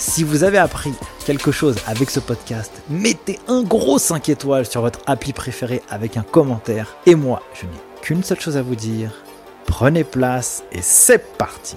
Si 0.00 0.24
vous 0.24 0.44
avez 0.44 0.56
appris 0.56 0.94
quelque 1.26 1.52
chose 1.52 1.76
avec 1.86 2.08
ce 2.08 2.20
podcast, 2.20 2.72
mettez 2.88 3.38
un 3.48 3.62
gros 3.62 3.98
5 3.98 4.30
étoiles 4.30 4.64
sur 4.64 4.80
votre 4.80 5.00
appli 5.04 5.34
préféré 5.34 5.82
avec 5.90 6.16
un 6.16 6.22
commentaire. 6.22 6.96
Et 7.04 7.14
moi, 7.14 7.42
je 7.52 7.66
n'ai 7.66 7.72
qu'une 8.00 8.24
seule 8.24 8.40
chose 8.40 8.56
à 8.56 8.62
vous 8.62 8.76
dire. 8.76 9.12
Prenez 9.66 10.04
place 10.04 10.64
et 10.72 10.80
c'est 10.80 11.36
parti 11.36 11.76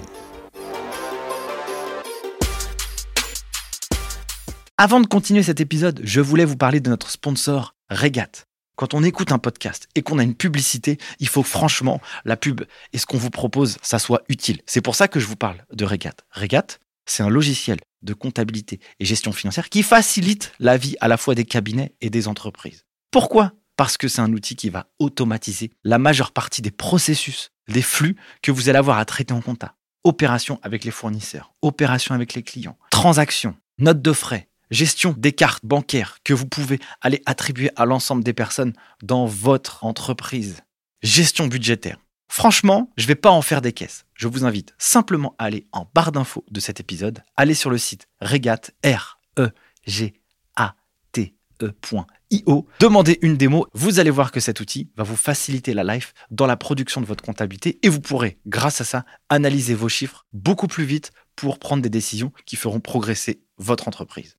Avant 4.78 5.00
de 5.00 5.06
continuer 5.06 5.42
cet 5.42 5.60
épisode, 5.60 6.00
je 6.02 6.22
voulais 6.22 6.46
vous 6.46 6.56
parler 6.56 6.80
de 6.80 6.88
notre 6.88 7.10
sponsor 7.10 7.74
Regat. 7.90 8.46
Quand 8.76 8.94
on 8.94 9.04
écoute 9.04 9.32
un 9.32 9.38
podcast 9.38 9.86
et 9.96 10.02
qu'on 10.02 10.18
a 10.18 10.22
une 10.22 10.34
publicité, 10.34 10.96
il 11.20 11.28
faut 11.28 11.42
franchement 11.42 12.00
la 12.24 12.38
pub 12.38 12.62
et 12.94 12.98
ce 12.98 13.04
qu'on 13.04 13.18
vous 13.18 13.28
propose, 13.28 13.76
ça 13.82 13.98
soit 13.98 14.22
utile. 14.30 14.62
C'est 14.64 14.80
pour 14.80 14.94
ça 14.94 15.08
que 15.08 15.20
je 15.20 15.26
vous 15.26 15.36
parle 15.36 15.66
de 15.74 15.84
Regat. 15.84 16.14
Regat, 16.32 16.78
c'est 17.04 17.22
un 17.22 17.28
logiciel 17.28 17.76
de 18.04 18.14
comptabilité 18.14 18.80
et 19.00 19.04
gestion 19.04 19.32
financière 19.32 19.68
qui 19.68 19.82
facilite 19.82 20.52
la 20.58 20.76
vie 20.76 20.96
à 21.00 21.08
la 21.08 21.16
fois 21.16 21.34
des 21.34 21.44
cabinets 21.44 21.94
et 22.00 22.10
des 22.10 22.28
entreprises. 22.28 22.84
Pourquoi? 23.10 23.52
Parce 23.76 23.96
que 23.96 24.06
c'est 24.08 24.20
un 24.20 24.32
outil 24.32 24.54
qui 24.54 24.68
va 24.68 24.86
automatiser 24.98 25.70
la 25.82 25.98
majeure 25.98 26.32
partie 26.32 26.62
des 26.62 26.70
processus, 26.70 27.50
des 27.68 27.82
flux 27.82 28.16
que 28.42 28.52
vous 28.52 28.68
allez 28.68 28.78
avoir 28.78 28.98
à 28.98 29.04
traiter 29.04 29.34
en 29.34 29.40
compta. 29.40 29.74
Opérations 30.04 30.60
avec 30.62 30.84
les 30.84 30.90
fournisseurs, 30.90 31.54
opérations 31.62 32.14
avec 32.14 32.34
les 32.34 32.42
clients, 32.42 32.78
transactions, 32.90 33.56
notes 33.78 34.02
de 34.02 34.12
frais, 34.12 34.48
gestion 34.70 35.14
des 35.16 35.32
cartes 35.32 35.64
bancaires 35.64 36.18
que 36.24 36.34
vous 36.34 36.46
pouvez 36.46 36.78
aller 37.00 37.22
attribuer 37.26 37.70
à 37.76 37.86
l'ensemble 37.86 38.22
des 38.22 38.34
personnes 38.34 38.74
dans 39.02 39.26
votre 39.26 39.84
entreprise, 39.84 40.60
gestion 41.02 41.46
budgétaire. 41.46 41.98
Franchement, 42.28 42.90
je 42.96 43.04
ne 43.04 43.08
vais 43.08 43.14
pas 43.14 43.30
en 43.30 43.42
faire 43.42 43.60
des 43.60 43.72
caisses. 43.72 44.06
Je 44.14 44.28
vous 44.28 44.44
invite 44.44 44.74
simplement 44.78 45.34
à 45.38 45.44
aller 45.44 45.66
en 45.72 45.88
barre 45.94 46.12
d'infos 46.12 46.44
de 46.50 46.60
cet 46.60 46.80
épisode, 46.80 47.22
aller 47.36 47.54
sur 47.54 47.70
le 47.70 47.78
site 47.78 48.08
regat 48.20 48.70
r 48.84 49.20
e 49.38 49.50
g 49.86 50.14
a 50.56 50.74
t 51.12 51.34
e.io, 51.62 52.66
demandez 52.80 53.18
une 53.22 53.36
démo, 53.36 53.66
vous 53.74 54.00
allez 54.00 54.10
voir 54.10 54.32
que 54.32 54.40
cet 54.40 54.60
outil 54.60 54.90
va 54.96 55.04
vous 55.04 55.16
faciliter 55.16 55.74
la 55.74 55.84
life 55.84 56.14
dans 56.30 56.46
la 56.46 56.56
production 56.56 57.00
de 57.00 57.06
votre 57.06 57.24
comptabilité 57.24 57.78
et 57.82 57.88
vous 57.88 58.00
pourrez 58.00 58.38
grâce 58.46 58.80
à 58.80 58.84
ça 58.84 59.04
analyser 59.28 59.74
vos 59.74 59.88
chiffres 59.88 60.26
beaucoup 60.32 60.66
plus 60.66 60.84
vite 60.84 61.12
pour 61.36 61.58
prendre 61.58 61.82
des 61.82 61.90
décisions 61.90 62.32
qui 62.46 62.56
feront 62.56 62.80
progresser 62.80 63.42
votre 63.58 63.88
entreprise. 63.88 64.36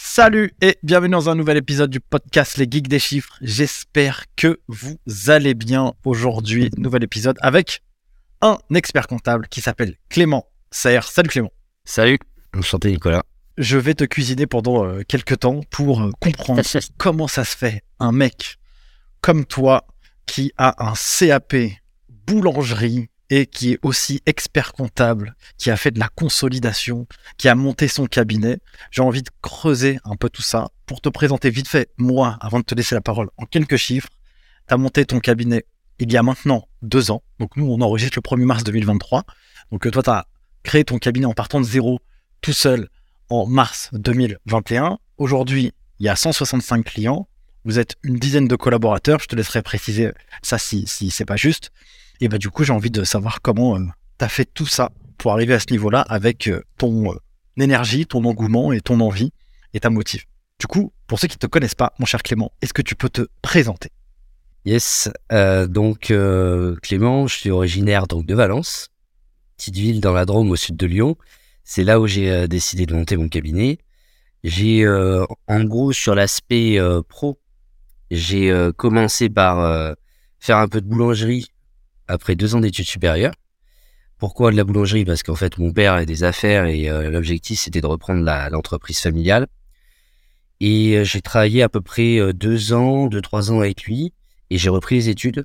Salut 0.00 0.52
et 0.60 0.78
bienvenue 0.84 1.10
dans 1.10 1.28
un 1.28 1.34
nouvel 1.34 1.56
épisode 1.56 1.90
du 1.90 1.98
podcast 1.98 2.56
Les 2.56 2.68
Geeks 2.70 2.86
des 2.86 3.00
Chiffres. 3.00 3.36
J'espère 3.40 4.26
que 4.36 4.60
vous 4.68 4.96
allez 5.26 5.54
bien 5.54 5.92
aujourd'hui. 6.04 6.70
Nouvel 6.76 7.02
épisode 7.02 7.36
avec 7.40 7.82
un 8.40 8.58
expert 8.76 9.08
comptable 9.08 9.48
qui 9.48 9.60
s'appelle 9.60 9.96
Clément 10.08 10.46
Serre. 10.70 11.02
Salut 11.02 11.28
Clément. 11.30 11.50
Salut, 11.84 12.20
enchanté 12.56 12.92
Nicolas. 12.92 13.24
Je 13.58 13.76
vais 13.76 13.94
te 13.94 14.04
cuisiner 14.04 14.46
pendant 14.46 14.84
euh, 14.84 15.02
quelques 15.02 15.40
temps 15.40 15.62
pour 15.68 16.00
euh, 16.00 16.12
comprendre 16.20 16.62
comment 16.96 17.26
ça 17.26 17.44
se 17.44 17.56
fait 17.56 17.82
un 17.98 18.12
mec 18.12 18.58
comme 19.20 19.44
toi 19.44 19.84
qui 20.26 20.52
a 20.58 20.76
un 20.78 20.94
CAP 20.94 21.56
boulangerie 22.08 23.10
et 23.30 23.46
qui 23.46 23.72
est 23.72 23.78
aussi 23.82 24.22
expert 24.26 24.72
comptable, 24.72 25.34
qui 25.58 25.70
a 25.70 25.76
fait 25.76 25.90
de 25.90 25.98
la 25.98 26.08
consolidation, 26.08 27.06
qui 27.36 27.48
a 27.48 27.54
monté 27.54 27.88
son 27.88 28.06
cabinet. 28.06 28.58
J'ai 28.90 29.02
envie 29.02 29.22
de 29.22 29.30
creuser 29.42 29.98
un 30.04 30.16
peu 30.16 30.30
tout 30.30 30.42
ça 30.42 30.68
pour 30.86 31.00
te 31.00 31.08
présenter 31.08 31.50
vite 31.50 31.68
fait, 31.68 31.90
moi, 31.98 32.38
avant 32.40 32.60
de 32.60 32.64
te 32.64 32.74
laisser 32.74 32.94
la 32.94 33.00
parole, 33.00 33.28
en 33.36 33.44
quelques 33.44 33.76
chiffres. 33.76 34.08
Tu 34.66 34.74
as 34.74 34.76
monté 34.76 35.04
ton 35.04 35.20
cabinet 35.20 35.64
il 35.98 36.12
y 36.12 36.16
a 36.16 36.22
maintenant 36.22 36.68
deux 36.82 37.10
ans. 37.10 37.22
Donc 37.38 37.56
nous, 37.56 37.66
on 37.66 37.80
enregistre 37.80 38.18
le 38.18 38.22
1er 38.22 38.44
mars 38.44 38.64
2023. 38.64 39.24
Donc 39.72 39.86
euh, 39.86 39.90
toi, 39.90 40.02
tu 40.02 40.10
as 40.10 40.26
créé 40.62 40.84
ton 40.84 40.98
cabinet 40.98 41.26
en 41.26 41.32
partant 41.32 41.60
de 41.60 41.66
zéro, 41.66 42.00
tout 42.40 42.52
seul, 42.52 42.88
en 43.30 43.46
mars 43.46 43.90
2021. 43.92 44.98
Aujourd'hui, 45.18 45.72
il 45.98 46.06
y 46.06 46.08
a 46.08 46.16
165 46.16 46.84
clients. 46.84 47.28
Vous 47.64 47.78
êtes 47.78 47.96
une 48.02 48.16
dizaine 48.16 48.48
de 48.48 48.56
collaborateurs. 48.56 49.18
Je 49.20 49.26
te 49.26 49.36
laisserai 49.36 49.62
préciser 49.62 50.12
ça 50.42 50.58
si, 50.58 50.86
si 50.86 51.10
c'est 51.10 51.24
pas 51.24 51.36
juste. 51.36 51.72
Et 52.20 52.28
bah 52.28 52.38
du 52.38 52.50
coup, 52.50 52.64
j'ai 52.64 52.72
envie 52.72 52.90
de 52.90 53.04
savoir 53.04 53.40
comment 53.42 53.76
euh, 53.76 53.84
tu 54.18 54.24
as 54.24 54.28
fait 54.28 54.44
tout 54.44 54.66
ça 54.66 54.90
pour 55.18 55.32
arriver 55.32 55.54
à 55.54 55.60
ce 55.60 55.70
niveau-là 55.70 56.00
avec 56.00 56.48
euh, 56.48 56.62
ton 56.76 57.12
euh, 57.12 57.16
énergie, 57.56 58.06
ton 58.06 58.24
engouement 58.24 58.72
et 58.72 58.80
ton 58.80 59.00
envie 59.00 59.32
et 59.72 59.80
ta 59.80 59.90
motive. 59.90 60.24
Du 60.58 60.66
coup, 60.66 60.92
pour 61.06 61.20
ceux 61.20 61.28
qui 61.28 61.36
ne 61.36 61.40
te 61.40 61.46
connaissent 61.46 61.76
pas, 61.76 61.92
mon 62.00 62.06
cher 62.06 62.22
Clément, 62.22 62.52
est-ce 62.60 62.72
que 62.72 62.82
tu 62.82 62.96
peux 62.96 63.08
te 63.08 63.22
présenter? 63.42 63.90
Yes, 64.64 65.08
donc 65.68 66.12
Clément, 66.82 67.26
je 67.26 67.34
suis 67.34 67.50
originaire 67.50 68.06
donc 68.06 68.26
de 68.26 68.34
Valence, 68.34 68.90
petite 69.56 69.76
ville 69.76 70.00
dans 70.00 70.12
la 70.12 70.26
Drôme 70.26 70.50
au 70.50 70.56
sud 70.56 70.76
de 70.76 70.86
Lyon. 70.86 71.16
C'est 71.64 71.84
là 71.84 72.00
où 72.00 72.06
j'ai 72.06 72.48
décidé 72.48 72.84
de 72.84 72.94
monter 72.94 73.16
mon 73.16 73.28
cabinet. 73.28 73.78
J'ai 74.42 74.86
en 74.86 75.64
gros 75.64 75.92
sur 75.92 76.14
l'aspect 76.14 76.78
pro, 77.08 77.40
j'ai 78.10 78.52
commencé 78.76 79.30
par 79.30 79.94
faire 80.40 80.58
un 80.58 80.68
peu 80.68 80.80
de 80.80 80.86
boulangerie 80.86 81.46
après 82.08 82.34
deux 82.34 82.54
ans 82.54 82.60
d'études 82.60 82.86
supérieures. 82.86 83.34
Pourquoi 84.18 84.50
de 84.50 84.56
la 84.56 84.64
boulangerie? 84.64 85.04
Parce 85.04 85.22
qu'en 85.22 85.36
fait, 85.36 85.58
mon 85.58 85.72
père 85.72 85.92
a 85.92 86.04
des 86.04 86.24
affaires 86.24 86.66
et 86.66 86.90
euh, 86.90 87.08
l'objectif, 87.08 87.60
c'était 87.60 87.80
de 87.80 87.86
reprendre 87.86 88.24
l'entreprise 88.50 88.98
familiale. 88.98 89.46
Et 90.60 90.96
euh, 90.96 91.04
j'ai 91.04 91.22
travaillé 91.22 91.62
à 91.62 91.68
peu 91.68 91.80
près 91.80 92.18
euh, 92.18 92.32
deux 92.32 92.72
ans, 92.72 93.06
deux, 93.06 93.20
trois 93.20 93.52
ans 93.52 93.60
avec 93.60 93.84
lui. 93.84 94.12
Et 94.50 94.58
j'ai 94.58 94.70
repris 94.70 94.96
les 94.96 95.08
études. 95.08 95.44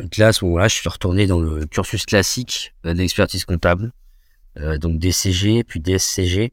Donc 0.00 0.16
là, 0.16 0.28
à 0.28 0.32
ce 0.32 0.44
moment-là, 0.44 0.66
je 0.66 0.74
suis 0.74 0.88
retourné 0.88 1.28
dans 1.28 1.38
le 1.38 1.66
cursus 1.66 2.04
classique 2.04 2.74
d'expertise 2.84 3.44
comptable. 3.44 3.92
donc 4.80 4.98
DCG, 4.98 5.62
puis 5.62 5.78
DSCG. 5.78 6.52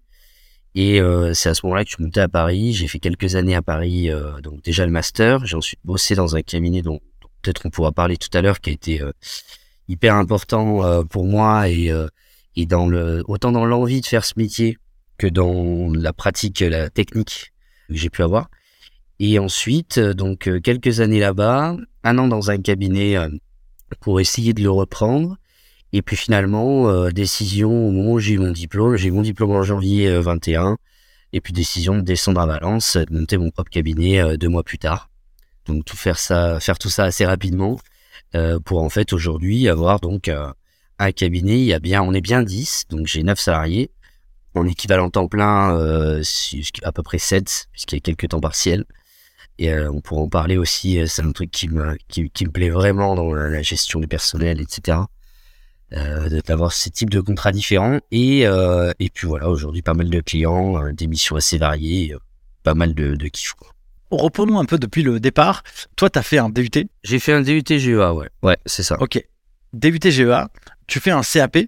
Et 0.75 1.01
c'est 1.33 1.49
à 1.49 1.53
ce 1.55 1.65
moment-là 1.65 1.83
que 1.83 1.89
je 1.89 1.95
suis 1.95 2.03
monté 2.03 2.19
à 2.19 2.27
Paris. 2.27 2.73
J'ai 2.73 2.87
fait 2.87 2.99
quelques 2.99 3.35
années 3.35 3.55
à 3.55 3.63
Paris, 3.63 4.09
donc 4.43 4.61
déjà 4.61 4.85
le 4.85 4.91
master. 4.91 5.43
J'ai 5.45 5.55
ensuite 5.55 5.79
bossé 5.83 6.13
dans 6.13 6.35
un 6.35 6.43
cabinet 6.43 6.83
dont 6.83 6.99
peut-être 7.41 7.61
qu'on 7.61 7.69
pourra 7.69 7.91
parler 7.91 8.17
tout 8.17 8.29
à 8.33 8.41
l'heure, 8.41 8.61
qui 8.61 8.69
a 8.69 8.73
été 8.73 9.01
euh, 9.01 9.11
hyper 9.87 10.15
important 10.15 10.83
euh, 10.83 11.03
pour 11.03 11.25
moi 11.25 11.69
et, 11.69 11.91
euh, 11.91 12.07
et 12.55 12.65
dans 12.65 12.87
le 12.87 13.23
autant 13.27 13.51
dans 13.51 13.65
l'envie 13.65 14.01
de 14.01 14.05
faire 14.05 14.25
ce 14.25 14.33
métier 14.37 14.77
que 15.17 15.27
dans 15.27 15.91
la 15.93 16.13
pratique, 16.13 16.59
la 16.61 16.89
technique 16.89 17.53
que 17.89 17.95
j'ai 17.95 18.09
pu 18.09 18.23
avoir. 18.23 18.49
Et 19.19 19.37
ensuite, 19.37 19.99
donc 19.99 20.49
quelques 20.63 20.99
années 20.99 21.19
là-bas, 21.19 21.77
un 22.03 22.17
an 22.17 22.27
dans 22.27 22.49
un 22.49 22.57
cabinet 22.57 23.17
pour 23.99 24.19
essayer 24.19 24.53
de 24.53 24.63
le 24.63 24.71
reprendre. 24.71 25.37
Et 25.93 26.01
puis 26.01 26.15
finalement, 26.15 27.11
décision 27.11 27.69
au 27.69 27.91
moment 27.91 28.13
où 28.13 28.19
j'ai 28.19 28.33
eu 28.33 28.39
mon 28.39 28.51
diplôme, 28.51 28.95
j'ai 28.95 29.09
eu 29.09 29.11
mon 29.11 29.21
diplôme 29.21 29.51
en 29.51 29.61
janvier 29.61 30.09
21, 30.19 30.77
et 31.33 31.41
puis 31.41 31.53
décision 31.53 31.97
de 31.97 32.01
descendre 32.01 32.41
à 32.41 32.47
Valence, 32.47 32.97
de 32.97 33.13
monter 33.13 33.37
mon 33.37 33.51
propre 33.51 33.69
cabinet 33.69 34.37
deux 34.37 34.49
mois 34.49 34.63
plus 34.63 34.79
tard. 34.79 35.10
Donc 35.67 35.85
tout 35.85 35.97
faire 35.97 36.17
ça, 36.17 36.59
faire 36.59 36.79
tout 36.79 36.89
ça 36.89 37.05
assez 37.05 37.25
rapidement 37.25 37.79
euh, 38.35 38.59
pour 38.59 38.81
en 38.81 38.89
fait 38.89 39.13
aujourd'hui 39.13 39.67
avoir 39.69 39.99
donc 39.99 40.27
euh, 40.27 40.51
un 40.99 41.11
cabinet. 41.11 41.59
Il 41.59 41.65
y 41.65 41.73
a 41.73 41.79
bien, 41.79 42.01
on 42.01 42.13
est 42.13 42.21
bien 42.21 42.43
10, 42.43 42.85
donc 42.89 43.07
j'ai 43.07 43.23
9 43.23 43.39
salariés. 43.39 43.91
En 44.53 44.67
équivalent 44.67 45.09
temps 45.09 45.27
plein, 45.29 45.73
euh, 45.77 46.21
à 46.83 46.91
peu 46.91 47.03
près 47.03 47.19
7, 47.19 47.67
puisqu'il 47.71 47.95
y 47.95 47.97
a 47.99 48.01
quelques 48.01 48.29
temps 48.29 48.41
partiels. 48.41 48.85
Et 49.57 49.69
euh, 49.71 49.91
on 49.91 50.01
pourra 50.01 50.21
en 50.21 50.27
parler 50.27 50.57
aussi, 50.57 50.99
euh, 50.99 51.05
c'est 51.07 51.21
un 51.21 51.31
truc 51.31 51.51
qui 51.51 51.69
me, 51.69 51.95
qui, 52.07 52.29
qui, 52.31 52.45
me 52.45 52.51
plaît 52.51 52.69
vraiment 52.69 53.15
dans 53.15 53.33
la 53.33 53.61
gestion 53.61 53.99
du 53.99 54.07
personnel, 54.07 54.59
etc. 54.59 54.97
Euh, 55.93 56.41
d'avoir 56.47 56.73
ces 56.73 56.89
types 56.89 57.09
de 57.09 57.19
contrats 57.21 57.51
différents. 57.51 57.99
Et, 58.11 58.41
et 58.41 59.09
puis 59.13 59.27
voilà, 59.27 59.49
aujourd'hui, 59.49 59.81
pas 59.81 59.93
mal 59.93 60.09
de 60.09 60.19
clients, 60.21 60.91
des 60.93 61.07
missions 61.07 61.35
assez 61.35 61.57
variées, 61.57 62.15
pas 62.63 62.73
mal 62.73 62.93
de, 62.95 63.15
de 63.15 63.27
kiff. 63.27 63.53
Quoi 63.53 63.70
reprenons 64.11 64.59
un 64.59 64.65
peu 64.65 64.77
depuis 64.77 65.03
le 65.03 65.19
départ. 65.19 65.63
Toi, 65.95 66.09
tu 66.09 66.19
as 66.19 66.23
fait 66.23 66.37
un 66.37 66.49
DUT 66.49 66.69
J'ai 67.03 67.19
fait 67.19 67.33
un 67.33 67.41
DUT 67.41 67.63
GEA, 67.67 68.13
ouais. 68.13 68.29
Ouais, 68.43 68.57
c'est 68.65 68.83
ça. 68.83 68.97
Ok. 69.01 69.23
DUT 69.73 69.99
GEA, 70.03 70.49
tu 70.87 70.99
fais 70.99 71.11
un 71.11 71.21
CAP 71.21 71.59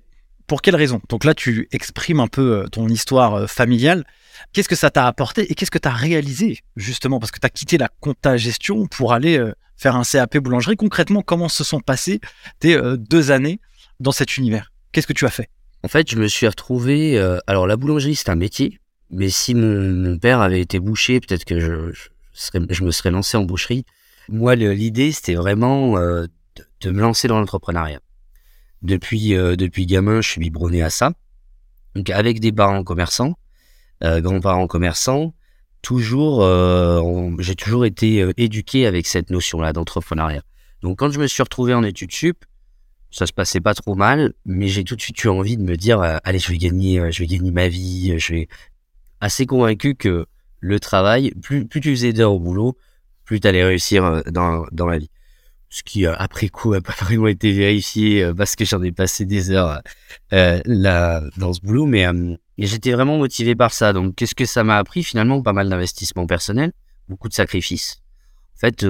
Pour 0.47 0.61
quelle 0.61 0.75
raison? 0.75 1.01
Donc 1.09 1.23
là, 1.23 1.33
tu 1.33 1.67
exprimes 1.71 2.19
un 2.19 2.27
peu 2.27 2.63
euh, 2.63 2.67
ton 2.67 2.87
histoire 2.87 3.35
euh, 3.35 3.47
familiale. 3.47 4.05
Qu'est-ce 4.51 4.69
que 4.69 4.75
ça 4.75 4.89
t'a 4.89 5.07
apporté 5.07 5.49
et 5.51 5.55
qu'est-ce 5.55 5.71
que 5.71 5.77
tu 5.77 5.87
as 5.87 5.93
réalisé 5.93 6.59
justement? 6.75 7.19
Parce 7.19 7.31
que 7.31 7.39
tu 7.39 7.45
as 7.45 7.49
quitté 7.49 7.77
la 7.77 7.89
compta 7.99 8.35
gestion 8.37 8.87
pour 8.87 9.13
aller 9.13 9.37
euh, 9.37 9.53
faire 9.77 9.95
un 9.95 10.03
CAP 10.03 10.37
boulangerie. 10.37 10.75
Concrètement, 10.75 11.21
comment 11.21 11.49
se 11.49 11.63
sont 11.63 11.79
passées 11.79 12.19
tes 12.59 12.79
deux 12.97 13.31
années 13.31 13.59
dans 13.99 14.11
cet 14.11 14.37
univers? 14.37 14.71
Qu'est-ce 14.91 15.07
que 15.07 15.13
tu 15.13 15.25
as 15.25 15.29
fait? 15.29 15.49
En 15.83 15.87
fait, 15.87 16.09
je 16.09 16.17
me 16.17 16.27
suis 16.27 16.47
retrouvé. 16.47 17.17
alors, 17.47 17.67
la 17.67 17.75
boulangerie, 17.75 18.15
c'est 18.15 18.29
un 18.29 18.35
métier. 18.35 18.79
Mais 19.13 19.29
si 19.29 19.53
mon, 19.53 20.17
père 20.17 20.41
avait 20.41 20.61
été 20.61 20.79
boucher, 20.79 21.19
peut-être 21.19 21.45
que 21.45 21.59
je, 21.59 21.91
je, 21.91 22.09
me 22.59 22.91
serais 22.91 23.11
lancé 23.11 23.37
en 23.37 23.43
boucherie. 23.43 23.85
Moi, 24.29 24.55
l'idée, 24.55 25.11
c'était 25.11 25.35
vraiment 25.35 25.97
de, 25.97 26.29
de 26.81 26.91
me 26.91 27.01
lancer 27.01 27.27
dans 27.27 27.39
l'entrepreneuriat. 27.39 27.99
Depuis, 28.81 29.35
euh, 29.35 29.55
depuis 29.55 29.85
gamin, 29.85 30.21
je 30.21 30.29
suis 30.29 30.41
biberonné 30.41 30.81
à 30.81 30.89
ça. 30.89 31.13
Donc 31.95 32.09
avec 32.09 32.39
des 32.39 32.51
parents 32.51 32.83
commerçants, 32.83 33.35
euh, 34.03 34.19
grands-parents 34.19 34.67
commerçants, 34.67 35.33
toujours, 35.81 36.43
euh, 36.43 37.31
j'ai 37.39 37.55
toujours 37.55 37.85
été 37.85 38.29
éduqué 38.37 38.85
avec 38.85 39.07
cette 39.07 39.29
notion-là 39.29 39.73
d'entrepreneuriat. 39.73 40.43
Donc 40.81 40.99
quand 40.99 41.11
je 41.11 41.19
me 41.19 41.27
suis 41.27 41.43
retrouvé 41.43 41.73
en 41.73 41.83
études 41.83 42.11
sup, 42.11 42.45
ça 43.11 43.27
se 43.27 43.31
passait 43.31 43.61
pas 43.61 43.75
trop 43.75 43.95
mal, 43.95 44.33
mais 44.45 44.67
j'ai 44.67 44.83
tout 44.83 44.95
de 44.95 45.01
suite 45.01 45.23
eu 45.23 45.27
envie 45.27 45.55
de 45.55 45.61
me 45.61 45.77
dire, 45.77 46.01
allez, 46.23 46.39
je 46.39 46.51
vais 46.51 46.57
gagner, 46.57 47.11
je 47.11 47.19
vais 47.19 47.27
gagner 47.27 47.51
ma 47.51 47.67
vie. 47.67 48.17
Je 48.17 48.33
vais 48.33 48.47
assez 49.21 49.45
convaincu 49.45 49.95
que 49.95 50.25
le 50.63 50.79
travail, 50.79 51.31
plus, 51.41 51.65
plus 51.67 51.81
tu 51.81 51.91
faisais 51.91 52.13
d'heures 52.13 52.33
au 52.33 52.39
boulot, 52.39 52.77
plus 53.25 53.39
tu 53.39 53.47
allais 53.47 53.63
réussir 53.63 54.23
dans, 54.31 54.65
dans 54.71 54.87
la 54.87 54.97
vie 54.97 55.09
ce 55.73 55.81
qui 55.81 56.05
euh, 56.05 56.13
après 56.17 56.49
coup 56.49 56.73
a 56.73 56.81
pas 56.81 56.93
vraiment 57.01 57.27
été 57.27 57.51
vérifié 57.51 58.23
euh, 58.23 58.33
parce 58.33 58.55
que 58.55 58.63
j'en 58.63 58.81
ai 58.83 58.91
passé 58.91 59.25
des 59.25 59.49
heures 59.49 59.81
euh, 60.31 60.61
là 60.65 61.23
dans 61.37 61.51
ce 61.51 61.61
boulot, 61.61 61.87
mais 61.87 62.05
j'étais 62.59 62.91
vraiment 62.91 63.17
motivé 63.17 63.55
par 63.55 63.73
ça. 63.73 63.91
Donc 63.91 64.15
qu'est-ce 64.15 64.35
que 64.35 64.45
ça 64.45 64.63
m'a 64.63 64.77
appris? 64.77 65.03
Finalement 65.03 65.41
Pas 65.41 65.53
mal 65.53 65.67
d'investissement 65.67 66.27
personnel, 66.27 66.73
beaucoup 67.09 67.27
de 67.27 67.33
sacrifices. 67.33 68.03
En 68.55 68.59
fait, 68.59 68.85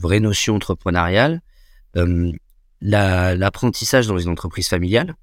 vraie 0.00 0.20
notion 0.20 0.54
entrepreneuriale, 0.56 1.42
l'apprentissage 2.80 4.06
dans 4.06 4.18
une 4.18 4.30
entreprise 4.30 4.68
familiale. 4.68 5.14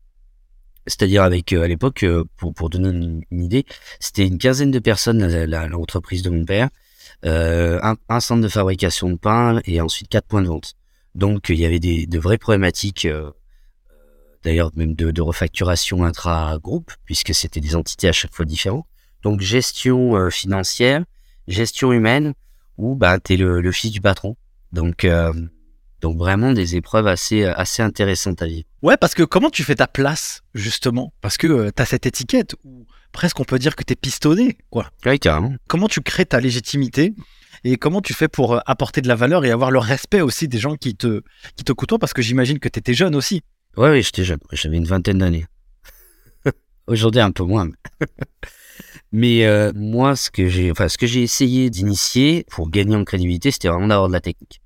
C'est-à-dire 0.88 1.24
avec 1.24 1.52
à 1.54 1.68
l'époque, 1.68 2.06
pour, 2.38 2.54
pour 2.54 2.70
donner 2.70 2.90
une, 3.32 3.44
idée, 3.44 3.66
c'était 4.00 4.28
une 4.28 4.38
quinzaine 4.38 4.72
de 4.72 4.80
personnes 4.80 5.26
l'entreprise 5.46 6.22
de 6.22 6.30
mon 6.30 6.46
père. 6.46 6.70
Euh, 7.26 7.80
un, 8.10 8.20
centre 8.20 8.42
de 8.42 8.48
fabrication 8.48 9.10
de 9.10 9.16
pain 9.16 9.60
et 9.66 9.82
ensuite 9.82 10.10
quatre 10.10 10.28
points 10.28 10.42
de 10.42 10.48
vente. 10.48 10.76
Donc 11.16 11.50
il 11.50 11.56
y 11.56 11.66
avait 11.66 11.80
des, 11.80 12.06
de 12.06 12.20
vraies 12.20 12.38
problématiques, 12.38 13.06
euh, 13.06 13.32
d'ailleurs 14.44 14.72
même 14.76 14.94
de, 14.94 15.22
refacturation 15.22 16.04
intra-groupe, 16.04 16.92
puisque 17.06 17.34
c'était 17.34 17.62
des 17.62 17.76
entités 17.76 18.08
à 18.08 18.12
chaque 18.12 18.34
fois 18.34 18.46
différentes. 18.46 18.86
Donc 19.24 19.42
gestion 19.42 20.16
euh, 20.16 20.30
financière, 20.30 21.04
gestion 21.48 21.94
humaine, 21.94 22.34
où 22.78 22.96
bah, 22.96 23.20
tu 23.20 23.34
es 23.34 23.38
le, 23.38 23.72
fils 23.72 23.92
du 23.92 24.02
patron. 24.02 24.36
Donc, 24.72 25.08
donc 26.02 26.18
vraiment 26.18 26.52
des 26.52 26.76
épreuves 26.76 27.08
assez, 27.08 27.46
assez 27.46 27.82
intéressantes 27.82 28.42
à 28.42 28.46
vivre. 28.48 28.68
Ouais, 28.86 28.98
parce 28.98 29.16
que 29.16 29.24
comment 29.24 29.50
tu 29.50 29.64
fais 29.64 29.74
ta 29.74 29.88
place, 29.88 30.44
justement? 30.54 31.12
Parce 31.20 31.38
que 31.38 31.72
tu 31.72 31.82
as 31.82 31.86
cette 31.88 32.06
étiquette 32.06 32.54
où 32.64 32.86
presque 33.12 33.40
on 33.40 33.44
peut 33.44 33.58
dire 33.58 33.76
que 33.76 33.84
tu 33.84 33.94
es 33.94 33.96
pistonné, 33.96 34.60
quoi. 34.70 34.92
Oui, 35.08 35.18
carrément. 35.18 35.56
Comment 35.68 35.88
tu 35.88 36.02
crées 36.02 36.28
ta 36.28 36.40
légitimité 36.40 37.16
et 37.64 37.78
comment 37.78 38.00
tu 38.00 38.14
fais 38.14 38.28
pour 38.28 38.54
euh, 38.54 38.60
apporter 38.68 39.02
de 39.02 39.08
la 39.08 39.16
valeur 39.16 39.44
et 39.44 39.50
avoir 39.50 39.72
le 39.72 39.80
respect 39.80 40.22
aussi 40.22 40.48
des 40.48 40.60
gens 40.60 40.76
qui 40.76 40.96
te, 40.96 41.24
qui 41.56 41.64
te 41.64 41.72
côtoient? 41.72 41.98
Parce 41.98 42.14
que 42.14 42.22
j'imagine 42.22 42.60
que 42.60 42.70
tu 42.70 42.78
étais 42.78 42.94
jeune 42.94 43.16
aussi. 43.16 43.42
Oui, 43.76 43.90
oui, 43.90 44.04
j'étais 44.04 44.24
jeune. 44.24 44.38
J'avais 44.52 44.78
une 44.78 44.86
vingtaine 44.86 45.18
d'années. 45.18 45.48
Aujourd'hui, 46.86 47.22
un 47.22 47.32
peu 47.32 47.44
moins. 47.44 47.68
Mais 49.12 49.48
euh, 49.48 49.72
moi, 49.74 50.16
ce 50.16 50.30
que 50.30 50.48
j'ai, 50.48 50.70
enfin, 50.70 50.90
ce 50.90 51.00
que 51.00 51.08
j'ai 51.08 51.24
essayé 51.24 51.72
d'initier 51.72 52.46
pour 52.52 52.70
gagner 52.70 52.96
en 52.96 53.04
crédibilité, 53.04 53.50
c'était 53.50 53.68
vraiment 53.68 53.88
d'avoir 53.88 54.10
de 54.10 54.14
la 54.14 54.22
technique. 54.22 54.62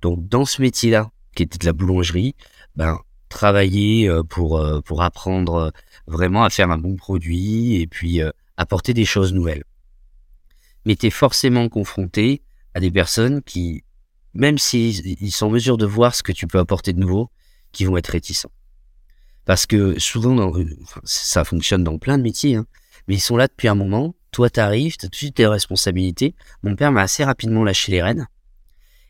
Donc, 0.00 0.26
dans 0.26 0.46
ce 0.46 0.62
métier-là, 0.62 1.10
qui 1.36 1.42
était 1.42 1.58
de 1.58 1.66
la 1.66 1.74
boulangerie, 1.74 2.34
ben, 2.74 2.98
travailler 3.28 4.08
euh, 4.08 4.22
pour 4.22 4.62
pour 4.84 5.02
apprendre 5.02 5.72
vraiment 6.08 6.44
à 6.44 6.50
faire 6.50 6.70
un 6.70 6.78
bon 6.78 6.96
produit 6.96 7.80
et 7.80 7.86
puis 7.86 8.22
euh, 8.22 8.30
apporter 8.56 8.94
des 8.94 9.04
choses 9.04 9.32
nouvelles. 9.32 9.64
Mais 10.84 10.96
tu 10.96 11.06
es 11.06 11.10
forcément 11.10 11.68
confronté 11.68 12.42
à 12.74 12.80
des 12.80 12.90
personnes 12.90 13.42
qui, 13.42 13.84
même 14.34 14.58
s'ils 14.58 15.32
sont 15.32 15.46
en 15.46 15.50
mesure 15.50 15.76
de 15.76 15.86
voir 15.86 16.14
ce 16.14 16.22
que 16.22 16.32
tu 16.32 16.46
peux 16.46 16.58
apporter 16.58 16.92
de 16.92 16.98
nouveau, 16.98 17.30
qui 17.72 17.84
vont 17.84 17.96
être 17.96 18.08
réticents. 18.08 18.50
Parce 19.44 19.66
que 19.66 19.98
souvent, 19.98 20.52
ça 21.04 21.44
fonctionne 21.44 21.84
dans 21.84 21.98
plein 21.98 22.18
de 22.18 22.22
métiers, 22.22 22.56
hein, 22.56 22.66
mais 23.06 23.14
ils 23.14 23.20
sont 23.20 23.36
là 23.36 23.48
depuis 23.48 23.68
un 23.68 23.74
moment. 23.74 24.14
Toi, 24.30 24.50
tu 24.50 24.60
arrives, 24.60 24.96
tu 24.96 25.06
as 25.06 25.08
tout 25.08 25.12
de 25.12 25.16
suite 25.16 25.36
tes 25.36 25.46
responsabilités. 25.46 26.34
Mon 26.62 26.74
père 26.76 26.92
m'a 26.92 27.02
assez 27.02 27.24
rapidement 27.24 27.64
lâché 27.64 27.92
les 27.92 28.02
rênes 28.02 28.28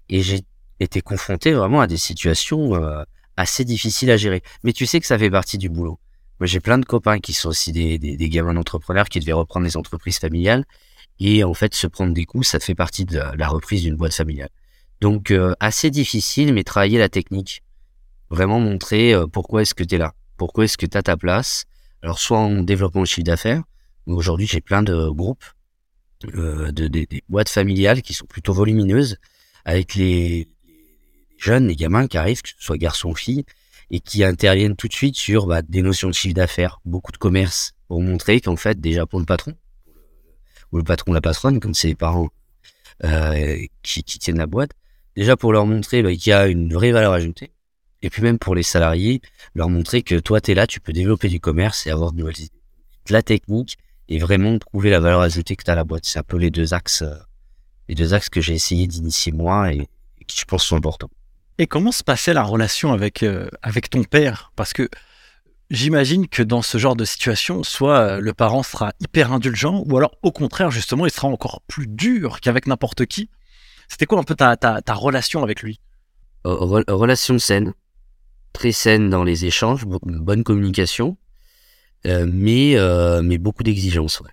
et 0.08 0.22
j'ai 0.22 0.40
été 0.80 1.00
confronté 1.00 1.52
vraiment 1.52 1.80
à 1.80 1.86
des 1.86 1.96
situations 1.96 2.74
euh, 2.74 3.02
assez 3.38 3.64
difficiles 3.64 4.10
à 4.10 4.16
gérer. 4.16 4.42
Mais 4.64 4.72
tu 4.72 4.84
sais 4.84 4.98
que 5.00 5.06
ça 5.06 5.16
fait 5.16 5.30
partie 5.30 5.58
du 5.58 5.68
boulot. 5.68 5.98
Moi, 6.40 6.46
j'ai 6.46 6.60
plein 6.60 6.76
de 6.76 6.84
copains 6.84 7.20
qui 7.20 7.32
sont 7.32 7.48
aussi 7.48 7.72
des, 7.72 7.98
gamins 8.28 8.52
d'entrepreneurs 8.52 9.08
qui 9.08 9.20
devaient 9.20 9.32
reprendre 9.32 9.64
des 9.64 9.76
entreprises 9.76 10.18
familiales. 10.18 10.64
Et 11.20 11.44
en 11.44 11.54
fait, 11.54 11.74
se 11.74 11.86
prendre 11.86 12.12
des 12.12 12.26
coups, 12.26 12.46
ça 12.48 12.60
fait 12.60 12.74
partie 12.74 13.04
de 13.04 13.18
la 13.36 13.48
reprise 13.48 13.82
d'une 13.82 13.96
boîte 13.96 14.14
familiale. 14.14 14.50
Donc, 15.00 15.30
euh, 15.30 15.54
assez 15.60 15.90
difficile, 15.90 16.52
mais 16.52 16.64
travailler 16.64 16.98
la 16.98 17.08
technique. 17.08 17.62
Vraiment 18.30 18.60
montrer 18.60 19.14
euh, 19.14 19.26
pourquoi 19.26 19.62
est-ce 19.62 19.74
que 19.74 19.84
tu 19.84 19.94
es 19.94 19.98
là? 19.98 20.14
Pourquoi 20.36 20.64
est-ce 20.64 20.76
que 20.76 20.86
tu 20.86 20.98
as 20.98 21.02
ta 21.02 21.16
place? 21.16 21.64
Alors, 22.02 22.18
soit 22.18 22.38
en 22.38 22.62
développement 22.62 23.02
de 23.02 23.06
chiffre 23.06 23.24
d'affaires. 23.24 23.62
Aujourd'hui, 24.06 24.46
j'ai 24.46 24.60
plein 24.60 24.82
de 24.82 25.08
groupes, 25.10 25.44
euh, 26.34 26.72
de, 26.72 26.88
des 26.88 27.06
boîtes 27.28 27.48
familiales 27.48 28.02
qui 28.02 28.14
sont 28.14 28.26
plutôt 28.26 28.52
volumineuses, 28.52 29.16
avec 29.64 29.94
les, 29.94 30.48
jeunes, 31.38 31.68
les 31.68 31.76
gamins 31.76 32.06
qui 32.06 32.18
arrivent, 32.18 32.42
que 32.42 32.48
ce 32.48 32.54
soit 32.58 32.78
garçons 32.78 33.10
ou 33.10 33.14
filles, 33.14 33.44
et 33.90 34.00
qui 34.00 34.22
interviennent 34.22 34.76
tout 34.76 34.88
de 34.88 34.92
suite 34.92 35.16
sur 35.16 35.46
bah, 35.46 35.62
des 35.62 35.82
notions 35.82 36.08
de 36.08 36.14
chiffre 36.14 36.34
d'affaires, 36.34 36.80
beaucoup 36.84 37.12
de 37.12 37.16
commerce, 37.16 37.72
pour 37.86 38.02
montrer 38.02 38.40
qu'en 38.40 38.56
fait, 38.56 38.80
déjà 38.80 39.06
pour 39.06 39.18
le 39.18 39.24
patron, 39.24 39.54
ou 40.72 40.76
le 40.76 40.84
patron, 40.84 41.12
la 41.12 41.20
patronne, 41.20 41.60
comme 41.60 41.74
c'est 41.74 41.88
les 41.88 41.94
parents 41.94 42.28
euh, 43.04 43.58
qui, 43.82 44.02
tiennent 44.02 44.38
la 44.38 44.46
boîte, 44.46 44.72
déjà 45.16 45.36
pour 45.36 45.52
leur 45.52 45.66
montrer 45.66 46.02
bah, 46.02 46.12
qu'il 46.12 46.30
y 46.30 46.32
a 46.32 46.46
une 46.46 46.72
vraie 46.72 46.92
valeur 46.92 47.12
ajoutée, 47.12 47.50
et 48.02 48.10
puis 48.10 48.22
même 48.22 48.38
pour 48.38 48.54
les 48.54 48.62
salariés, 48.62 49.20
leur 49.54 49.70
montrer 49.70 50.02
que 50.02 50.16
toi, 50.16 50.40
tu 50.40 50.52
es 50.52 50.54
là, 50.54 50.66
tu 50.66 50.80
peux 50.80 50.92
développer 50.92 51.28
du 51.28 51.40
commerce 51.40 51.86
et 51.86 51.90
avoir 51.90 52.12
de 52.12 52.18
nouvelles 52.18 52.40
idées. 52.40 52.52
La 53.10 53.22
technique 53.22 53.78
et 54.08 54.18
vraiment 54.18 54.58
trouver 54.58 54.90
la 54.90 55.00
valeur 55.00 55.20
ajoutée 55.20 55.56
que 55.56 55.64
tu 55.64 55.70
as 55.70 55.72
à 55.72 55.76
la 55.76 55.84
boîte. 55.84 56.04
C'est 56.04 56.18
un 56.18 56.22
peu 56.22 56.36
les 56.36 56.50
deux 56.50 56.74
axes, 56.74 57.02
euh, 57.02 57.14
les 57.88 57.94
deux 57.94 58.14
axes 58.14 58.28
que 58.28 58.40
j'ai 58.40 58.54
essayé 58.54 58.86
d'initier 58.86 59.32
moi 59.32 59.72
et, 59.72 59.88
et 60.20 60.24
qui 60.26 60.38
je 60.38 60.44
pense 60.44 60.64
sont 60.64 60.76
importants. 60.76 61.10
Et 61.58 61.66
comment 61.66 61.90
se 61.90 62.04
passait 62.04 62.32
la 62.34 62.44
relation 62.44 62.92
avec, 62.92 63.24
euh, 63.24 63.48
avec 63.62 63.90
ton 63.90 64.04
père? 64.04 64.52
Parce 64.54 64.72
que 64.72 64.88
j'imagine 65.70 66.28
que 66.28 66.44
dans 66.44 66.62
ce 66.62 66.78
genre 66.78 66.94
de 66.94 67.04
situation, 67.04 67.64
soit 67.64 67.98
euh, 67.98 68.20
le 68.20 68.32
parent 68.32 68.62
sera 68.62 68.92
hyper 69.00 69.32
indulgent, 69.32 69.82
ou 69.84 69.96
alors 69.96 70.16
au 70.22 70.30
contraire, 70.30 70.70
justement, 70.70 71.04
il 71.04 71.10
sera 71.10 71.26
encore 71.26 71.62
plus 71.66 71.88
dur 71.88 72.40
qu'avec 72.40 72.68
n'importe 72.68 73.06
qui. 73.06 73.28
C'était 73.88 74.06
quoi 74.06 74.20
un 74.20 74.22
peu 74.22 74.36
ta, 74.36 74.56
ta, 74.56 74.94
relation 74.94 75.42
avec 75.42 75.62
lui? 75.62 75.80
Relation 76.44 77.38
saine. 77.38 77.74
Très 78.52 78.72
saine 78.72 79.10
dans 79.10 79.24
les 79.24 79.44
échanges, 79.44 79.84
bonne 79.86 80.44
communication, 80.44 81.16
euh, 82.06 82.26
mais, 82.30 82.76
mais 83.22 83.38
beaucoup 83.38 83.62
d'exigences. 83.62 84.20
Ouais. 84.20 84.30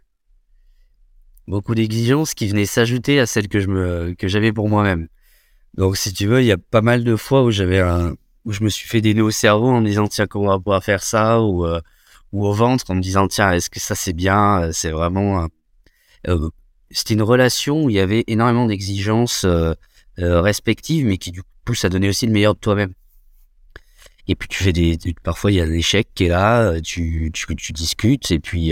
Beaucoup 1.48 1.74
d'exigences 1.74 2.34
qui 2.34 2.48
venaient 2.48 2.65
s'ajouter 2.65 3.20
à 3.20 3.25
celles 3.25 3.48
que 3.48 4.27
j'avais 4.27 4.51
pour 4.51 4.70
moi-même. 4.70 5.08
Donc, 5.77 5.98
si 5.98 6.13
tu 6.13 6.27
veux, 6.27 6.41
il 6.41 6.46
y 6.46 6.51
a 6.51 6.58
pas 6.58 6.82
mal 6.82 7.03
de 7.03 7.15
fois 7.15 7.44
où 7.44 7.51
j'avais 7.51 7.79
un, 7.79 8.15
où 8.46 8.51
je 8.51 8.63
me 8.63 8.70
suis 8.70 8.88
fait 8.88 9.01
des 9.01 9.13
nœuds 9.13 9.24
au 9.24 9.32
cerveau 9.32 9.67
en 9.67 9.82
me 9.82 9.88
disant, 9.88 10.08
tiens, 10.08 10.27
comment 10.27 10.46
on 10.46 10.50
va 10.50 10.58
pouvoir 10.58 10.84
faire 10.84 11.03
ça, 11.03 11.41
ou, 11.41 11.65
euh, 11.65 11.82
ou 12.36 12.46
au 12.46 12.53
ventre 12.53 12.91
en 12.91 12.96
me 12.96 13.01
disant, 13.01 13.27
tiens, 13.27 13.53
est-ce 13.53 13.70
que 13.70 13.79
ça 13.79 13.96
c'est 13.96 14.13
bien, 14.13 14.63
euh, 14.63 14.72
c'est 14.74 14.91
vraiment, 14.91 15.44
euh, 15.44 15.48
euh, 16.27 16.50
c'était 16.91 17.13
une 17.13 17.22
relation 17.22 17.86
où 17.86 17.89
il 17.89 17.96
y 17.96 18.00
avait 18.00 18.24
énormément 18.27 18.67
d'exigences 18.67 19.46
respectives, 20.17 21.05
mais 21.05 21.17
qui 21.17 21.32
du 21.32 21.41
coup 21.44 21.50
poussent 21.65 21.86
à 21.86 21.89
donner 21.89 22.10
aussi 22.10 22.25
le 22.25 22.32
meilleur 22.32 22.53
de 22.55 22.60
toi-même. 22.60 22.94
Et 24.27 24.36
puis 24.36 24.48
tu 24.48 24.63
fais 24.63 24.72
des, 24.72 24.98
parfois 25.24 25.51
il 25.51 25.55
y 25.55 25.62
a 25.62 25.65
un 25.65 25.74
échec 25.74 26.08
qui 26.15 26.25
est 26.25 26.29
là, 26.29 26.79
tu, 26.82 27.32
tu 27.34 27.74
discutes 27.74 28.32
et 28.32 28.39
puis 28.39 28.72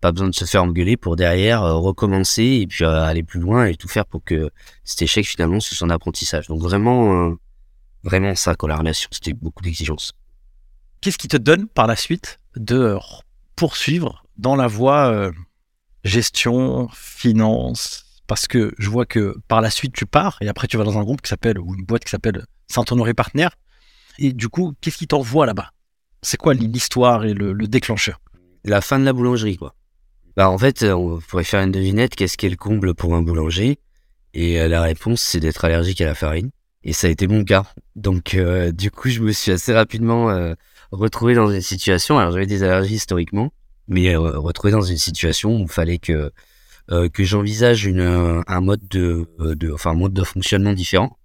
pas 0.00 0.12
besoin 0.12 0.28
de 0.28 0.34
se 0.34 0.44
faire 0.44 0.62
engueuler 0.62 0.96
pour 0.96 1.16
derrière 1.16 1.62
euh, 1.62 1.74
recommencer 1.74 2.42
et 2.62 2.66
puis 2.66 2.84
euh, 2.84 3.02
aller 3.02 3.22
plus 3.22 3.40
loin 3.40 3.66
et 3.66 3.74
tout 3.74 3.88
faire 3.88 4.06
pour 4.06 4.22
que 4.24 4.50
cet 4.84 5.02
échec 5.02 5.26
finalement 5.26 5.60
soit 5.60 5.76
son 5.76 5.90
apprentissage. 5.90 6.46
Donc 6.48 6.60
vraiment, 6.60 7.28
euh, 7.28 7.34
vraiment 8.04 8.34
ça 8.34 8.54
quand 8.54 8.66
la 8.66 8.76
relation, 8.76 9.08
c'était 9.12 9.32
beaucoup 9.32 9.62
d'exigences. 9.62 10.12
Qu'est-ce 11.00 11.18
qui 11.18 11.28
te 11.28 11.36
donne 11.36 11.68
par 11.68 11.86
la 11.86 11.96
suite 11.96 12.40
de 12.56 12.96
poursuivre 13.56 14.24
dans 14.36 14.56
la 14.56 14.66
voie 14.66 15.30
gestion, 16.02 16.88
finance? 16.92 18.04
Parce 18.26 18.48
que 18.48 18.74
je 18.78 18.90
vois 18.90 19.06
que 19.06 19.36
par 19.46 19.60
la 19.60 19.70
suite 19.70 19.94
tu 19.94 20.06
pars 20.06 20.36
et 20.40 20.48
après 20.48 20.66
tu 20.66 20.76
vas 20.76 20.84
dans 20.84 20.98
un 20.98 21.04
groupe 21.04 21.22
qui 21.22 21.28
s'appelle 21.28 21.58
ou 21.58 21.74
une 21.74 21.84
boîte 21.84 22.04
qui 22.04 22.10
s'appelle 22.10 22.44
Saint-Honoré 22.66 23.14
Partenaire. 23.14 23.50
Et 24.18 24.32
du 24.32 24.48
coup, 24.48 24.74
qu'est-ce 24.80 24.98
qui 24.98 25.06
t'envoie 25.06 25.46
là-bas? 25.46 25.70
C'est 26.22 26.36
quoi 26.36 26.54
l'histoire 26.54 27.24
et 27.24 27.34
le, 27.34 27.54
déclencheur? 27.68 28.20
La 28.64 28.80
fin 28.80 28.98
de 28.98 29.04
la 29.04 29.12
boulangerie, 29.12 29.56
quoi. 29.56 29.74
Bah, 30.38 30.48
en 30.48 30.56
fait, 30.56 30.84
on 30.84 31.18
pourrait 31.18 31.44
faire 31.44 31.60
une 31.62 31.72
devinette. 31.72 32.14
Qu'est-ce 32.14 32.38
qui 32.38 32.46
est 32.46 32.48
le 32.48 32.56
comble 32.56 32.94
pour 32.94 33.14
un 33.14 33.22
boulanger? 33.22 33.78
Et 34.34 34.68
la 34.68 34.80
réponse, 34.80 35.20
c'est 35.20 35.40
d'être 35.40 35.64
allergique 35.64 36.00
à 36.00 36.06
la 36.06 36.14
farine. 36.14 36.50
Et 36.84 36.92
ça 36.92 37.08
a 37.08 37.10
été 37.10 37.26
mon 37.26 37.42
cas. 37.42 37.64
Donc, 37.96 38.38
du 38.72 38.90
coup, 38.92 39.08
je 39.08 39.20
me 39.20 39.32
suis 39.32 39.50
assez 39.50 39.74
rapidement 39.74 40.54
retrouvé 40.92 41.34
dans 41.34 41.50
une 41.50 41.60
situation. 41.60 42.20
Alors, 42.20 42.30
j'avais 42.30 42.46
des 42.46 42.62
allergies 42.62 42.94
historiquement, 42.94 43.52
mais 43.88 44.14
retrouvé 44.14 44.70
dans 44.70 44.80
une 44.80 44.96
situation 44.96 45.56
où 45.56 45.62
il 45.62 45.68
fallait 45.68 45.98
que 45.98 46.30
euh, 46.90 47.10
que 47.10 47.22
j'envisage 47.22 47.84
une 47.84 48.00
euh, 48.00 48.40
un 48.46 48.60
mode 48.62 48.80
de, 48.88 49.26
euh, 49.40 49.54
de 49.54 49.70
enfin 49.70 49.90
un 49.90 49.94
mode 49.94 50.14
de 50.14 50.24
fonctionnement 50.24 50.72
différent. 50.72 51.18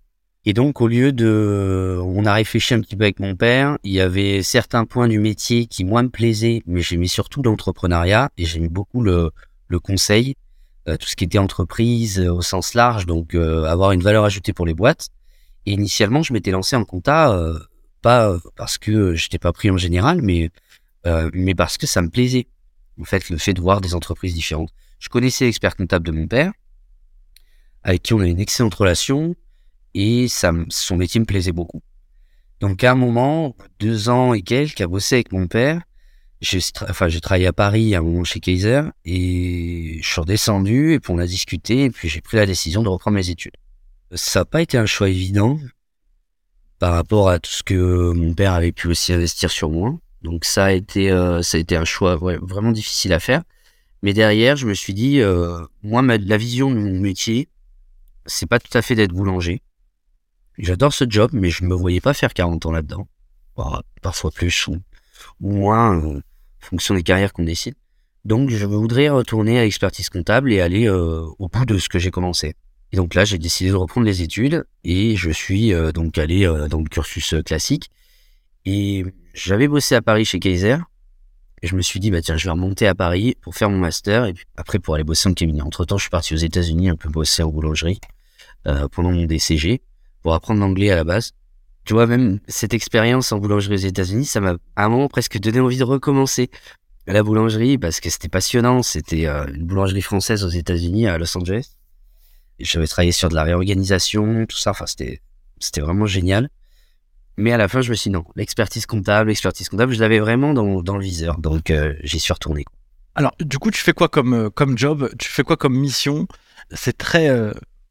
Et 0.45 0.53
donc 0.53 0.81
au 0.81 0.87
lieu 0.87 1.13
de 1.13 1.99
on 2.03 2.25
a 2.25 2.33
réfléchi 2.33 2.73
un 2.73 2.81
petit 2.81 2.97
peu 2.97 3.05
avec 3.05 3.19
mon 3.19 3.35
père, 3.35 3.77
il 3.83 3.93
y 3.93 4.01
avait 4.01 4.43
certains 4.43 4.83
points 4.85 5.07
du 5.07 5.19
métier 5.19 5.67
qui 5.67 5.85
moi 5.85 6.03
me 6.03 6.09
plaisaient, 6.09 6.61
mais 6.65 6.81
j'aimais 6.81 7.07
surtout 7.07 7.41
l'entrepreneuriat 7.41 8.29
et 8.37 8.45
j'aimais 8.45 8.67
beaucoup 8.67 9.01
le 9.01 9.31
le 9.69 9.79
conseil, 9.79 10.35
tout 10.85 11.07
ce 11.07 11.15
qui 11.15 11.23
était 11.23 11.37
entreprise 11.37 12.19
au 12.19 12.41
sens 12.41 12.73
large, 12.73 13.05
donc 13.05 13.35
avoir 13.35 13.93
une 13.93 14.01
valeur 14.01 14.25
ajoutée 14.25 14.51
pour 14.51 14.65
les 14.65 14.73
boîtes. 14.73 15.07
Et 15.65 15.71
initialement, 15.71 16.23
je 16.23 16.33
m'étais 16.33 16.51
lancé 16.51 16.75
en 16.75 16.83
compta 16.83 17.33
pas 18.01 18.37
parce 18.57 18.77
que 18.77 19.15
j'étais 19.15 19.39
pas 19.39 19.53
pris 19.53 19.71
en 19.71 19.77
général, 19.77 20.21
mais 20.21 20.51
mais 21.33 21.55
parce 21.55 21.77
que 21.77 21.87
ça 21.87 22.01
me 22.01 22.09
plaisait. 22.09 22.47
En 22.99 23.05
fait, 23.05 23.29
le 23.29 23.37
fait 23.37 23.53
de 23.53 23.61
voir 23.61 23.79
des 23.79 23.95
entreprises 23.95 24.33
différentes. 24.33 24.69
Je 24.99 25.09
connaissais 25.09 25.45
l'expert 25.45 25.75
comptable 25.75 26.05
de 26.05 26.11
mon 26.11 26.27
père, 26.27 26.51
avec 27.81 28.03
qui 28.03 28.13
on 28.13 28.19
a 28.19 28.27
une 28.27 28.39
excellente 28.39 28.75
relation, 28.75 29.35
et 29.93 30.27
ça, 30.27 30.51
son 30.69 30.97
métier 30.97 31.19
me 31.19 31.25
plaisait 31.25 31.51
beaucoup. 31.51 31.81
Donc 32.59 32.83
à 32.83 32.91
un 32.91 32.95
moment, 32.95 33.55
deux 33.79 34.09
ans 34.09 34.33
et 34.33 34.41
quelques, 34.41 34.81
à 34.81 34.87
bosser 34.87 35.15
avec 35.15 35.31
mon 35.31 35.47
père, 35.47 35.81
j'ai 36.41 36.59
enfin, 36.89 37.07
travaillé 37.21 37.47
à 37.47 37.53
Paris 37.53 37.95
à 37.95 37.99
un 37.99 38.01
moment 38.01 38.23
chez 38.23 38.39
Kaiser, 38.39 38.81
et 39.05 39.99
je 40.01 40.07
suis 40.07 40.21
redescendu, 40.21 40.93
et 40.93 40.99
puis 40.99 41.13
on 41.13 41.17
a 41.17 41.25
discuté, 41.25 41.85
et 41.85 41.89
puis 41.89 42.09
j'ai 42.09 42.21
pris 42.21 42.37
la 42.37 42.45
décision 42.45 42.83
de 42.83 42.89
reprendre 42.89 43.15
mes 43.15 43.29
études. 43.29 43.55
Ça 44.13 44.41
n'a 44.41 44.45
pas 44.45 44.61
été 44.61 44.77
un 44.77 44.85
choix 44.85 45.09
évident 45.09 45.57
par 46.79 46.93
rapport 46.93 47.29
à 47.29 47.39
tout 47.39 47.51
ce 47.51 47.63
que 47.63 48.11
mon 48.11 48.33
père 48.33 48.53
avait 48.53 48.73
pu 48.73 48.87
aussi 48.89 49.13
investir 49.13 49.49
sur 49.51 49.69
moi. 49.69 49.97
Donc 50.21 50.45
ça 50.45 50.65
a 50.65 50.71
été, 50.73 51.11
euh, 51.11 51.41
ça 51.41 51.57
a 51.57 51.61
été 51.61 51.75
un 51.77 51.85
choix 51.85 52.15
vraiment 52.15 52.71
difficile 52.71 53.13
à 53.13 53.19
faire. 53.19 53.43
Mais 54.01 54.13
derrière, 54.13 54.57
je 54.57 54.67
me 54.67 54.73
suis 54.73 54.93
dit, 54.93 55.21
euh, 55.21 55.65
moi, 55.81 56.01
la 56.01 56.37
vision 56.37 56.69
de 56.69 56.75
mon 56.75 56.99
métier, 56.99 57.47
c'est 58.25 58.45
pas 58.47 58.59
tout 58.59 58.77
à 58.77 58.81
fait 58.81 58.95
d'être 58.95 59.13
boulanger. 59.13 59.61
J'adore 60.57 60.93
ce 60.93 61.05
job, 61.07 61.31
mais 61.33 61.49
je 61.49 61.63
me 61.63 61.73
voyais 61.73 62.01
pas 62.01 62.13
faire 62.13 62.33
40 62.33 62.65
ans 62.65 62.71
là-dedans. 62.71 63.07
parfois 64.01 64.31
plus 64.31 64.67
ou, 64.67 64.77
moins, 65.39 65.97
euh, 65.97 66.17
en 66.17 66.65
fonction 66.65 66.95
des 66.95 67.03
carrières 67.03 67.33
qu'on 67.33 67.43
décide. 67.43 67.75
Donc, 68.25 68.49
je 68.49 68.65
voudrais 68.65 69.09
retourner 69.09 69.59
à 69.59 69.63
l'expertise 69.63 70.09
comptable 70.09 70.51
et 70.53 70.61
aller 70.61 70.87
euh, 70.87 71.25
au 71.39 71.49
bout 71.49 71.65
de 71.65 71.77
ce 71.77 71.89
que 71.89 71.99
j'ai 71.99 72.11
commencé. 72.11 72.55
Et 72.91 72.97
donc 72.97 73.15
là, 73.15 73.25
j'ai 73.25 73.37
décidé 73.37 73.71
de 73.71 73.75
reprendre 73.75 74.05
les 74.05 74.21
études 74.21 74.65
et 74.83 75.15
je 75.15 75.31
suis 75.31 75.73
donc 75.95 76.19
allé 76.19 76.45
dans 76.69 76.77
le 76.77 76.87
cursus 76.87 77.33
classique. 77.43 77.89
Et 78.65 79.03
j'avais 79.33 79.67
bossé 79.67 79.95
à 79.95 80.03
Paris 80.03 80.25
chez 80.25 80.39
Kaiser 80.39 80.77
et 81.63 81.67
je 81.67 81.77
me 81.77 81.81
suis 81.81 82.01
dit, 82.01 82.11
bah 82.11 82.21
tiens, 82.21 82.35
je 82.35 82.43
vais 82.43 82.51
remonter 82.51 82.87
à 82.87 82.93
Paris 82.93 83.37
pour 83.41 83.55
faire 83.55 83.69
mon 83.69 83.77
master 83.77 84.25
et 84.25 84.33
puis 84.33 84.45
après 84.57 84.79
pour 84.79 84.95
aller 84.95 85.05
bosser 85.05 85.29
en 85.29 85.33
cabinet. 85.33 85.61
Entre 85.61 85.85
temps, 85.85 85.97
je 85.97 86.03
suis 86.03 86.09
parti 86.09 86.33
aux 86.33 86.37
États-Unis 86.37 86.89
un 86.89 86.97
peu 86.97 87.07
bosser 87.09 87.41
en 87.41 87.49
boulangerie 87.49 88.01
euh, 88.67 88.89
pendant 88.89 89.11
mon 89.11 89.25
DCG 89.25 89.81
pour 90.23 90.33
apprendre 90.33 90.59
l'anglais 90.61 90.89
à 90.89 90.95
la 90.95 91.03
base. 91.03 91.31
Tu 91.85 91.93
vois, 91.93 92.07
même 92.07 92.39
cette 92.47 92.73
expérience 92.73 93.31
en 93.31 93.39
boulangerie 93.39 93.75
aux 93.75 93.77
États-Unis, 93.77 94.25
ça 94.25 94.39
m'a 94.39 94.55
à 94.75 94.85
un 94.85 94.89
moment 94.89 95.09
presque 95.09 95.37
donné 95.37 95.59
envie 95.59 95.77
de 95.77 95.83
recommencer 95.83 96.49
la 97.07 97.21
boulangerie 97.21 97.77
parce 97.77 97.99
que 97.99 98.09
c'était 98.09 98.29
passionnant. 98.29 98.81
C'était 98.83 99.27
euh, 99.27 99.45
une 99.47 99.65
boulangerie 99.65 100.01
française 100.01 100.45
aux 100.45 100.49
États-Unis 100.49 101.07
à 101.07 101.17
Los 101.17 101.37
Angeles. 101.37 101.75
J'avais 102.59 102.87
travaillé 102.87 103.11
sur 103.11 103.27
de 103.27 103.35
la 103.35 103.43
réorganisation, 103.43 104.45
tout 104.45 104.57
ça. 104.57 104.71
Enfin, 104.71 104.85
c'était 104.85 105.21
c'était 105.59 105.81
vraiment 105.81 106.05
génial. 106.05 106.49
Mais 107.35 107.51
à 107.51 107.57
la 107.57 107.67
fin, 107.67 107.81
je 107.81 107.89
me 107.89 107.95
suis 107.95 108.09
dit 108.09 108.13
non, 108.13 108.25
l'expertise 108.35 108.85
comptable, 108.85 109.29
l'expertise 109.29 109.67
comptable, 109.67 109.93
je 109.93 109.99
l'avais 109.99 110.19
vraiment 110.19 110.53
dans, 110.53 110.81
dans, 110.81 110.97
le 110.97 111.03
viseur. 111.03 111.39
Donc, 111.39 111.71
euh, 111.71 111.95
j'y 112.03 112.19
suis 112.19 112.31
retourné. 112.31 112.63
Alors, 113.15 113.33
du 113.39 113.57
coup, 113.57 113.71
tu 113.71 113.81
fais 113.81 113.93
quoi 113.93 114.07
comme, 114.07 114.33
euh, 114.33 114.49
comme 114.49 114.77
job? 114.77 115.09
Tu 115.17 115.29
fais 115.29 115.43
quoi 115.43 115.57
comme 115.57 115.75
mission? 115.75 116.27
C'est 116.71 116.97
très 116.97 117.29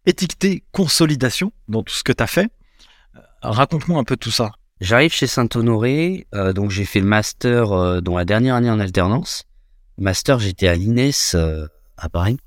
étiqueté 0.06 0.64
consolidation 0.72 1.52
dans 1.68 1.82
tout 1.82 1.94
ce 1.94 2.02
que 2.02 2.12
tu 2.12 2.22
as 2.22 2.26
fait. 2.26 2.48
Raconte-moi 3.42 3.98
un 3.98 4.04
peu 4.04 4.16
tout 4.16 4.30
ça. 4.30 4.52
J'arrive 4.80 5.12
chez 5.12 5.26
Saint-Honoré, 5.26 6.26
donc 6.54 6.70
j'ai 6.70 6.84
fait 6.84 7.00
le 7.00 7.06
master 7.06 8.02
dans 8.02 8.16
la 8.16 8.24
dernière 8.24 8.56
année 8.56 8.70
en 8.70 8.80
alternance. 8.80 9.44
Master, 9.98 10.38
j'étais 10.38 10.66
à 10.68 10.74
l'INES 10.74 11.36
à 11.96 12.08
Paris. 12.08 12.38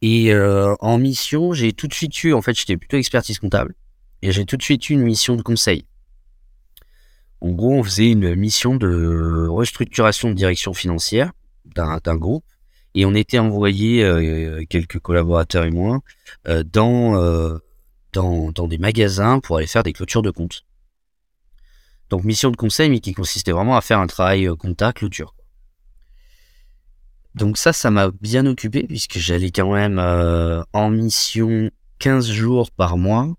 Et 0.00 0.34
en 0.34 0.98
mission, 0.98 1.52
j'ai 1.52 1.72
tout 1.72 1.86
de 1.86 1.94
suite 1.94 2.24
eu, 2.24 2.32
en 2.32 2.42
fait, 2.42 2.54
j'étais 2.54 2.76
plutôt 2.76 2.96
expertise 2.96 3.38
comptable. 3.38 3.74
Et 4.22 4.32
j'ai 4.32 4.46
tout 4.46 4.56
de 4.56 4.62
suite 4.62 4.88
eu 4.88 4.94
une 4.94 5.02
mission 5.02 5.36
de 5.36 5.42
conseil. 5.42 5.84
En 7.42 7.50
gros, 7.50 7.74
on 7.74 7.82
faisait 7.82 8.10
une 8.10 8.34
mission 8.36 8.76
de 8.76 9.46
restructuration 9.48 10.30
de 10.30 10.34
direction 10.34 10.72
financière 10.72 11.32
d'un 11.66 12.16
groupe 12.16 12.44
et 12.94 13.04
on 13.04 13.14
était 13.14 13.38
envoyé, 13.38 14.04
euh, 14.04 14.64
quelques 14.68 15.00
collaborateurs 15.00 15.64
et 15.64 15.70
moi, 15.70 16.00
euh, 16.46 16.62
dans, 16.62 17.16
euh, 17.16 17.58
dans, 18.12 18.52
dans, 18.52 18.68
des 18.68 18.78
magasins 18.78 19.40
pour 19.40 19.56
aller 19.56 19.66
faire 19.66 19.82
des 19.82 19.92
clôtures 19.92 20.22
de 20.22 20.30
comptes. 20.30 20.64
Donc 22.10 22.24
mission 22.24 22.50
de 22.50 22.56
conseil, 22.56 22.90
mais 22.90 23.00
qui 23.00 23.12
consistait 23.12 23.52
vraiment 23.52 23.76
à 23.76 23.80
faire 23.80 23.98
un 23.98 24.06
travail 24.06 24.48
compta, 24.58 24.92
clôture. 24.92 25.34
Donc 27.34 27.58
ça, 27.58 27.72
ça 27.72 27.90
m'a 27.90 28.10
bien 28.20 28.46
occupé 28.46 28.84
puisque 28.84 29.18
j'allais 29.18 29.50
quand 29.50 29.72
même 29.72 29.98
en 30.72 30.90
mission 30.90 31.70
15 31.98 32.30
jours 32.30 32.70
par 32.70 32.96
mois 32.96 33.34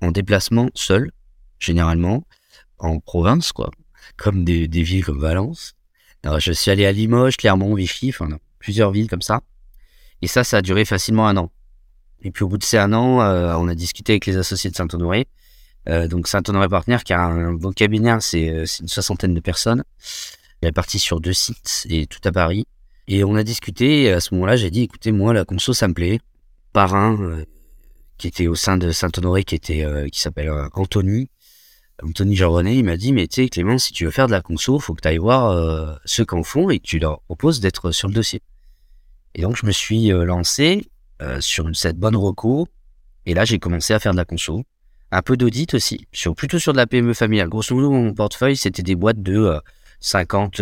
en 0.00 0.12
déplacement 0.12 0.70
seul, 0.74 1.10
généralement 1.58 2.24
en 2.78 3.00
province, 3.00 3.52
quoi, 3.52 3.70
comme 4.16 4.44
des, 4.44 4.66
villes 4.66 5.04
comme 5.04 5.20
Valence. 5.20 5.74
Alors, 6.22 6.40
je 6.40 6.52
suis 6.52 6.70
allé 6.70 6.86
à 6.86 6.92
Limoges, 6.92 7.36
Clermont, 7.36 7.74
Vichy, 7.74 8.10
enfin, 8.10 8.28
plusieurs 8.64 8.90
villes 8.90 9.08
comme 9.08 9.22
ça. 9.22 9.42
Et 10.22 10.26
ça, 10.26 10.42
ça 10.42 10.56
a 10.56 10.62
duré 10.62 10.86
facilement 10.86 11.28
un 11.28 11.36
an. 11.36 11.50
Et 12.22 12.30
puis, 12.30 12.44
au 12.44 12.48
bout 12.48 12.56
de 12.56 12.64
ces 12.64 12.78
un 12.78 12.94
an, 12.94 13.20
euh, 13.20 13.54
on 13.58 13.68
a 13.68 13.74
discuté 13.74 14.14
avec 14.14 14.24
les 14.24 14.38
associés 14.38 14.70
de 14.70 14.74
Saint-Honoré. 14.74 15.26
Euh, 15.90 16.08
donc, 16.08 16.26
Saint-Honoré 16.28 16.66
Partenaire, 16.70 17.04
qui 17.04 17.12
a 17.12 17.20
un 17.20 17.52
bon 17.52 17.72
cabinet, 17.72 18.12
euh, 18.12 18.20
c'est 18.20 18.80
une 18.80 18.88
soixantaine 18.88 19.34
de 19.34 19.40
personnes. 19.40 19.84
Parti 20.74 20.98
sur 20.98 21.20
deux 21.20 21.34
sites 21.34 21.86
et 21.90 22.06
tout 22.06 22.20
à 22.24 22.32
Paris. 22.32 22.66
Et 23.06 23.22
on 23.22 23.34
a 23.34 23.42
discuté. 23.42 24.04
Et 24.04 24.12
à 24.12 24.20
ce 24.20 24.32
moment-là, 24.34 24.56
j'ai 24.56 24.70
dit, 24.70 24.84
écoutez, 24.84 25.12
moi, 25.12 25.34
la 25.34 25.44
conso, 25.44 25.74
ça 25.74 25.86
me 25.86 25.92
plaît. 25.92 26.20
Parrain, 26.72 27.44
qui 28.16 28.28
était 28.28 28.46
au 28.46 28.54
sein 28.54 28.78
de 28.78 28.90
Saint-Honoré, 28.92 29.44
qui 29.44 29.56
était, 29.56 29.86
qui 30.10 30.20
s'appelle 30.22 30.50
Anthony, 30.72 31.28
Anthony 32.02 32.34
Jean-René, 32.34 32.76
il 32.76 32.84
m'a 32.84 32.96
dit, 32.96 33.12
mais 33.12 33.28
tu 33.28 33.42
sais, 33.42 33.48
Clément, 33.50 33.76
si 33.76 33.92
tu 33.92 34.06
veux 34.06 34.10
faire 34.10 34.26
de 34.26 34.32
la 34.32 34.40
conso, 34.40 34.78
faut 34.78 34.94
que 34.94 35.02
tu 35.02 35.08
ailles 35.08 35.18
voir 35.18 35.98
ceux 36.06 36.24
qui 36.24 36.34
en 36.34 36.42
font 36.42 36.70
et 36.70 36.78
que 36.78 36.86
tu 36.86 36.98
leur 36.98 37.20
proposes 37.20 37.60
d'être 37.60 37.90
sur 37.90 38.08
le 38.08 38.14
dossier. 38.14 38.40
Et 39.34 39.42
donc, 39.42 39.56
je 39.56 39.66
me 39.66 39.72
suis 39.72 40.12
euh, 40.12 40.24
lancé 40.24 40.88
euh, 41.22 41.40
sur 41.40 41.68
cette 41.74 41.98
bonne 41.98 42.16
recours. 42.16 42.68
Et 43.26 43.34
là, 43.34 43.44
j'ai 43.44 43.58
commencé 43.58 43.94
à 43.94 43.98
faire 43.98 44.12
de 44.12 44.16
la 44.16 44.24
conso. 44.24 44.64
Un 45.10 45.22
peu 45.22 45.36
d'audit 45.36 45.74
aussi, 45.74 46.06
sur, 46.12 46.34
plutôt 46.34 46.58
sur 46.58 46.72
de 46.72 46.78
la 46.78 46.86
PME 46.86 47.14
familiale. 47.14 47.48
Grosso 47.48 47.74
modo, 47.74 47.90
mon 47.90 48.14
portefeuille, 48.14 48.56
c'était 48.56 48.82
des 48.82 48.96
boîtes 48.96 49.22
de 49.22 49.60
50, 50.00 50.60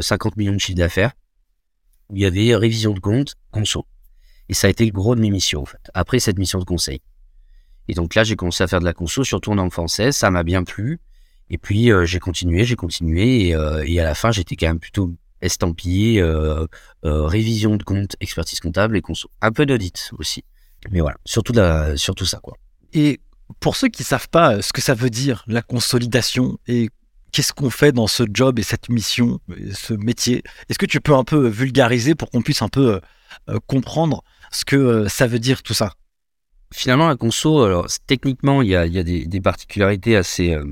50 0.00 0.36
millions 0.36 0.52
de 0.52 0.58
chiffre 0.58 0.78
d'affaires. 0.78 1.12
Où 2.08 2.16
il 2.16 2.22
y 2.22 2.26
avait 2.26 2.56
révision 2.56 2.92
de 2.92 3.00
compte, 3.00 3.34
conso. 3.50 3.86
Et 4.48 4.54
ça 4.54 4.68
a 4.68 4.70
été 4.70 4.84
le 4.84 4.92
gros 4.92 5.14
de 5.14 5.20
mes 5.20 5.30
missions, 5.30 5.62
en 5.62 5.66
fait, 5.66 5.90
après 5.92 6.20
cette 6.20 6.38
mission 6.38 6.58
de 6.58 6.64
conseil. 6.64 7.00
Et 7.88 7.94
donc 7.94 8.14
là, 8.14 8.24
j'ai 8.24 8.36
commencé 8.36 8.62
à 8.64 8.68
faire 8.68 8.80
de 8.80 8.84
la 8.84 8.92
conso, 8.92 9.24
surtout 9.24 9.52
en 9.52 9.56
langue 9.56 9.72
française, 9.72 10.16
ça 10.16 10.30
m'a 10.30 10.42
bien 10.42 10.64
plu. 10.64 11.00
Et 11.50 11.58
puis 11.58 11.92
euh, 11.92 12.04
j'ai 12.04 12.18
continué, 12.18 12.64
j'ai 12.64 12.76
continué, 12.76 13.48
et, 13.48 13.54
euh, 13.54 13.84
et, 13.86 14.00
à 14.00 14.04
la 14.04 14.14
fin, 14.14 14.32
j'étais 14.32 14.56
quand 14.56 14.66
même 14.66 14.80
plutôt 14.80 15.14
estampillé 15.46 16.20
euh, 16.20 16.66
révision 17.02 17.76
de 17.76 17.82
compte, 17.82 18.16
expertise 18.20 18.60
comptable 18.60 18.96
et 18.96 19.02
conso. 19.02 19.30
Un 19.40 19.52
peu 19.52 19.66
d'audit 19.66 20.10
aussi. 20.18 20.44
Mais 20.90 21.00
voilà, 21.00 21.16
surtout, 21.24 21.52
la, 21.52 21.96
surtout 21.96 22.26
ça, 22.26 22.38
quoi. 22.38 22.56
Et 22.92 23.20
pour 23.60 23.76
ceux 23.76 23.88
qui 23.88 24.04
savent 24.04 24.28
pas 24.28 24.60
ce 24.62 24.72
que 24.72 24.82
ça 24.82 24.94
veut 24.94 25.10
dire, 25.10 25.44
la 25.46 25.62
consolidation, 25.62 26.58
et 26.66 26.90
qu'est-ce 27.32 27.52
qu'on 27.52 27.70
fait 27.70 27.92
dans 27.92 28.06
ce 28.06 28.24
job 28.30 28.58
et 28.58 28.62
cette 28.62 28.88
mission, 28.88 29.40
ce 29.72 29.94
métier, 29.94 30.42
est-ce 30.68 30.78
que 30.78 30.86
tu 30.86 31.00
peux 31.00 31.14
un 31.14 31.24
peu 31.24 31.48
vulgariser 31.48 32.14
pour 32.14 32.30
qu'on 32.30 32.42
puisse 32.42 32.62
un 32.62 32.68
peu 32.68 33.00
comprendre 33.66 34.22
ce 34.52 34.64
que 34.64 35.06
ça 35.08 35.26
veut 35.26 35.38
dire 35.38 35.62
tout 35.62 35.74
ça? 35.74 35.92
Finalement, 36.74 37.08
la 37.08 37.16
conso, 37.16 37.62
alors 37.62 37.86
techniquement, 38.06 38.60
il 38.60 38.68
y 38.68 38.76
a, 38.76 38.86
des, 38.88 39.40
particularités 39.40 40.16
assez, 40.16 40.52
euh, 40.52 40.64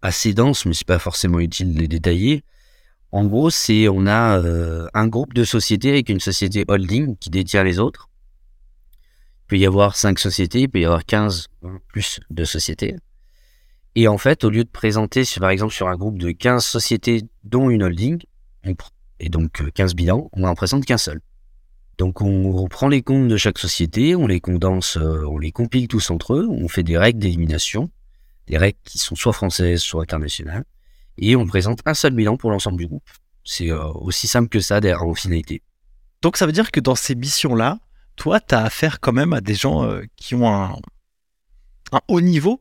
assez 0.00 0.32
denses, 0.32 0.64
mais 0.64 0.74
c'est 0.74 0.86
pas 0.86 1.00
forcément 1.00 1.40
utile 1.40 1.74
de 1.74 1.80
les 1.80 1.88
détailler. 1.88 2.44
En 3.10 3.24
gros, 3.24 3.48
c'est 3.50 3.88
on 3.88 4.06
a 4.06 4.38
euh, 4.38 4.86
un 4.92 5.08
groupe 5.08 5.32
de 5.32 5.44
sociétés 5.44 5.90
avec 5.90 6.08
une 6.10 6.20
société 6.20 6.64
holding 6.68 7.16
qui 7.16 7.30
détient 7.30 7.64
les 7.64 7.78
autres. 7.78 8.08
Il 9.44 9.48
peut 9.48 9.58
y 9.58 9.66
avoir 9.66 9.96
cinq 9.96 10.18
sociétés, 10.18 10.62
il 10.62 10.68
peut 10.68 10.80
y 10.80 10.84
avoir 10.84 11.06
15 11.06 11.48
plus 11.88 12.20
de 12.28 12.44
sociétés. 12.44 12.96
Et 13.94 14.08
en 14.08 14.18
fait, 14.18 14.44
au 14.44 14.50
lieu 14.50 14.62
de 14.62 14.68
présenter, 14.68 15.22
par 15.40 15.48
exemple, 15.48 15.72
sur 15.72 15.88
un 15.88 15.96
groupe 15.96 16.18
de 16.18 16.30
15 16.30 16.64
sociétés, 16.64 17.22
dont 17.44 17.70
une 17.70 17.82
holding, 17.82 18.22
et 19.20 19.28
donc 19.30 19.72
15 19.72 19.94
bilans, 19.94 20.28
on 20.34 20.40
n'en 20.40 20.54
présente 20.54 20.84
qu'un 20.84 20.98
seul. 20.98 21.20
Donc 21.96 22.20
on 22.20 22.52
reprend 22.52 22.88
les 22.88 23.02
comptes 23.02 23.28
de 23.28 23.36
chaque 23.38 23.58
société, 23.58 24.14
on 24.14 24.26
les 24.26 24.40
condense, 24.40 24.96
on 24.96 25.38
les 25.38 25.50
compile 25.50 25.88
tous 25.88 26.10
entre 26.10 26.34
eux, 26.34 26.46
on 26.48 26.68
fait 26.68 26.82
des 26.82 26.98
règles 26.98 27.18
d'élimination, 27.18 27.90
des 28.46 28.58
règles 28.58 28.78
qui 28.84 28.98
sont 28.98 29.16
soit 29.16 29.32
françaises, 29.32 29.80
soit 29.80 30.02
internationales, 30.02 30.64
et 31.18 31.36
on 31.36 31.46
présente 31.46 31.80
un 31.84 31.94
seul 31.94 32.12
bilan 32.12 32.36
pour 32.36 32.50
l'ensemble 32.50 32.78
du 32.78 32.86
groupe. 32.86 33.08
C'est 33.44 33.70
aussi 33.70 34.26
simple 34.26 34.48
que 34.48 34.60
ça 34.60 34.80
en 35.00 35.14
finalité. 35.14 35.62
Donc 36.22 36.36
ça 36.36 36.46
veut 36.46 36.52
dire 36.52 36.70
que 36.70 36.80
dans 36.80 36.94
ces 36.94 37.14
missions-là, 37.14 37.78
toi, 38.18 38.40
tu 38.40 38.54
as 38.54 38.64
affaire 38.64 39.00
quand 39.00 39.12
même 39.12 39.32
à 39.32 39.40
des 39.40 39.54
gens 39.54 39.84
euh, 39.84 40.02
qui 40.16 40.34
ont 40.34 40.52
un, 40.52 40.76
haut 42.08 42.20
niveau, 42.20 42.60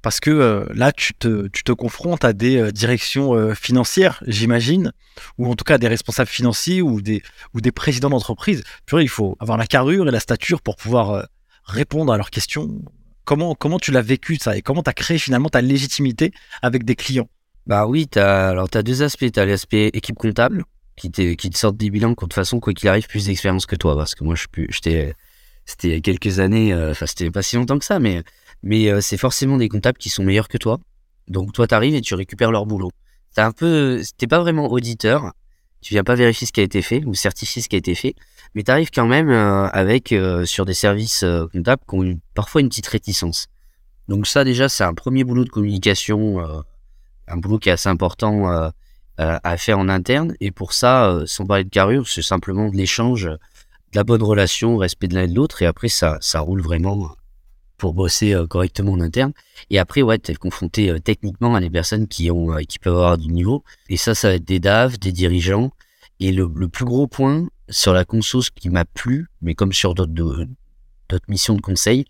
parce 0.00 0.20
que 0.20 0.30
euh, 0.30 0.64
là, 0.74 0.90
tu 0.90 1.12
te, 1.14 1.48
tu 1.48 1.62
te, 1.62 1.72
confrontes 1.72 2.24
à 2.24 2.32
des 2.32 2.56
euh, 2.56 2.72
directions 2.72 3.54
financières, 3.54 4.22
j'imagine, 4.26 4.92
ou 5.38 5.50
en 5.50 5.54
tout 5.54 5.64
cas 5.64 5.78
des 5.78 5.88
responsables 5.88 6.30
financiers 6.30 6.80
ou 6.80 7.02
des, 7.02 7.22
ou 7.54 7.60
des 7.60 7.72
présidents 7.72 8.10
d'entreprise. 8.10 8.64
Il 8.92 9.08
faut 9.08 9.36
avoir 9.38 9.58
la 9.58 9.66
carrure 9.66 10.08
et 10.08 10.10
la 10.10 10.20
stature 10.20 10.62
pour 10.62 10.76
pouvoir 10.76 11.28
répondre 11.64 12.12
à 12.12 12.16
leurs 12.16 12.30
questions. 12.30 12.80
Comment, 13.24 13.54
comment 13.54 13.78
tu 13.78 13.90
l'as 13.90 14.02
vécu 14.02 14.36
ça? 14.36 14.56
Et 14.56 14.62
comment 14.62 14.82
tu 14.82 14.90
as 14.90 14.94
créé 14.94 15.18
finalement 15.18 15.48
ta 15.48 15.60
légitimité 15.60 16.32
avec 16.62 16.84
des 16.84 16.94
clients? 16.94 17.28
Bah 17.66 17.86
oui, 17.86 18.08
as, 18.14 18.48
alors 18.48 18.70
tu 18.70 18.78
as 18.78 18.82
deux 18.82 19.02
aspects. 19.02 19.30
Tu 19.30 19.40
as 19.40 19.46
l'aspect 19.46 19.88
équipe 19.88 20.16
comptable, 20.16 20.64
qui, 20.96 21.10
qui 21.10 21.50
te 21.50 21.58
sortent 21.58 21.76
des 21.76 21.90
bilans 21.90 22.10
de 22.10 22.14
toute 22.14 22.32
façon, 22.32 22.60
quoi 22.60 22.72
qu'il 22.72 22.88
arrive, 22.88 23.06
plus 23.08 23.26
d'expérience 23.26 23.66
que 23.66 23.76
toi. 23.76 23.96
Parce 23.96 24.14
que 24.14 24.24
moi, 24.24 24.34
je 24.36 24.46
j'étais, 24.70 25.14
c'était 25.64 26.00
quelques 26.00 26.38
années, 26.38 26.72
euh, 26.72 26.92
enfin, 26.92 27.06
c'était 27.06 27.30
pas 27.30 27.42
si 27.42 27.56
longtemps 27.56 27.78
que 27.78 27.84
ça, 27.84 27.98
mais, 27.98 28.22
mais 28.62 28.88
euh, 28.90 29.00
c'est 29.00 29.16
forcément 29.16 29.56
des 29.56 29.68
comptables 29.68 29.98
qui 29.98 30.10
sont 30.10 30.22
meilleurs 30.22 30.48
que 30.48 30.58
toi. 30.58 30.78
Donc, 31.28 31.52
toi, 31.52 31.66
t'arrives 31.66 31.94
et 31.94 32.00
tu 32.00 32.14
récupères 32.14 32.52
leur 32.52 32.66
boulot. 32.66 32.92
T'es 33.34 33.40
un 33.40 33.52
peu, 33.52 34.00
t'es 34.16 34.28
pas 34.28 34.38
vraiment 34.38 34.70
auditeur. 34.70 35.32
Tu 35.80 35.94
viens 35.94 36.04
pas 36.04 36.14
vérifier 36.14 36.46
ce 36.46 36.52
qui 36.52 36.60
a 36.60 36.64
été 36.64 36.82
fait 36.82 37.04
ou 37.04 37.14
certifier 37.14 37.62
ce 37.62 37.68
qui 37.68 37.76
a 37.76 37.78
été 37.78 37.94
fait, 37.94 38.14
mais 38.54 38.62
t'arrives 38.62 38.90
quand 38.90 39.06
même 39.06 39.28
euh, 39.28 39.68
avec 39.68 40.14
sur 40.44 40.64
des 40.64 40.74
services 40.74 41.24
comptables 41.52 41.82
qui 41.88 41.94
ont 41.94 42.20
parfois 42.34 42.60
une 42.60 42.68
petite 42.68 42.86
réticence. 42.86 43.46
Donc 44.08 44.26
ça 44.26 44.42
déjà 44.42 44.68
c'est 44.68 44.84
un 44.84 44.94
premier 44.94 45.22
boulot 45.22 45.44
de 45.44 45.50
communication, 45.50 46.64
un 47.28 47.36
boulot 47.36 47.58
qui 47.58 47.68
est 47.68 47.72
assez 47.72 47.88
important 47.88 48.70
euh, 49.18 49.38
à 49.42 49.56
faire 49.56 49.78
en 49.78 49.88
interne. 49.88 50.34
Et 50.40 50.50
pour 50.50 50.74
ça, 50.74 51.08
euh, 51.08 51.24
sans 51.24 51.46
parler 51.46 51.64
de 51.64 51.70
carrure, 51.70 52.06
c'est 52.06 52.20
simplement 52.20 52.68
de 52.68 52.76
l'échange, 52.76 53.24
de 53.24 53.38
la 53.94 54.04
bonne 54.04 54.22
relation, 54.22 54.76
respect 54.76 55.08
de 55.08 55.14
l'un 55.14 55.22
et 55.22 55.26
de 55.26 55.34
l'autre. 55.34 55.62
Et 55.62 55.66
après, 55.66 55.88
ça, 55.88 56.18
ça 56.20 56.40
roule 56.40 56.60
vraiment 56.60 57.16
pour 57.78 57.94
bosser 57.94 58.34
euh, 58.34 58.46
correctement 58.46 58.92
en 58.92 59.00
interne. 59.00 59.32
Et 59.70 59.78
après, 59.78 60.02
ouais, 60.02 60.18
t'es 60.18 60.34
confronté 60.34 60.94
techniquement 61.00 61.54
à 61.54 61.60
des 61.60 61.70
personnes 61.70 62.08
qui 62.08 62.30
ont, 62.30 62.56
qui 62.68 62.78
peuvent 62.78 62.94
avoir 62.94 63.16
du 63.16 63.28
niveau. 63.28 63.64
Et 63.88 63.96
ça, 63.96 64.14
ça 64.14 64.28
va 64.28 64.34
être 64.34 64.44
des 64.44 64.60
DAF, 64.60 64.98
des 64.98 65.12
dirigeants. 65.12 65.70
Et 66.20 66.30
le, 66.30 66.50
le 66.54 66.68
plus 66.68 66.84
gros 66.84 67.06
point 67.06 67.48
sur 67.70 67.94
la 67.94 68.04
conso, 68.04 68.42
ce 68.42 68.50
qui 68.50 68.68
m'a 68.68 68.84
plu, 68.84 69.28
mais 69.40 69.54
comme 69.54 69.72
sur 69.72 69.94
d'autres 69.94 70.46
missions 71.28 71.54
de 71.54 71.62
conseil, 71.62 72.04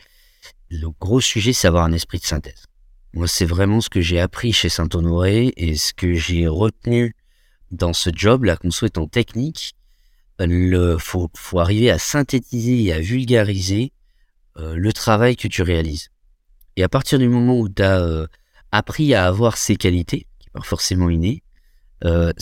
le 0.70 0.88
gros 1.00 1.20
sujet, 1.20 1.52
c'est 1.52 1.68
avoir 1.68 1.84
un 1.84 1.92
esprit 1.92 2.18
de 2.18 2.24
synthèse. 2.24 2.65
Moi, 3.16 3.26
c'est 3.26 3.46
vraiment 3.46 3.80
ce 3.80 3.88
que 3.88 4.02
j'ai 4.02 4.20
appris 4.20 4.52
chez 4.52 4.68
Saint-Honoré 4.68 5.54
et 5.56 5.74
ce 5.76 5.94
que 5.94 6.12
j'ai 6.12 6.46
retenu 6.46 7.16
dans 7.70 7.94
ce 7.94 8.10
job, 8.14 8.44
la 8.44 8.58
conso 8.58 8.84
étant 8.84 9.06
technique. 9.06 9.72
Il 10.38 10.96
faut, 10.98 11.30
faut 11.34 11.58
arriver 11.58 11.90
à 11.90 11.98
synthétiser 11.98 12.82
et 12.82 12.92
à 12.92 13.00
vulgariser 13.00 13.94
euh, 14.58 14.74
le 14.76 14.92
travail 14.92 15.34
que 15.34 15.48
tu 15.48 15.62
réalises. 15.62 16.10
Et 16.76 16.82
à 16.82 16.90
partir 16.90 17.18
du 17.18 17.26
moment 17.26 17.58
où 17.58 17.70
tu 17.70 17.80
as 17.80 18.00
euh, 18.02 18.26
appris 18.70 19.14
à 19.14 19.24
avoir 19.26 19.56
ces 19.56 19.76
qualités, 19.76 20.26
qui 20.38 20.50
sont 20.54 20.62
forcément 20.62 21.08
innées, 21.08 21.42
euh, 22.04 22.34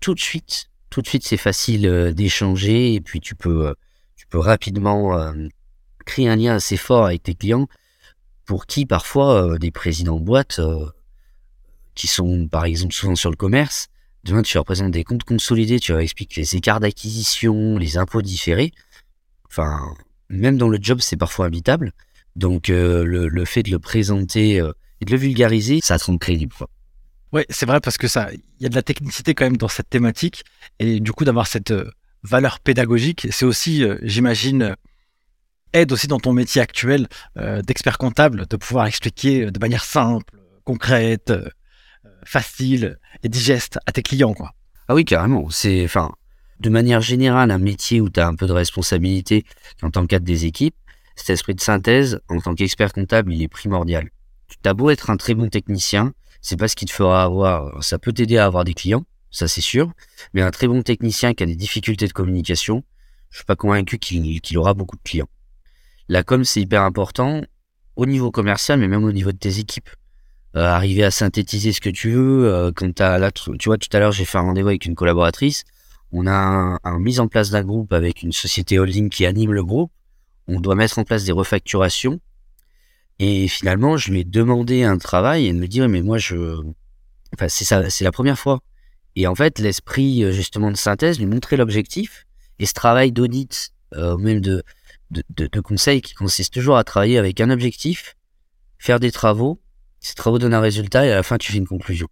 tout 0.00 0.14
de 0.14 0.20
suite, 0.20 0.70
tout 0.90 1.02
de 1.02 1.06
suite, 1.06 1.24
c'est 1.24 1.36
facile 1.36 1.86
euh, 1.86 2.12
d'échanger 2.12 2.94
et 2.94 3.00
puis 3.00 3.20
tu 3.20 3.36
peux, 3.36 3.76
tu 4.16 4.26
peux 4.26 4.40
rapidement 4.40 5.32
créer 6.04 6.28
un 6.28 6.34
lien 6.34 6.56
assez 6.56 6.76
fort 6.76 7.06
avec 7.06 7.22
tes 7.22 7.36
clients 7.36 7.68
pour 8.46 8.66
qui 8.66 8.86
parfois 8.86 9.42
euh, 9.42 9.58
des 9.58 9.70
présidents 9.70 10.18
de 10.18 10.24
boîte 10.24 10.60
euh, 10.60 10.86
qui 11.94 12.06
sont 12.06 12.48
par 12.48 12.64
exemple 12.64 12.94
souvent 12.94 13.16
sur 13.16 13.30
le 13.30 13.36
commerce, 13.36 13.88
demain 14.24 14.42
tu 14.42 14.56
leur 14.56 14.64
présentes 14.64 14.92
des 14.92 15.04
comptes 15.04 15.24
consolidés, 15.24 15.80
tu 15.80 15.92
leur 15.92 16.00
expliques 16.00 16.36
les 16.36 16.56
écarts 16.56 16.80
d'acquisition, 16.80 17.76
les 17.76 17.98
impôts 17.98 18.22
différés. 18.22 18.72
Enfin, 19.46 19.80
même 20.28 20.56
dans 20.56 20.68
le 20.68 20.78
job, 20.80 21.00
c'est 21.00 21.16
parfois 21.16 21.46
habitable. 21.46 21.92
Donc 22.36 22.70
euh, 22.70 23.04
le, 23.04 23.44
fait 23.44 23.62
de 23.62 23.70
le 23.70 23.78
présenter 23.78 24.56
et 24.56 25.04
de 25.04 25.10
le 25.10 25.16
vulgariser, 25.16 25.80
ça 25.82 25.98
te 25.98 26.04
rend 26.04 26.18
crédible. 26.18 26.54
Ouais, 27.32 27.46
c'est 27.50 27.66
vrai 27.66 27.80
parce 27.80 27.98
que 27.98 28.08
ça, 28.08 28.30
il 28.32 28.62
y 28.62 28.66
a 28.66 28.68
de 28.68 28.74
la 28.74 28.82
technicité 28.82 29.34
quand 29.34 29.44
même 29.44 29.56
dans 29.56 29.68
cette 29.68 29.90
thématique 29.90 30.44
et 30.78 31.00
du 31.00 31.12
coup 31.12 31.24
d'avoir 31.24 31.46
cette 31.46 31.74
valeur 32.22 32.60
pédagogique, 32.60 33.26
c'est 33.30 33.44
aussi, 33.44 33.84
j'imagine, 34.02 34.76
aide 35.76 35.92
aussi 35.92 36.06
dans 36.06 36.18
ton 36.18 36.32
métier 36.32 36.60
actuel 36.60 37.06
euh, 37.36 37.62
d'expert 37.62 37.98
comptable 37.98 38.46
de 38.46 38.56
pouvoir 38.56 38.86
expliquer 38.86 39.50
de 39.50 39.58
manière 39.58 39.84
simple, 39.84 40.34
concrète, 40.64 41.30
euh, 41.30 41.48
facile 42.24 42.98
et 43.22 43.28
digeste 43.28 43.78
à 43.86 43.92
tes 43.92 44.02
clients, 44.02 44.34
quoi. 44.34 44.52
Ah 44.88 44.94
oui, 44.94 45.04
carrément. 45.04 45.50
C'est, 45.50 45.84
enfin, 45.84 46.12
de 46.60 46.70
manière 46.70 47.00
générale, 47.00 47.50
un 47.50 47.58
métier 47.58 48.00
où 48.00 48.08
tu 48.08 48.20
as 48.20 48.26
un 48.26 48.34
peu 48.34 48.46
de 48.46 48.52
responsabilité 48.52 49.44
en 49.82 49.90
tant 49.90 50.06
qu'être 50.06 50.24
des 50.24 50.46
équipes, 50.46 50.76
cet 51.16 51.30
esprit 51.30 51.54
de 51.54 51.60
synthèse, 51.60 52.20
en 52.28 52.40
tant 52.40 52.54
qu'expert 52.54 52.92
comptable, 52.92 53.32
il 53.32 53.42
est 53.42 53.48
primordial. 53.48 54.10
Tu 54.48 54.68
as 54.68 54.74
beau 54.74 54.90
être 54.90 55.10
un 55.10 55.16
très 55.16 55.34
bon 55.34 55.48
technicien, 55.48 56.12
c'est 56.40 56.56
pas 56.56 56.68
ce 56.68 56.76
qui 56.76 56.86
te 56.86 56.92
fera 56.92 57.24
avoir, 57.24 57.82
ça 57.82 57.98
peut 57.98 58.12
t'aider 58.12 58.38
à 58.38 58.46
avoir 58.46 58.64
des 58.64 58.74
clients, 58.74 59.04
ça 59.30 59.48
c'est 59.48 59.60
sûr, 59.60 59.92
mais 60.34 60.42
un 60.42 60.50
très 60.50 60.68
bon 60.68 60.82
technicien 60.82 61.34
qui 61.34 61.42
a 61.42 61.46
des 61.46 61.56
difficultés 61.56 62.06
de 62.06 62.12
communication, 62.12 62.84
je 63.30 63.38
suis 63.38 63.44
pas 63.44 63.56
convaincu 63.56 63.98
qu'il 63.98 64.58
aura 64.58 64.74
beaucoup 64.74 64.96
de 64.96 65.02
clients. 65.02 65.28
La 66.08 66.22
com, 66.22 66.44
c'est 66.44 66.60
hyper 66.60 66.82
important 66.82 67.42
au 67.96 68.06
niveau 68.06 68.30
commercial, 68.30 68.78
mais 68.78 68.88
même 68.88 69.04
au 69.04 69.12
niveau 69.12 69.32
de 69.32 69.38
tes 69.38 69.58
équipes. 69.58 69.90
Euh, 70.54 70.64
arriver 70.64 71.04
à 71.04 71.10
synthétiser 71.10 71.72
ce 71.72 71.80
que 71.80 71.90
tu 71.90 72.12
veux. 72.12 72.46
Euh, 72.46 72.72
quand 72.74 72.94
t'as 72.94 73.18
là, 73.18 73.30
tu 73.30 73.50
vois, 73.66 73.78
tout 73.78 73.88
à 73.92 73.98
l'heure, 73.98 74.12
j'ai 74.12 74.24
fait 74.24 74.38
un 74.38 74.42
rendez-vous 74.42 74.68
avec 74.68 74.86
une 74.86 74.94
collaboratrice. 74.94 75.64
On 76.12 76.26
a 76.26 76.78
un 76.82 76.98
mise 76.98 77.20
en 77.20 77.28
place 77.28 77.50
d'un 77.50 77.62
groupe 77.64 77.92
avec 77.92 78.22
une 78.22 78.32
société 78.32 78.78
holding 78.78 79.10
qui 79.10 79.26
anime 79.26 79.52
le 79.52 79.64
groupe. 79.64 79.90
On 80.48 80.60
doit 80.60 80.76
mettre 80.76 80.98
en 80.98 81.04
place 81.04 81.24
des 81.24 81.32
refacturations. 81.32 82.20
Et 83.18 83.48
finalement, 83.48 83.96
je 83.96 84.10
lui 84.10 84.20
ai 84.20 84.24
demandé 84.24 84.84
un 84.84 84.98
travail 84.98 85.46
et 85.46 85.48
elle 85.48 85.56
me 85.56 85.66
dit, 85.66 85.80
mais 85.80 86.02
moi, 86.02 86.18
je, 86.18 86.60
enfin, 87.34 87.48
c'est 87.48 87.64
ça, 87.64 87.90
c'est 87.90 88.04
la 88.04 88.12
première 88.12 88.38
fois. 88.38 88.60
Et 89.16 89.26
en 89.26 89.34
fait, 89.34 89.58
l'esprit, 89.58 90.22
euh, 90.22 90.30
justement, 90.30 90.70
de 90.70 90.76
synthèse, 90.76 91.18
lui 91.18 91.26
montrer 91.26 91.56
l'objectif 91.56 92.26
et 92.58 92.66
ce 92.66 92.74
travail 92.74 93.12
d'audit, 93.12 93.72
euh, 93.94 94.16
même 94.18 94.40
de, 94.40 94.62
de, 95.10 95.22
de, 95.30 95.46
de, 95.46 95.60
conseils 95.60 96.02
qui 96.02 96.14
consiste 96.14 96.54
toujours 96.54 96.76
à 96.76 96.84
travailler 96.84 97.18
avec 97.18 97.40
un 97.40 97.50
objectif, 97.50 98.16
faire 98.78 99.00
des 99.00 99.12
travaux, 99.12 99.60
ces 100.00 100.14
travaux 100.14 100.38
donnent 100.38 100.54
un 100.54 100.60
résultat 100.60 101.06
et 101.06 101.12
à 101.12 101.16
la 101.16 101.22
fin 101.22 101.38
tu 101.38 101.52
fais 101.52 101.58
une 101.58 101.66
conclusion. 101.66 102.08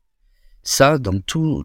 Ça, 0.63 0.99
dans 0.99 1.21
tout, 1.21 1.65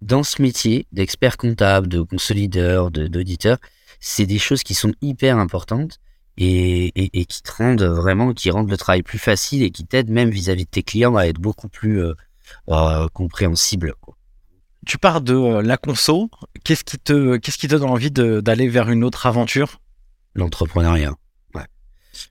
dans 0.00 0.22
ce 0.22 0.40
métier 0.40 0.86
d'expert 0.92 1.36
comptable, 1.36 1.88
de 1.88 2.02
consolideur, 2.02 2.90
d'auditeur, 2.90 3.58
c'est 4.00 4.26
des 4.26 4.38
choses 4.38 4.62
qui 4.62 4.74
sont 4.74 4.92
hyper 5.00 5.38
importantes 5.38 5.98
et, 6.36 6.92
qui 7.28 7.42
te 7.42 7.52
rendent 7.52 7.82
vraiment, 7.82 8.32
qui 8.32 8.50
rendent 8.50 8.70
le 8.70 8.76
travail 8.76 9.02
plus 9.02 9.18
facile 9.18 9.62
et 9.62 9.70
qui 9.70 9.84
t'aident 9.84 10.10
même 10.10 10.30
vis-à-vis 10.30 10.64
de 10.64 10.70
tes 10.70 10.82
clients 10.82 11.16
à 11.16 11.24
être 11.24 11.40
beaucoup 11.40 11.68
plus 11.68 12.00
euh, 12.00 12.14
euh, 12.68 13.08
compréhensible. 13.12 13.94
Tu 14.86 14.98
pars 14.98 15.20
de 15.20 15.34
euh, 15.34 15.62
la 15.62 15.76
conso. 15.76 16.30
Qu'est-ce 16.64 16.84
qui 16.84 16.98
te, 16.98 17.36
qu'est-ce 17.38 17.58
qui 17.58 17.66
te 17.66 17.74
donne 17.74 17.90
envie 17.90 18.12
d'aller 18.12 18.68
vers 18.68 18.88
une 18.88 19.02
autre 19.02 19.26
aventure? 19.26 19.80
L'entrepreneuriat. 20.34 21.14
Ouais. 21.54 21.66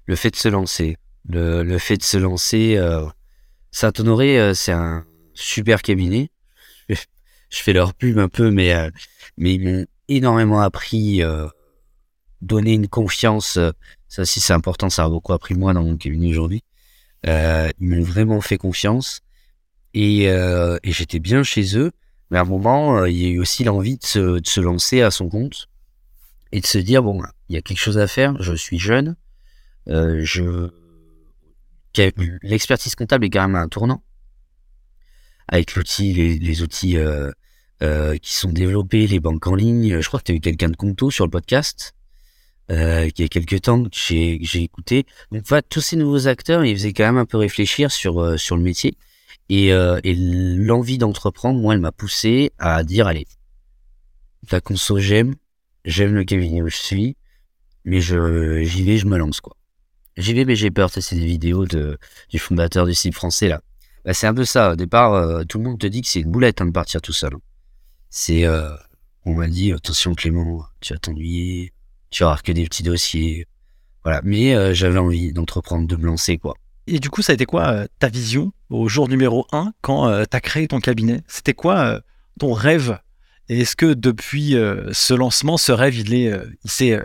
Le 0.05 0.15
fait 0.15 0.31
de 0.31 0.35
se 0.35 0.47
lancer. 0.47 0.97
Le, 1.27 1.63
le 1.63 1.77
fait 1.77 1.97
de 1.97 2.03
se 2.03 2.17
lancer. 2.17 2.77
Euh, 2.77 3.05
Saint-Honoré, 3.71 4.39
euh, 4.39 4.53
c'est 4.53 4.71
un 4.71 5.05
super 5.33 5.81
cabinet. 5.81 6.31
Je 6.89 6.95
fais 7.49 7.73
leur 7.73 7.93
pub 7.93 8.17
un 8.17 8.29
peu, 8.29 8.51
mais, 8.51 8.73
euh, 8.73 8.89
mais 9.37 9.55
ils 9.55 9.63
m'ont 9.63 9.85
énormément 10.09 10.61
appris, 10.61 11.21
donné 12.41 12.73
une 12.73 12.87
confiance. 12.87 13.59
Ça 14.07 14.21
aussi, 14.21 14.39
c'est 14.39 14.53
important. 14.53 14.89
Ça 14.89 15.05
a 15.05 15.09
beaucoup 15.09 15.33
appris 15.33 15.53
moi 15.53 15.73
dans 15.73 15.83
mon 15.83 15.97
cabinet 15.97 16.29
aujourd'hui. 16.29 16.63
ils 17.25 17.73
m'ont 17.79 18.03
vraiment 18.03 18.41
fait 18.41 18.57
confiance. 18.57 19.21
Et, 19.93 20.23
et 20.23 20.91
j'étais 20.91 21.19
bien 21.19 21.43
chez 21.43 21.77
eux. 21.77 21.91
Mais 22.29 22.37
à 22.37 22.41
un 22.41 22.45
moment, 22.45 23.05
il 23.05 23.17
y 23.17 23.25
a 23.25 23.29
eu 23.29 23.39
aussi 23.39 23.63
l'envie 23.63 23.97
de 23.97 24.05
se, 24.05 24.39
de 24.39 24.47
se 24.47 24.59
lancer 24.59 25.01
à 25.01 25.11
son 25.11 25.29
compte 25.29 25.67
et 26.51 26.59
de 26.59 26.65
se 26.65 26.77
dire 26.77 27.03
bon, 27.03 27.21
il 27.49 27.55
y 27.55 27.57
a 27.57 27.61
quelque 27.61 27.79
chose 27.79 27.97
à 27.97 28.07
faire. 28.07 28.41
Je 28.41 28.53
suis 28.53 28.79
jeune, 28.79 29.15
euh, 29.89 30.21
je 30.23 30.69
l'expertise 32.43 32.93
comptable 32.93 33.25
est 33.25 33.31
quand 33.31 33.47
même 33.47 33.55
un 33.55 33.67
tournant 33.67 34.03
avec 35.47 35.75
l'outil, 35.75 36.13
les, 36.13 36.37
les, 36.37 36.61
outils 36.61 36.97
euh, 36.97 37.31
euh, 37.81 38.17
qui 38.17 38.33
sont 38.33 38.51
développés, 38.51 39.07
les 39.07 39.19
banques 39.19 39.47
en 39.47 39.55
ligne. 39.55 39.99
Je 39.99 40.07
crois 40.07 40.19
que 40.19 40.25
tu 40.25 40.31
as 40.33 40.35
eu 40.35 40.39
quelqu'un 40.39 40.69
de 40.69 40.75
Conto 40.75 41.09
sur 41.09 41.25
le 41.25 41.31
podcast 41.31 41.95
euh, 42.69 43.09
qui 43.09 43.23
a 43.23 43.27
quelques 43.29 43.61
temps 43.61 43.83
que 43.83 43.89
j'ai 43.93 44.39
j'ai 44.41 44.61
écouté. 44.61 45.05
Donc 45.31 45.43
voilà, 45.47 45.61
tous 45.61 45.81
ces 45.81 45.95
nouveaux 45.95 46.27
acteurs, 46.27 46.65
ils 46.65 46.75
faisaient 46.75 46.93
quand 46.93 47.05
même 47.05 47.17
un 47.17 47.25
peu 47.25 47.37
réfléchir 47.37 47.91
sur 47.91 48.21
euh, 48.21 48.37
sur 48.37 48.57
le 48.57 48.63
métier. 48.63 48.97
Et, 49.49 49.71
euh, 49.71 50.01
et 50.03 50.13
l'envie 50.13 50.97
d'entreprendre, 50.97 51.59
moi, 51.61 51.73
elle 51.73 51.79
m'a 51.79 51.93
poussé 51.93 52.51
à 52.59 52.83
dire, 52.83 53.07
allez, 53.07 53.25
la 54.51 54.59
conso, 54.59 54.99
j'aime, 54.99 55.35
j'aime 55.85 56.13
le 56.13 56.25
cabinet 56.25 56.61
où 56.61 56.67
je 56.67 56.75
suis, 56.75 57.15
mais 57.87 58.01
je 58.01 58.63
j'y 58.63 58.83
vais, 58.83 58.97
je 58.97 59.07
me 59.07 59.17
lance, 59.17 59.39
quoi. 59.39 59.55
J'y 60.17 60.33
vais, 60.33 60.43
mais 60.43 60.57
j'ai 60.57 60.71
peur. 60.71 60.89
C'est 60.91 61.15
des 61.15 61.25
vidéos 61.25 61.65
de, 61.65 61.97
du 62.29 62.37
fondateur 62.37 62.85
du 62.85 62.93
site 62.93 63.15
français, 63.15 63.47
là. 63.47 63.61
Bah, 64.03 64.13
c'est 64.13 64.27
un 64.27 64.33
peu 64.33 64.43
ça. 64.43 64.73
Au 64.73 64.75
départ, 64.75 65.13
euh, 65.13 65.43
tout 65.45 65.57
le 65.57 65.63
monde 65.63 65.79
te 65.79 65.87
dit 65.87 66.01
que 66.01 66.07
c'est 66.07 66.19
une 66.19 66.29
boulette 66.29 66.59
hein, 66.61 66.65
de 66.65 66.71
partir 66.71 67.01
tout 67.01 67.13
seul. 67.13 67.31
C'est, 68.09 68.45
euh, 68.45 68.69
on 69.25 69.35
m'a 69.35 69.47
dit, 69.47 69.71
attention 69.71 70.13
Clément, 70.15 70.65
tu 70.81 70.93
vas 70.93 70.99
t'ennuyer, 70.99 71.71
tu 72.09 72.23
avoir 72.23 72.43
que 72.43 72.51
des 72.51 72.65
petits 72.65 72.83
dossiers. 72.83 73.47
Voilà. 74.03 74.19
Mais 74.25 74.53
euh, 74.53 74.73
j'avais 74.73 74.99
envie 74.99 75.31
d'entreprendre, 75.31 75.87
de 75.87 75.95
me 75.95 76.07
lancer, 76.07 76.37
quoi. 76.37 76.55
Et 76.87 76.99
du 76.99 77.09
coup, 77.09 77.21
ça 77.21 77.31
a 77.31 77.35
été 77.35 77.45
quoi 77.45 77.87
ta 77.99 78.09
vision 78.09 78.51
au 78.69 78.89
jour 78.89 79.07
numéro 79.07 79.47
1 79.53 79.71
quand 79.81 80.09
tu 80.25 80.35
as 80.35 80.41
créé 80.41 80.67
ton 80.67 80.81
cabinet? 80.81 81.21
C'était 81.27 81.53
quoi 81.53 82.01
ton 82.37 82.51
rêve? 82.51 82.99
Et 83.47 83.61
est-ce 83.61 83.75
que 83.77 83.93
depuis 83.93 84.55
ce 84.93 85.13
lancement, 85.13 85.57
ce 85.57 85.73
rêve, 85.73 85.97
il 85.97 86.13
est, 86.13 86.31
il 86.63 86.71
s'est, 86.71 86.97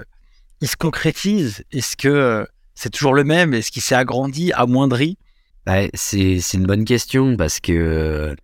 il 0.62 0.68
se 0.68 0.76
concrétise 0.76 1.64
Est-ce 1.72 1.96
que 1.96 2.46
c'est 2.74 2.90
toujours 2.90 3.14
le 3.14 3.24
même? 3.24 3.52
Est-ce 3.52 3.70
qu'il 3.70 3.82
s'est 3.82 3.96
agrandi, 3.96 4.52
amoindri? 4.52 5.18
Bah, 5.66 5.82
c'est, 5.92 6.40
une 6.54 6.66
bonne 6.66 6.84
question 6.84 7.36
parce 7.36 7.60
que 7.60 8.34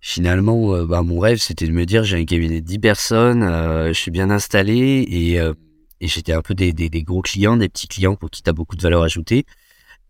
finalement, 0.00 0.74
euh, 0.74 0.86
bah, 0.86 1.02
mon 1.02 1.18
rêve, 1.18 1.38
c'était 1.38 1.66
de 1.66 1.72
me 1.72 1.84
dire 1.86 2.04
j'ai 2.04 2.16
un 2.16 2.24
cabinet 2.24 2.60
de 2.60 2.66
10 2.66 2.78
personnes, 2.78 3.42
euh, 3.42 3.88
je 3.88 3.92
suis 3.92 4.10
bien 4.10 4.30
installé 4.30 5.06
et, 5.08 5.38
euh, 5.40 5.52
j'étais 6.00 6.32
un 6.32 6.42
peu 6.42 6.54
des, 6.54 6.72
gros 7.02 7.22
clients, 7.22 7.56
des 7.56 7.68
petits 7.68 7.88
clients 7.88 8.16
pour 8.16 8.30
qui 8.30 8.42
tu 8.42 8.48
as 8.48 8.52
beaucoup 8.54 8.76
de 8.76 8.82
valeur 8.82 9.02
ajoutée. 9.02 9.44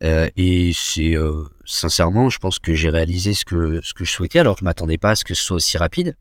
et 0.01 0.73
c'est 0.75 1.17
sincèrement, 1.65 2.31
je 2.31 2.39
pense 2.39 2.59
que 2.61 2.75
j'ai 2.75 2.91
réalisé 2.91 3.35
ce 3.35 3.45
que, 3.45 3.81
que 3.95 4.05
je 4.05 4.11
souhaitais. 4.13 4.39
Alors, 4.39 4.57
je 4.59 4.65
m'attendais 4.65 4.99
pas 4.99 5.11
à 5.11 5.17
ce 5.17 5.25
que 5.25 5.35
ce 5.35 5.43
soit 5.43 5.57
aussi 5.57 5.77
rapide. 5.79 6.15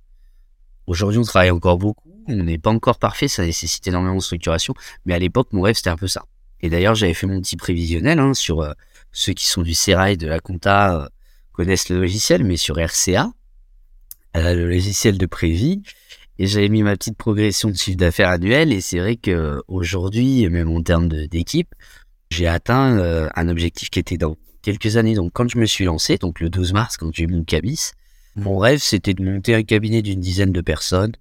Aujourd'hui, 0.87 1.19
on 1.19 1.23
travaille 1.23 1.51
encore 1.51 1.77
beaucoup. 1.77 2.06
On 2.27 2.35
n'est 2.35 2.57
pas 2.57 2.71
encore 2.71 2.99
parfait, 2.99 3.27
ça 3.27 3.45
nécessite 3.45 3.87
énormément 3.87 4.17
de 4.17 4.21
structuration. 4.21 4.73
Mais 5.05 5.13
à 5.13 5.19
l'époque, 5.19 5.53
mon 5.53 5.61
rêve, 5.61 5.75
c'était 5.75 5.89
un 5.89 5.95
peu 5.95 6.07
ça. 6.07 6.25
Et 6.61 6.69
d'ailleurs, 6.69 6.95
j'avais 6.95 7.13
fait 7.13 7.27
mon 7.27 7.39
petit 7.39 7.55
prévisionnel 7.55 8.19
hein, 8.19 8.33
sur 8.33 8.61
euh, 8.61 8.73
ceux 9.11 9.33
qui 9.33 9.45
sont 9.45 9.61
du 9.61 9.73
Serail, 9.73 10.17
de 10.17 10.27
la 10.27 10.39
compta, 10.39 11.01
euh, 11.03 11.07
connaissent 11.53 11.89
le 11.89 11.99
logiciel, 11.99 12.43
mais 12.43 12.57
sur 12.57 12.77
RCA, 12.77 13.31
euh, 14.35 14.53
le 14.53 14.67
logiciel 14.67 15.17
de 15.17 15.25
prévis. 15.25 15.81
Et 16.39 16.47
j'avais 16.47 16.69
mis 16.69 16.83
ma 16.83 16.95
petite 16.97 17.17
progression 17.17 17.69
de 17.69 17.75
chiffre 17.75 17.97
d'affaires 17.97 18.29
annuel. 18.29 18.73
Et 18.73 18.81
c'est 18.81 18.99
vrai 18.99 19.15
que 19.15 19.61
aujourd'hui, 19.67 20.47
même 20.49 20.69
en 20.69 20.83
termes 20.83 21.07
d'équipe, 21.07 21.73
j'ai 22.29 22.47
atteint 22.47 23.29
un 23.33 23.47
objectif 23.47 23.89
qui 23.89 23.97
était 23.97 24.17
dans 24.17 24.35
quelques 24.61 24.97
années. 24.97 25.15
Donc, 25.15 25.31
quand 25.33 25.49
je 25.49 25.57
me 25.57 25.65
suis 25.65 25.85
lancé, 25.85 26.17
donc 26.17 26.39
le 26.39 26.51
12 26.51 26.73
mars, 26.73 26.97
quand 26.97 27.09
j'ai 27.11 27.23
eu 27.23 27.27
mon 27.27 27.43
cabis, 27.43 27.93
mon 28.35 28.59
rêve, 28.59 28.79
c'était 28.79 29.15
de 29.15 29.23
monter 29.23 29.55
un 29.55 29.63
cabinet 29.63 30.03
d'une 30.03 30.19
dizaine 30.19 30.51
de 30.51 30.61
personnes 30.61 31.13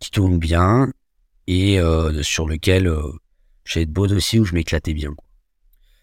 qui 0.00 0.10
tourne 0.10 0.38
bien 0.38 0.90
et 1.46 1.78
sur 2.22 2.48
lequel 2.48 2.92
j'avais 3.64 3.86
de 3.86 3.92
beaux 3.92 4.06
dossiers 4.06 4.40
où 4.40 4.44
je 4.44 4.54
m'éclatais 4.54 4.94
bien. 4.94 5.14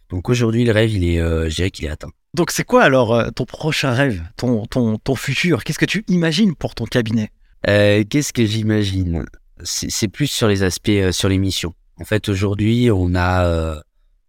Donc 0.09 0.29
aujourd'hui, 0.29 0.63
le 0.63 0.71
rêve, 0.71 0.91
il 0.91 1.03
est, 1.03 1.19
euh, 1.19 1.49
je 1.49 1.55
dirais 1.55 1.71
qu'il 1.71 1.85
est 1.85 1.89
atteint. 1.89 2.11
Donc 2.33 2.51
c'est 2.51 2.63
quoi 2.63 2.83
alors 2.83 3.13
euh, 3.13 3.29
ton 3.29 3.45
prochain 3.45 3.91
rêve, 3.91 4.23
ton, 4.37 4.65
ton, 4.65 4.97
ton 4.97 5.15
futur? 5.15 5.63
Qu'est-ce 5.63 5.79
que 5.79 5.85
tu 5.85 6.05
imagines 6.07 6.55
pour 6.55 6.75
ton 6.75 6.85
cabinet? 6.85 7.29
Euh, 7.67 8.03
Qu'est-ce 8.09 8.31
que 8.31 8.45
j'imagine? 8.45 9.25
C'est 9.63 10.07
plus 10.07 10.27
sur 10.27 10.47
les 10.47 10.63
aspects, 10.63 10.89
euh, 10.89 11.11
sur 11.11 11.27
les 11.27 11.37
missions. 11.37 11.73
En 11.99 12.05
fait, 12.05 12.29
aujourd'hui, 12.29 12.89
on 12.89 13.15
a, 13.15 13.45
euh, 13.47 13.81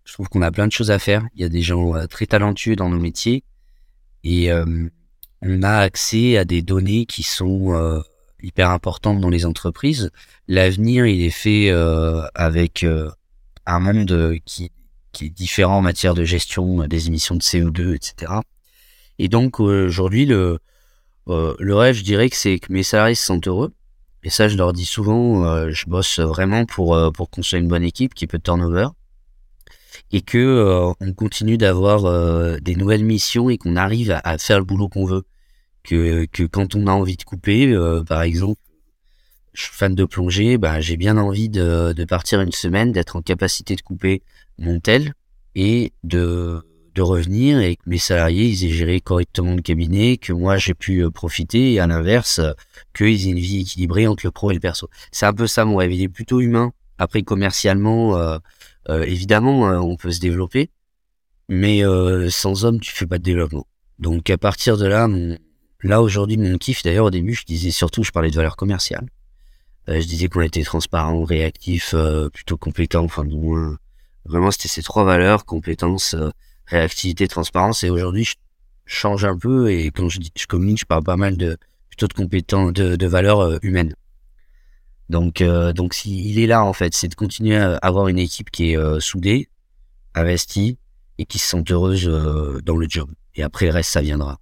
je 0.05 0.15
trouve 0.15 0.29
qu'on 0.29 0.43
a 0.43 0.51
plein 0.51 0.67
de 0.67 0.73
choses 0.73 0.91
à 0.91 0.99
faire. 0.99 1.25
Il 1.35 1.43
y 1.43 1.45
a 1.45 1.49
des 1.49 1.63
gens 1.63 1.93
très 2.09 2.27
talentueux 2.27 2.75
dans 2.75 2.89
nos 2.89 2.99
métiers 2.99 3.45
et 4.25 4.51
on 5.43 5.63
a 5.63 5.77
accès 5.77 6.39
à 6.39 6.45
des 6.47 6.63
données 6.63 7.05
qui 7.05 7.23
sont 7.23 8.03
hyper 8.43 8.71
importantes 8.71 9.21
dans 9.21 9.31
les 9.31 9.47
entreprises. 9.47 10.11
L'avenir, 10.47 11.07
il 11.07 11.23
est 11.23 11.31
fait 11.31 11.71
avec 12.35 12.87
un 13.67 13.81
monde 13.81 14.37
qui, 14.45 14.71
qui 15.13 15.27
est 15.27 15.31
différent 15.31 15.79
en 15.79 15.83
matière 15.83 16.15
de 16.15 16.25
gestion 16.25 16.87
des 16.87 17.09
émissions 17.09 17.35
de 17.35 17.43
CO2, 17.43 17.95
etc. 17.95 18.33
Et 19.19 19.29
donc 19.29 19.61
aujourd'hui, 19.61 20.27
le, 20.27 20.59
euh, 21.29 21.55
le 21.59 21.75
rêve, 21.75 21.95
je 21.95 22.03
dirais 22.03 22.31
que 22.31 22.37
c'est 22.37 22.59
que 22.59 22.73
mes 22.73 22.83
salariés 22.83 23.15
se 23.15 23.25
sentent 23.25 23.49
heureux. 23.49 23.73
Et 24.25 24.31
ça, 24.31 24.49
je 24.49 24.57
leur 24.57 24.73
dis 24.73 24.85
souvent, 24.85 25.45
euh, 25.45 25.71
je 25.71 25.87
bosse 25.87 26.19
vraiment 26.19 26.65
pour 26.65 26.95
euh, 26.95 27.11
pour 27.11 27.29
soit 27.43 27.59
une 27.59 27.69
bonne 27.69 27.85
équipe 27.85 28.15
qui 28.15 28.27
peut 28.27 28.39
turnover 28.39 28.89
et 30.11 30.23
que 30.23 30.39
euh, 30.39 30.93
on 31.01 31.13
continue 31.13 31.59
d'avoir 31.59 32.61
des 32.61 32.77
nouvelles 32.77 33.05
missions 33.05 33.51
et 33.51 33.59
qu'on 33.59 33.77
arrive 33.77 34.19
à, 34.25 34.39
faire 34.39 34.59
le 34.59 34.65
boulot 34.65 34.89
qu'on 34.89 35.05
veut. 35.05 35.25
Que 35.89 36.47
quand 36.47 36.75
on 36.75 36.87
a 36.87 36.93
envie 36.93 37.17
de 37.17 37.23
couper, 37.23 37.75
par 38.07 38.23
exemple, 38.23 38.61
je 39.55 39.63
suis 39.63 39.75
fan 39.75 39.95
de 39.95 40.05
plongée, 40.05 40.59
bah, 40.59 40.81
j'ai 40.81 40.97
bien 40.97 41.17
envie 41.17 41.49
de, 41.49 42.05
partir 42.05 42.41
une 42.41 42.53
semaine, 42.53 42.93
d'être 42.93 43.17
en 43.17 43.23
capacité 43.23 43.75
de 43.75 43.81
couper 43.81 44.23
mon 44.59 44.81
tel 44.81 45.15
et 45.55 45.93
de, 46.05 46.63
revenir 46.99 47.61
et 47.61 47.77
que 47.77 47.83
mes 47.87 47.99
salariés 47.99 48.47
ils 48.47 48.65
aient 48.65 48.73
géré 48.73 49.01
correctement 49.01 49.55
le 49.55 49.63
cabinet, 49.63 50.17
que 50.17 50.33
moi 50.33 50.59
j'ai 50.59 50.75
pu 50.75 51.05
euh, 51.05 51.11
profiter 51.11 51.75
et 51.75 51.79
à 51.79 51.87
l'inverse, 51.87 52.41
qu'ils 52.93 53.29
aient 53.29 53.31
une 53.31 53.39
vie 53.39 53.61
équilibrée 53.61 54.09
entre 54.09 54.27
le 54.27 54.33
pro 54.33 54.51
et 54.51 54.55
le 54.55 54.59
perso. 54.59 54.91
C'est 55.13 55.25
un 55.25 55.33
peu 55.33 55.47
ça 55.47 55.65
mon 55.65 55.77
rêve, 55.77 55.93
il 55.93 56.03
est 56.03 56.09
plutôt 56.09 56.41
humain. 56.41 56.73
Après 56.99 57.23
commercialement, 57.23 58.17
euh, 58.17 58.39
euh, 58.91 59.05
évidemment, 59.05 59.69
euh, 59.69 59.79
on 59.79 59.97
peut 59.97 60.11
se 60.11 60.21
développer, 60.21 60.71
mais 61.49 61.85
euh, 61.85 62.31
sans 62.31 62.65
homme, 62.65 62.81
tu 62.81 62.93
fais 62.93 63.07
pas 63.07 63.19
de 63.19 63.23
développement. 63.23 63.67
Donc 63.99 64.31
à 64.31 64.39
partir 64.39 64.77
de 64.77 64.87
là, 64.87 65.09
mon, 65.09 65.37
là 65.83 66.03
aujourd'hui 66.03 66.37
mon 66.37 66.59
kiff, 66.59 66.83
d'ailleurs 66.83 67.07
au 67.07 67.11
début 67.11 67.35
je 67.35 67.45
disais 67.45 67.71
surtout, 67.71 68.03
je 68.03 68.11
parlais 68.11 68.31
de 68.31 68.37
valeur 68.37 68.57
commerciale. 68.57 69.09
Euh, 69.89 70.01
je 70.01 70.07
disais 70.07 70.29
qu'on 70.29 70.43
était 70.43 70.63
transparent, 70.63 71.25
réactif, 71.25 71.95
euh, 71.95 72.29
plutôt 72.29 72.57
compétent, 72.57 73.05
enfin 73.05 73.25
du 73.25 73.37
moins. 73.37 73.79
Vraiment, 74.27 74.51
c'était 74.51 74.69
ces 74.69 74.83
trois 74.83 75.05
valeurs, 75.05 75.47
compétence, 75.47 76.15
euh, 76.15 76.31
réactivité, 76.67 77.27
transparence. 77.27 77.83
Et 77.85 77.91
aujourd'hui, 77.91 78.25
je 78.25 78.35
change 78.85 79.25
un 79.25 79.37
peu 79.39 79.71
et 79.71 79.91
quand 79.91 80.09
je, 80.11 80.19
dis, 80.19 80.31
je 80.37 80.47
communique, 80.47 80.81
je 80.81 80.85
parle 80.85 81.05
pas 81.05 81.17
mal 81.17 81.37
de 81.39 81.57
plutôt 81.89 82.07
de 82.07 82.13
compétences, 82.13 82.73
de, 82.75 82.97
de 82.97 83.07
valeurs 83.07 83.59
humaines. 83.65 83.95
Donc, 85.09 85.43
donc, 85.43 86.05
il 86.05 86.39
est 86.39 86.47
là 86.47 86.63
en 86.63 86.75
fait, 86.75 86.95
c'est 86.95 87.09
de 87.09 87.15
continuer 87.15 87.57
à 87.57 87.77
avoir 87.77 88.09
une 88.09 88.19
équipe 88.19 88.51
qui 88.51 88.73
est 88.73 89.01
soudée, 89.01 89.49
investie 90.15 90.77
et 91.17 91.25
qui 91.25 91.39
se 91.39 91.49
sent 91.49 91.65
heureuse 91.71 92.05
dans 92.63 92.77
le 92.77 92.87
job. 92.91 93.11
Et 93.35 93.43
après, 93.43 93.67
le 93.67 93.73
reste, 93.73 93.91
ça 93.91 94.03
viendra. 94.03 94.39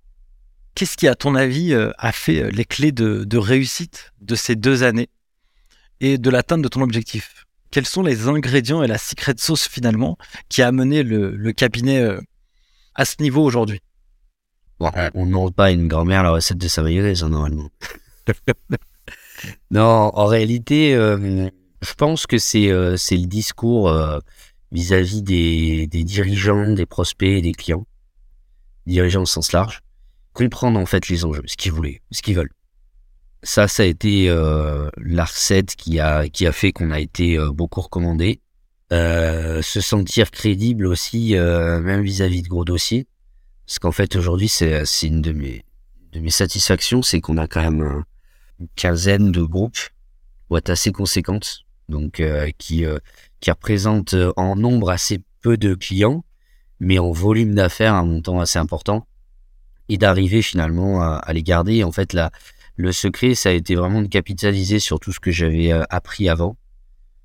Qu'est-ce 0.76 0.96
qui, 0.96 1.08
à 1.08 1.16
ton 1.16 1.34
avis, 1.34 1.74
a 1.74 2.12
fait 2.12 2.52
les 2.52 2.64
clés 2.64 2.92
de, 2.92 3.36
réussite 3.36 4.12
de 4.20 4.36
ces 4.36 4.54
deux 4.54 4.84
années 4.84 5.08
et 6.00 6.18
de 6.18 6.30
l'atteinte 6.30 6.62
de 6.62 6.68
ton 6.68 6.82
objectif? 6.82 7.46
Quels 7.70 7.86
sont 7.86 8.02
les 8.02 8.28
ingrédients 8.28 8.82
et 8.82 8.86
la 8.86 8.98
secret 8.98 9.34
sauce 9.38 9.66
finalement 9.68 10.16
qui 10.48 10.62
a 10.62 10.68
amené 10.68 11.02
le, 11.02 11.52
cabinet 11.52 12.00
euh, 12.00 12.20
à 12.94 13.04
ce 13.04 13.16
niveau 13.20 13.42
aujourd'hui? 13.42 13.80
Bon, 14.78 14.90
On 15.14 15.26
n'aura 15.26 15.50
pas 15.50 15.70
une 15.70 15.88
grand-mère 15.88 16.22
la 16.22 16.30
recette 16.30 16.58
de 16.58 16.68
sa 16.68 16.82
mayonnaise, 16.82 17.24
normalement. 17.24 17.70
non, 19.70 20.10
en 20.14 20.26
réalité, 20.26 20.94
euh, 20.94 21.48
je 21.80 21.94
pense 21.94 22.26
que 22.26 22.38
c'est 22.38 22.70
euh, 22.70 22.96
le 23.10 23.26
discours 23.26 23.88
euh, 23.88 24.18
vis-à-vis 24.72 25.22
des, 25.22 25.86
des 25.86 26.04
dirigeants, 26.04 26.72
des 26.72 26.86
prospects 26.86 27.28
et 27.28 27.42
des 27.42 27.52
clients, 27.52 27.86
dirigeants 28.86 29.22
au 29.22 29.26
sens 29.26 29.52
large, 29.52 29.80
comprendre 30.36 30.78
en 30.78 30.86
fait 30.86 31.08
les 31.08 31.24
enjeux, 31.24 31.42
ce 31.46 31.56
qu'ils 31.56 31.72
voulaient, 31.72 32.02
ce 32.12 32.22
qu'ils 32.22 32.36
veulent 32.36 32.52
ça, 33.46 33.68
ça 33.68 33.84
a 33.84 33.86
été 33.86 34.28
euh, 34.28 34.90
la 34.96 35.24
recette 35.24 35.76
qui 35.76 36.00
a, 36.00 36.28
qui 36.28 36.46
a 36.46 36.52
fait 36.52 36.72
qu'on 36.72 36.90
a 36.90 36.98
été 36.98 37.38
euh, 37.38 37.52
beaucoup 37.52 37.80
recommandé. 37.80 38.40
Euh, 38.92 39.62
se 39.62 39.80
sentir 39.80 40.30
crédible 40.30 40.86
aussi, 40.86 41.36
euh, 41.36 41.80
même 41.80 42.02
vis-à-vis 42.02 42.42
de 42.42 42.48
gros 42.48 42.64
dossiers. 42.64 43.06
Parce 43.66 43.78
qu'en 43.78 43.92
fait, 43.92 44.16
aujourd'hui, 44.16 44.48
c'est, 44.48 44.84
une 45.02 45.22
de 45.22 45.32
mes, 45.32 45.64
de 46.12 46.20
mes 46.20 46.30
satisfactions, 46.30 47.02
c'est 47.02 47.20
qu'on 47.20 47.36
a 47.36 47.46
quand 47.46 47.62
même 47.62 48.04
une 48.60 48.68
quinzaine 48.76 49.32
de 49.32 49.42
groupes, 49.42 49.78
boîtes 50.48 50.70
assez 50.70 50.92
conséquentes, 50.92 51.64
donc 51.88 52.22
qui, 52.58 52.84
qui 53.40 53.50
représentent 53.50 54.14
en 54.36 54.54
nombre 54.54 54.90
assez 54.90 55.20
peu 55.40 55.56
de 55.56 55.74
clients, 55.74 56.24
mais 56.78 57.00
en 57.00 57.10
volume 57.10 57.56
d'affaires 57.56 57.94
un 57.94 58.04
montant 58.04 58.38
assez 58.38 58.60
important, 58.60 59.08
et 59.88 59.98
d'arriver 59.98 60.42
finalement 60.42 61.00
à, 61.02 61.16
à 61.16 61.32
les 61.32 61.42
garder. 61.42 61.84
En 61.84 61.92
fait, 61.92 62.12
la, 62.12 62.30
le 62.76 62.92
secret, 62.92 63.34
ça 63.34 63.48
a 63.50 63.52
été 63.52 63.74
vraiment 63.74 64.02
de 64.02 64.08
capitaliser 64.08 64.78
sur 64.78 65.00
tout 65.00 65.12
ce 65.12 65.20
que 65.20 65.30
j'avais 65.30 65.72
euh, 65.72 65.84
appris 65.90 66.28
avant, 66.28 66.56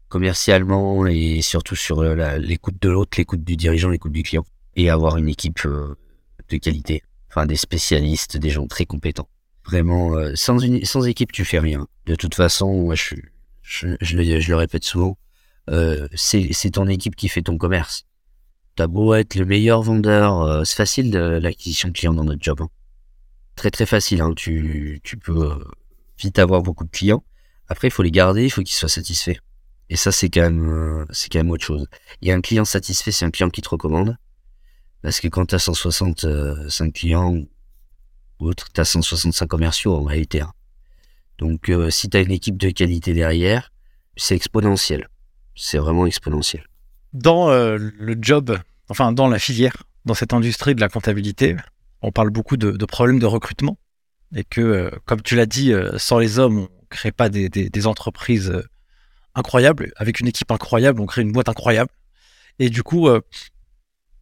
commercialement 0.07 1.05
et 1.07 1.41
surtout 1.41 1.75
sur 1.75 1.99
euh, 1.99 2.37
l'écoute 2.37 2.81
de 2.81 2.89
l'autre, 2.89 3.17
l'écoute 3.17 3.43
du 3.43 3.57
dirigeant, 3.57 3.89
l'écoute 3.89 4.13
du 4.13 4.23
client, 4.23 4.45
et 4.75 4.89
avoir 4.89 5.17
une 5.17 5.27
équipe 5.27 5.65
euh, 5.65 5.95
de 6.49 6.57
qualité, 6.57 7.03
enfin 7.29 7.45
des 7.45 7.57
spécialistes, 7.57 8.37
des 8.37 8.49
gens 8.49 8.67
très 8.67 8.85
compétents. 8.85 9.29
Vraiment, 9.65 10.15
sans, 10.33 10.57
une, 10.57 10.83
sans 10.85 11.05
équipe, 11.05 11.31
tu 11.31 11.45
fais 11.45 11.59
rien. 11.59 11.87
De 12.07 12.15
toute 12.15 12.33
façon, 12.33 12.73
moi, 12.73 12.95
je, 12.95 13.13
je, 13.61 13.89
je, 14.01 14.17
le, 14.17 14.39
je 14.39 14.49
le, 14.49 14.55
répète 14.55 14.83
souvent, 14.83 15.17
euh, 15.69 16.07
c'est 16.15 16.71
ton 16.71 16.87
équipe 16.87 17.15
qui 17.15 17.29
fait 17.29 17.43
ton 17.43 17.57
commerce. 17.57 18.05
T'as 18.75 18.87
beau 18.87 19.13
être 19.13 19.35
le 19.35 19.45
meilleur 19.45 19.81
vendeur, 19.81 20.65
c'est 20.65 20.75
facile 20.75 21.11
l'acquisition 21.11 21.89
de 21.89 21.93
clients 21.93 22.13
dans 22.13 22.23
notre 22.23 22.41
job. 22.41 22.61
Hein 22.61 22.69
très 23.61 23.69
très 23.69 23.85
facile. 23.85 24.21
Hein. 24.21 24.33
Tu, 24.35 24.99
peux 25.21 25.51
euh, 25.51 25.63
vite 26.17 26.39
avoir 26.39 26.63
beaucoup 26.63 26.83
de 26.83 26.89
clients. 26.89 27.23
Après, 27.67 27.87
il 27.87 27.91
faut 27.91 28.01
les 28.01 28.11
garder, 28.11 28.43
il 28.43 28.49
faut 28.49 28.63
qu'ils 28.63 28.75
soient 28.75 28.89
satisfaits. 28.89 29.37
Et 29.89 29.95
ça, 29.95 30.11
c'est 30.11 30.29
quand 30.29 30.41
même, 30.41 30.67
euh, 30.67 31.05
c'est 31.11 31.31
quand 31.31 31.39
même 31.39 31.51
autre 31.51 31.65
chose. 31.65 31.85
A 32.25 32.31
un 32.31 32.41
client 32.41 32.65
satisfait, 32.65 33.11
c'est 33.11 33.25
un 33.25 33.29
client 33.29 33.51
qui 33.51 33.61
te 33.61 33.69
recommande. 33.69 34.17
Parce 35.03 35.19
que 35.19 35.27
quand 35.27 35.45
tu 35.45 35.55
as 35.55 35.59
165 35.59 36.93
clients 36.93 37.35
ou 38.39 38.47
autre, 38.47 38.71
tu 38.73 38.81
as 38.81 38.85
165 38.85 39.47
commerciaux 39.47 39.95
en 39.95 40.03
réalité. 40.03 40.41
Hein. 40.41 40.53
Donc, 41.37 41.69
euh, 41.69 41.91
si 41.91 42.09
tu 42.09 42.17
as 42.17 42.21
une 42.21 42.31
équipe 42.31 42.57
de 42.57 42.71
qualité 42.71 43.13
derrière, 43.13 43.71
c'est 44.15 44.35
exponentiel. 44.35 45.07
C'est 45.55 45.77
vraiment 45.77 46.07
exponentiel. 46.07 46.65
Dans 47.13 47.49
le 47.51 48.17
job, 48.21 48.57
enfin 48.89 49.11
dans 49.11 49.27
la 49.27 49.39
filière, 49.39 49.83
dans 50.05 50.13
cette 50.13 50.33
industrie 50.33 50.75
de 50.75 50.81
la 50.81 50.89
comptabilité, 50.89 51.55
on 52.01 52.11
parle 52.11 52.29
beaucoup 52.29 52.57
de, 52.57 52.85
problèmes 52.85 53.19
de 53.19 53.25
recrutement 53.25 53.77
et 54.35 54.43
que, 54.43 54.61
euh, 54.61 54.91
comme 55.05 55.21
tu 55.21 55.35
l'as 55.35 55.45
dit, 55.45 55.73
euh, 55.73 55.97
sans 55.97 56.17
les 56.17 56.39
hommes, 56.39 56.59
on 56.59 56.61
ne 56.61 56.87
crée 56.89 57.11
pas 57.11 57.29
des, 57.29 57.87
entreprises 57.87 58.49
euh, 58.49 58.63
incroyables. 59.35 59.91
Avec 59.97 60.19
une 60.19 60.27
équipe 60.27 60.51
incroyable, 60.51 61.01
on 61.01 61.05
crée 61.05 61.21
une 61.21 61.31
boîte 61.31 61.49
incroyable. 61.49 61.91
Et 62.59 62.69
du 62.69 62.83
coup, 62.83 63.09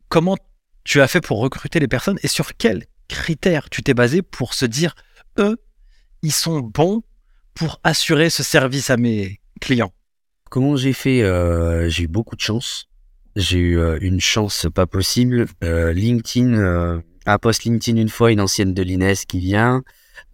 comment 0.07 0.37
tu 0.83 1.01
as 1.01 1.07
fait 1.07 1.19
pour 1.19 1.39
recruter 1.39 1.79
les 1.79 1.87
personnes 1.87 2.19
et 2.23 2.27
sur 2.27 2.55
quels 2.55 2.85
critères 3.07 3.69
tu 3.69 3.81
t'es 3.81 3.93
basé 3.93 4.21
pour 4.21 4.53
se 4.53 4.65
dire, 4.65 4.95
eux, 5.39 5.57
ils 6.21 6.31
sont 6.31 6.59
bons 6.59 7.01
pour 7.53 7.81
assurer 7.83 8.29
ce 8.29 8.43
service 8.43 8.91
à 8.91 8.97
mes 8.97 9.41
clients? 9.59 9.91
Comment 10.49 10.75
j'ai 10.75 10.93
fait 10.93 11.21
J'ai 11.89 12.03
eu 12.03 12.07
beaucoup 12.07 12.35
de 12.35 12.41
chance. 12.41 12.87
J'ai 13.35 13.59
eu 13.59 13.97
une 14.01 14.19
chance 14.19 14.67
pas 14.73 14.87
possible. 14.87 15.45
LinkedIn 15.61 17.01
un 17.29 17.37
post 17.37 17.63
LinkedIn 17.63 17.97
une 17.97 18.09
fois, 18.09 18.31
une 18.31 18.41
ancienne 18.41 18.73
de 18.73 18.81
l'INES 18.81 19.25
qui 19.27 19.39
vient, 19.39 19.83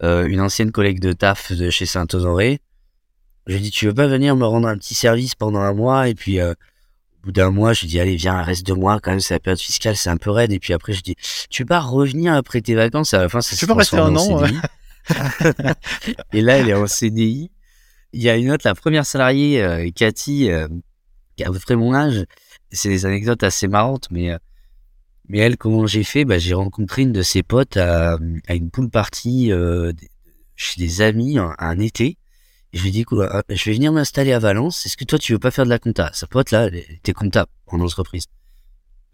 euh, 0.02 0.26
une 0.26 0.40
ancienne 0.40 0.72
collègue 0.72 1.00
de 1.00 1.12
taf 1.12 1.52
de 1.52 1.70
chez 1.70 1.86
Saint-Honoré. 1.86 2.60
J'ai 3.46 3.60
dit, 3.60 3.70
tu 3.70 3.86
veux 3.86 3.94
pas 3.94 4.06
venir 4.06 4.34
me 4.34 4.44
rendre 4.44 4.66
un 4.66 4.76
petit 4.76 4.94
service 4.94 5.34
pendant 5.34 5.60
un 5.60 5.72
mois? 5.72 6.08
Et 6.08 6.14
puis, 6.14 6.40
euh, 6.40 6.52
au 6.52 7.26
bout 7.26 7.32
d'un 7.32 7.50
mois, 7.50 7.72
je 7.72 7.86
dit, 7.86 8.00
allez, 8.00 8.16
viens, 8.16 8.42
reste 8.42 8.66
deux 8.66 8.74
mois, 8.74 8.98
quand 8.98 9.10
même, 9.10 9.20
c'est 9.20 9.34
la 9.34 9.40
période 9.40 9.60
fiscale, 9.60 9.96
c'est 9.96 10.10
un 10.10 10.16
peu 10.16 10.30
raide. 10.30 10.52
Et 10.52 10.58
puis 10.58 10.72
après, 10.72 10.92
je 10.94 11.02
dis, 11.02 11.16
tu 11.50 11.62
veux 11.62 11.66
pas 11.66 11.80
revenir 11.80 12.34
après 12.34 12.60
tes 12.60 12.74
vacances? 12.74 13.14
À 13.14 13.22
la 13.22 13.28
fin, 13.28 13.40
ça 13.40 13.54
tu 13.54 13.66
peux 13.66 13.72
rester 13.72 13.98
un 13.98 14.16
an 14.16 14.42
Et 16.32 16.40
là, 16.40 16.58
elle 16.58 16.68
est 16.68 16.74
en 16.74 16.88
CDI. 16.88 17.50
Il 18.16 18.22
y 18.22 18.30
a 18.30 18.36
une 18.36 18.50
autre, 18.50 18.66
la 18.66 18.74
première 18.74 19.04
salariée, 19.04 19.62
euh, 19.62 19.90
Cathy, 19.94 20.48
qui 21.36 21.44
a 21.44 21.48
à 21.48 21.52
peu 21.52 21.58
près 21.58 21.76
mon 21.76 21.94
âge. 21.94 22.24
C'est 22.72 22.88
des 22.88 23.04
anecdotes 23.06 23.42
assez 23.42 23.68
marrantes, 23.68 24.08
mais 24.10 24.36
mais 25.28 25.38
elle, 25.38 25.56
comment 25.56 25.86
j'ai 25.86 26.04
fait? 26.04 26.24
Bah, 26.24 26.38
J'ai 26.38 26.54
rencontré 26.54 27.02
une 27.02 27.12
de 27.12 27.22
ses 27.22 27.42
potes 27.42 27.76
à, 27.76 28.18
une 28.48 28.70
pool 28.70 28.90
party 28.90 29.50
euh, 29.50 29.92
chez 30.54 30.80
des 30.80 31.00
amis 31.00 31.38
un, 31.38 31.78
été. 31.78 32.16
Je 32.72 32.82
lui 32.82 32.88
ai 32.88 32.92
dit, 32.92 33.04
je 33.10 33.64
vais 33.64 33.72
venir 33.72 33.92
m'installer 33.92 34.32
à 34.32 34.38
Valence. 34.38 34.86
Est-ce 34.86 34.96
que 34.96 35.04
toi, 35.04 35.18
tu 35.18 35.32
veux 35.32 35.38
pas 35.38 35.50
faire 35.50 35.64
de 35.64 35.70
la 35.70 35.78
compta? 35.78 36.10
Sa 36.12 36.26
pote, 36.26 36.50
là, 36.50 36.66
elle 36.66 36.76
était 36.76 37.12
comptable 37.12 37.50
en 37.66 37.80
entreprise. 37.80 38.26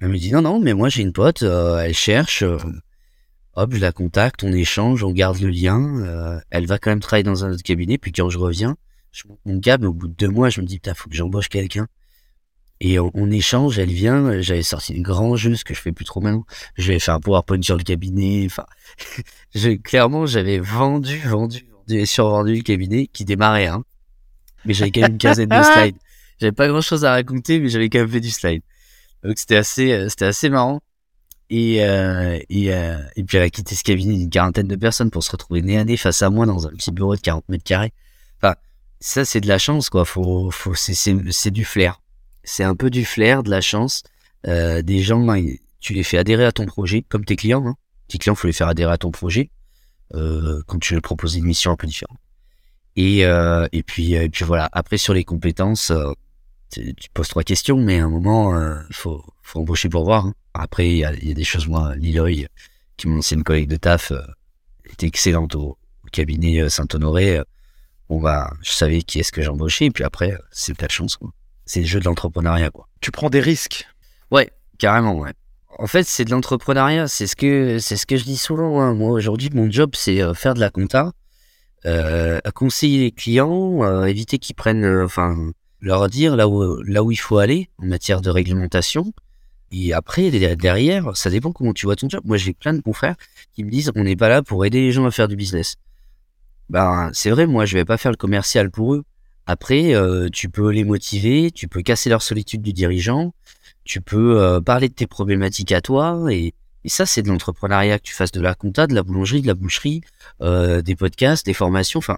Elle 0.00 0.08
me 0.08 0.18
dit, 0.18 0.32
non, 0.32 0.42
non, 0.42 0.60
mais 0.60 0.74
moi, 0.74 0.88
j'ai 0.88 1.02
une 1.02 1.12
pote, 1.12 1.42
euh, 1.42 1.78
elle 1.78 1.94
cherche. 1.94 2.42
Euh, 2.42 2.58
hop, 3.54 3.72
je 3.72 3.80
la 3.80 3.92
contacte, 3.92 4.42
on 4.42 4.52
échange, 4.52 5.04
on 5.04 5.12
garde 5.12 5.40
le 5.40 5.48
lien. 5.48 5.80
Euh, 6.02 6.40
elle 6.50 6.66
va 6.66 6.78
quand 6.78 6.90
même 6.90 7.00
travailler 7.00 7.24
dans 7.24 7.44
un 7.44 7.52
autre 7.52 7.62
cabinet. 7.62 7.98
Puis 7.98 8.12
quand 8.12 8.28
je 8.28 8.38
reviens, 8.38 8.76
je 9.12 9.29
monte 9.29 9.40
mon 9.44 9.61
câble. 9.61 9.87
Au 9.87 9.92
bout 9.92 10.09
de 10.09 10.14
deux 10.14 10.29
mois, 10.29 10.51
je 10.51 10.61
me 10.61 10.66
dis, 10.66 10.77
putain, 10.77 10.94
faut 10.94 11.09
que 11.09 11.16
j'embauche 11.16 11.48
quelqu'un. 11.48 11.87
Et 12.81 12.98
on, 12.98 13.31
échange, 13.31 13.79
elle 13.79 13.92
vient, 13.92 14.40
j'avais 14.40 14.64
sorti 14.64 14.96
un 14.98 15.03
grand 15.03 15.37
jeu, 15.37 15.55
ce 15.55 15.64
que 15.64 15.72
je 15.72 15.81
fais 15.81 15.92
plus 15.92 16.05
trop 16.05 16.20
maintenant. 16.20 16.44
J'avais 16.77 16.98
fait 16.98 17.12
un 17.12 17.20
PowerPoint 17.20 17.62
sur 17.62 17.77
le 17.77 17.85
cabinet. 17.85 18.44
Enfin, 18.46 18.66
clairement, 19.85 20.27
j'avais 20.27 20.59
vendu, 20.59 21.20
vendu, 21.20 21.64
vendu 21.70 22.01
et 22.01 22.07
survendu 22.07 22.57
le 22.57 22.62
cabinet 22.62 23.07
qui 23.07 23.25
démarrait. 23.25 23.68
Hein. 23.68 23.85
Mais 24.64 24.75
j'avais 24.75 24.90
quand 24.90 25.03
même 25.03 25.12
une 25.12 25.18
quinzaine 25.18 25.48
de 25.48 25.62
slides. 25.75 25.96
J'avais 26.40 26.51
pas 26.51 26.66
grand 26.66 26.81
chose 26.81 27.05
à 27.05 27.12
raconter, 27.12 27.61
mais 27.61 27.68
j'avais 27.68 27.88
quand 27.88 28.01
même 28.01 28.11
fait 28.11 28.20
du 28.20 28.31
slide. 28.31 28.62
Donc 29.22 29.38
c'était 29.38 29.57
assez, 29.57 29.92
euh, 29.92 30.09
c'était 30.09 30.25
assez 30.25 30.48
marrant. 30.48 30.81
Et, 31.51 31.85
euh, 31.85 32.38
et, 32.48 32.75
euh, 32.75 32.98
et 33.14 33.22
puis 33.22 33.37
elle 33.37 33.44
a 33.44 33.51
quitté 33.51 33.77
ce 33.77 33.85
cabinet 33.85 34.16
d'une 34.16 34.31
quarantaine 34.31 34.66
de 34.66 34.75
personnes 34.75 35.11
pour 35.11 35.22
se 35.22 35.31
retrouver 35.31 35.62
nez 35.62 35.79
à 35.79 35.85
nez 35.85 35.96
face 35.96 36.22
à 36.22 36.31
moi 36.31 36.46
dans 36.46 36.66
un 36.66 36.70
petit 36.70 36.90
bureau 36.90 37.14
de 37.14 37.20
40 37.20 37.48
mètres 37.48 37.62
carrés. 37.62 37.92
Ça 39.02 39.24
c'est 39.24 39.40
de 39.40 39.48
la 39.48 39.58
chance 39.58 39.90
quoi. 39.90 40.04
Faut, 40.04 40.50
faut, 40.50 40.74
c'est 40.74 41.50
du 41.50 41.64
flair 41.64 42.02
c'est 42.44 42.64
un 42.64 42.74
peu 42.74 42.90
du 42.90 43.04
flair, 43.04 43.42
de 43.42 43.50
la 43.50 43.60
chance. 43.60 44.02
Euh, 44.46 44.82
des 44.82 45.00
gens, 45.00 45.24
ben, 45.24 45.56
tu 45.80 45.94
les 45.94 46.02
fais 46.02 46.18
adhérer 46.18 46.44
à 46.44 46.52
ton 46.52 46.66
projet, 46.66 47.02
comme 47.08 47.24
tes 47.24 47.36
clients. 47.36 47.66
Hein. 47.66 47.76
Tes 48.08 48.18
clients, 48.18 48.34
faut 48.34 48.46
les 48.46 48.52
faire 48.52 48.68
adhérer 48.68 48.92
à 48.92 48.98
ton 48.98 49.10
projet 49.10 49.50
euh, 50.14 50.62
quand 50.66 50.78
tu 50.78 50.94
leur 50.94 51.02
proposes 51.02 51.36
une 51.36 51.44
mission 51.44 51.70
un 51.70 51.76
peu 51.76 51.86
différente. 51.86 52.18
Et, 52.96 53.24
euh, 53.24 53.66
et 53.72 53.82
puis, 53.82 54.14
et 54.14 54.28
puis 54.28 54.44
voilà. 54.44 54.68
Après 54.72 54.98
sur 54.98 55.14
les 55.14 55.24
compétences, 55.24 55.92
tu, 56.70 56.94
poses 57.14 57.28
trois 57.28 57.42
questions, 57.42 57.78
mais 57.78 58.00
à 58.00 58.04
un 58.04 58.08
moment, 58.08 58.54
il 58.88 58.94
faut, 58.94 59.24
faut 59.42 59.60
embaucher 59.60 59.88
pour 59.88 60.04
voir. 60.04 60.26
Hein. 60.26 60.34
Après, 60.54 60.88
il 60.88 60.96
y 60.98 61.04
a, 61.04 61.14
y 61.14 61.30
a, 61.30 61.34
des 61.34 61.44
choses. 61.44 61.66
Moi, 61.66 61.94
Liloy, 61.96 62.48
qui 62.96 63.06
est 63.06 63.10
mon 63.10 63.18
ancienne 63.18 63.44
collègue 63.44 63.68
de 63.68 63.76
taf, 63.76 64.12
était 64.90 65.06
excellente 65.06 65.54
au, 65.54 65.78
cabinet 66.10 66.68
Saint-Honoré. 66.68 67.40
On 68.12 68.18
va, 68.18 68.53
je 68.62 68.72
savais 68.72 69.03
qui 69.03 69.20
est-ce 69.20 69.33
que 69.33 69.42
j'embauchais. 69.42 69.87
Et 69.87 69.90
puis 69.90 70.05
après, 70.05 70.37
c'est 70.51 70.77
ta 70.77 70.88
chance. 70.88 71.16
Quoi 71.16 71.33
c'est 71.64 71.81
le 71.81 71.87
jeu 71.87 72.01
de 72.01 72.05
l'entrepreneuriat, 72.05 72.70
quoi. 72.70 72.88
Tu 73.01 73.11
prends 73.11 73.31
des 73.31 73.40
risques. 73.40 73.87
Ouais, 74.31 74.51
carrément, 74.79 75.18
ouais. 75.18 75.33
En 75.79 75.87
fait, 75.87 76.05
c'est 76.05 76.25
de 76.25 76.31
l'entrepreneuriat. 76.31 77.09
C'est 77.09 77.27
ce 77.27 77.37
que 77.37 77.79
c'est 77.79 77.96
ce 77.96 78.05
que 78.05 78.16
je 78.16 78.25
dis 78.25 78.37
souvent. 78.37 78.81
Hein. 78.81 78.94
Moi, 78.94 79.11
aujourd'hui, 79.11 79.48
mon 79.55 79.70
job, 79.70 79.92
c'est 79.94 80.20
euh, 80.20 80.35
faire 80.35 80.55
de 80.55 80.61
la 80.61 80.70
compta, 80.70 81.12
euh, 81.87 82.40
conseiller 82.55 83.01
les 83.01 83.11
clients, 83.11 83.83
euh, 83.83 84.05
éviter 84.05 84.38
qu'ils 84.38 84.55
prennent, 84.55 84.85
euh, 84.85 85.05
enfin, 85.05 85.51
leur 85.81 86.09
dire 86.09 86.37
là 86.37 86.46
où 86.46 86.83
là 86.83 87.03
où 87.03 87.11
il 87.11 87.16
faut 87.16 87.38
aller 87.38 87.70
en 87.79 87.87
matière 87.87 88.20
de 88.20 88.31
réglementation. 88.31 89.12
Et 89.75 89.94
après, 89.94 90.31
derrière, 90.31 91.16
ça 91.16 91.31
dépend 91.31 91.53
comment 91.53 91.72
tu 91.72 91.87
vois 91.87 91.96
ton 91.96 92.07
job. 92.11 92.20
Moi, 92.27 92.37
j'ai 92.37 92.53
plein 92.53 92.75
de 92.75 92.83
confrères 92.83 93.16
qui 93.55 93.64
me 93.64 93.70
disent 93.70 93.90
on 93.96 94.05
n'est 94.05 94.16
pas 94.16 94.29
là 94.29 94.42
pour 94.42 94.66
aider 94.66 94.83
les 94.83 94.92
gens 94.92 95.07
à 95.07 95.11
faire 95.11 95.29
du 95.29 95.37
business. 95.37 95.77
Ben, 96.72 97.11
c'est 97.12 97.28
vrai, 97.28 97.46
moi, 97.46 97.66
je 97.66 97.76
vais 97.76 97.85
pas 97.85 97.98
faire 97.98 98.12
le 98.12 98.16
commercial 98.16 98.70
pour 98.70 98.94
eux. 98.94 99.04
Après, 99.44 99.94
euh, 99.94 100.30
tu 100.32 100.48
peux 100.48 100.70
les 100.70 100.85
motiver, 100.85 101.50
tu 101.50 101.68
peux 101.68 101.82
casser 101.82 102.08
leur 102.08 102.22
solitude 102.22 102.62
du 102.62 102.72
dirigeant, 102.72 103.35
tu 103.85 104.00
peux 104.00 104.40
euh, 104.40 104.58
parler 104.62 104.88
de 104.88 104.94
tes 104.94 105.06
problématiques 105.06 105.72
à 105.72 105.82
toi, 105.82 106.18
et, 106.30 106.54
ça, 106.87 107.04
c'est 107.04 107.20
de 107.20 107.28
l'entrepreneuriat, 107.28 107.98
que 107.98 108.04
tu 108.04 108.14
fasses 108.14 108.32
de 108.32 108.40
la 108.40 108.54
compta, 108.54 108.87
de 108.87 108.94
la 108.94 109.02
boulangerie, 109.02 109.42
de 109.42 109.48
la 109.48 109.54
boucherie, 109.54 110.00
euh, 110.40 110.80
des 110.80 110.96
podcasts, 110.96 111.44
des 111.44 111.52
formations, 111.52 111.98
enfin, 111.98 112.16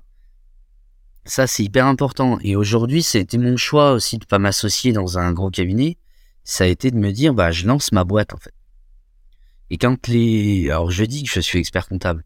ça, 1.25 1.49
c'est 1.49 1.65
hyper 1.65 1.87
important. 1.87 2.39
Et 2.43 2.55
aujourd'hui, 2.55 3.03
c'était 3.03 3.39
mon 3.39 3.57
choix 3.57 3.91
aussi 3.93 4.19
de 4.19 4.25
pas 4.25 4.39
m'associer 4.39 4.93
dans 4.93 5.19
un 5.19 5.33
gros 5.33 5.51
cabinet. 5.51 5.97
Ça 6.45 6.65
a 6.65 6.67
été 6.69 6.93
de 6.93 6.97
me 6.97 7.11
dire, 7.11 7.35
bah, 7.35 7.51
je 7.51 7.67
lance 7.67 7.91
ma 7.91 8.05
boîte, 8.05 8.33
en 8.33 8.37
fait. 8.37 8.55
Et 9.71 9.79
quand 9.79 10.07
les, 10.07 10.71
alors 10.71 10.93
je 10.93 11.05
dis 11.05 11.25
que 11.25 11.31
je 11.33 11.41
suis 11.41 11.59
expert 11.59 11.89
comptable, 11.89 12.23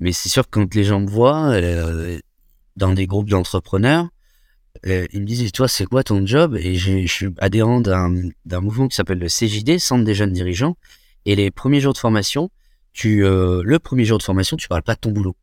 mais 0.00 0.12
c'est 0.12 0.28
sûr 0.28 0.44
que 0.44 0.60
quand 0.60 0.74
les 0.74 0.84
gens 0.84 1.00
me 1.00 1.08
voient 1.08 1.60
dans 2.76 2.92
des 2.92 3.06
groupes 3.06 3.28
d'entrepreneurs, 3.28 4.08
euh, 4.86 5.06
ils 5.12 5.20
me 5.20 5.26
disent, 5.26 5.50
toi, 5.52 5.68
c'est 5.68 5.86
quoi 5.86 6.04
ton 6.04 6.24
job? 6.24 6.56
Et 6.56 6.76
je 6.76 7.06
suis 7.06 7.28
adhérent 7.38 7.80
d'un 7.80 8.60
mouvement 8.60 8.88
qui 8.88 8.94
s'appelle 8.94 9.18
le 9.18 9.26
CJD, 9.26 9.78
Centre 9.78 10.04
des 10.04 10.14
jeunes 10.14 10.32
dirigeants. 10.32 10.76
Et 11.24 11.34
les 11.34 11.50
premiers 11.50 11.80
jours 11.80 11.92
de 11.92 11.98
formation, 11.98 12.50
tu, 12.92 13.24
euh, 13.24 13.62
le 13.64 13.78
premier 13.78 14.04
jour 14.04 14.18
de 14.18 14.22
formation, 14.22 14.56
tu 14.56 14.68
parles 14.68 14.82
pas 14.82 14.94
de 14.94 15.00
ton 15.00 15.10
boulot. 15.10 15.36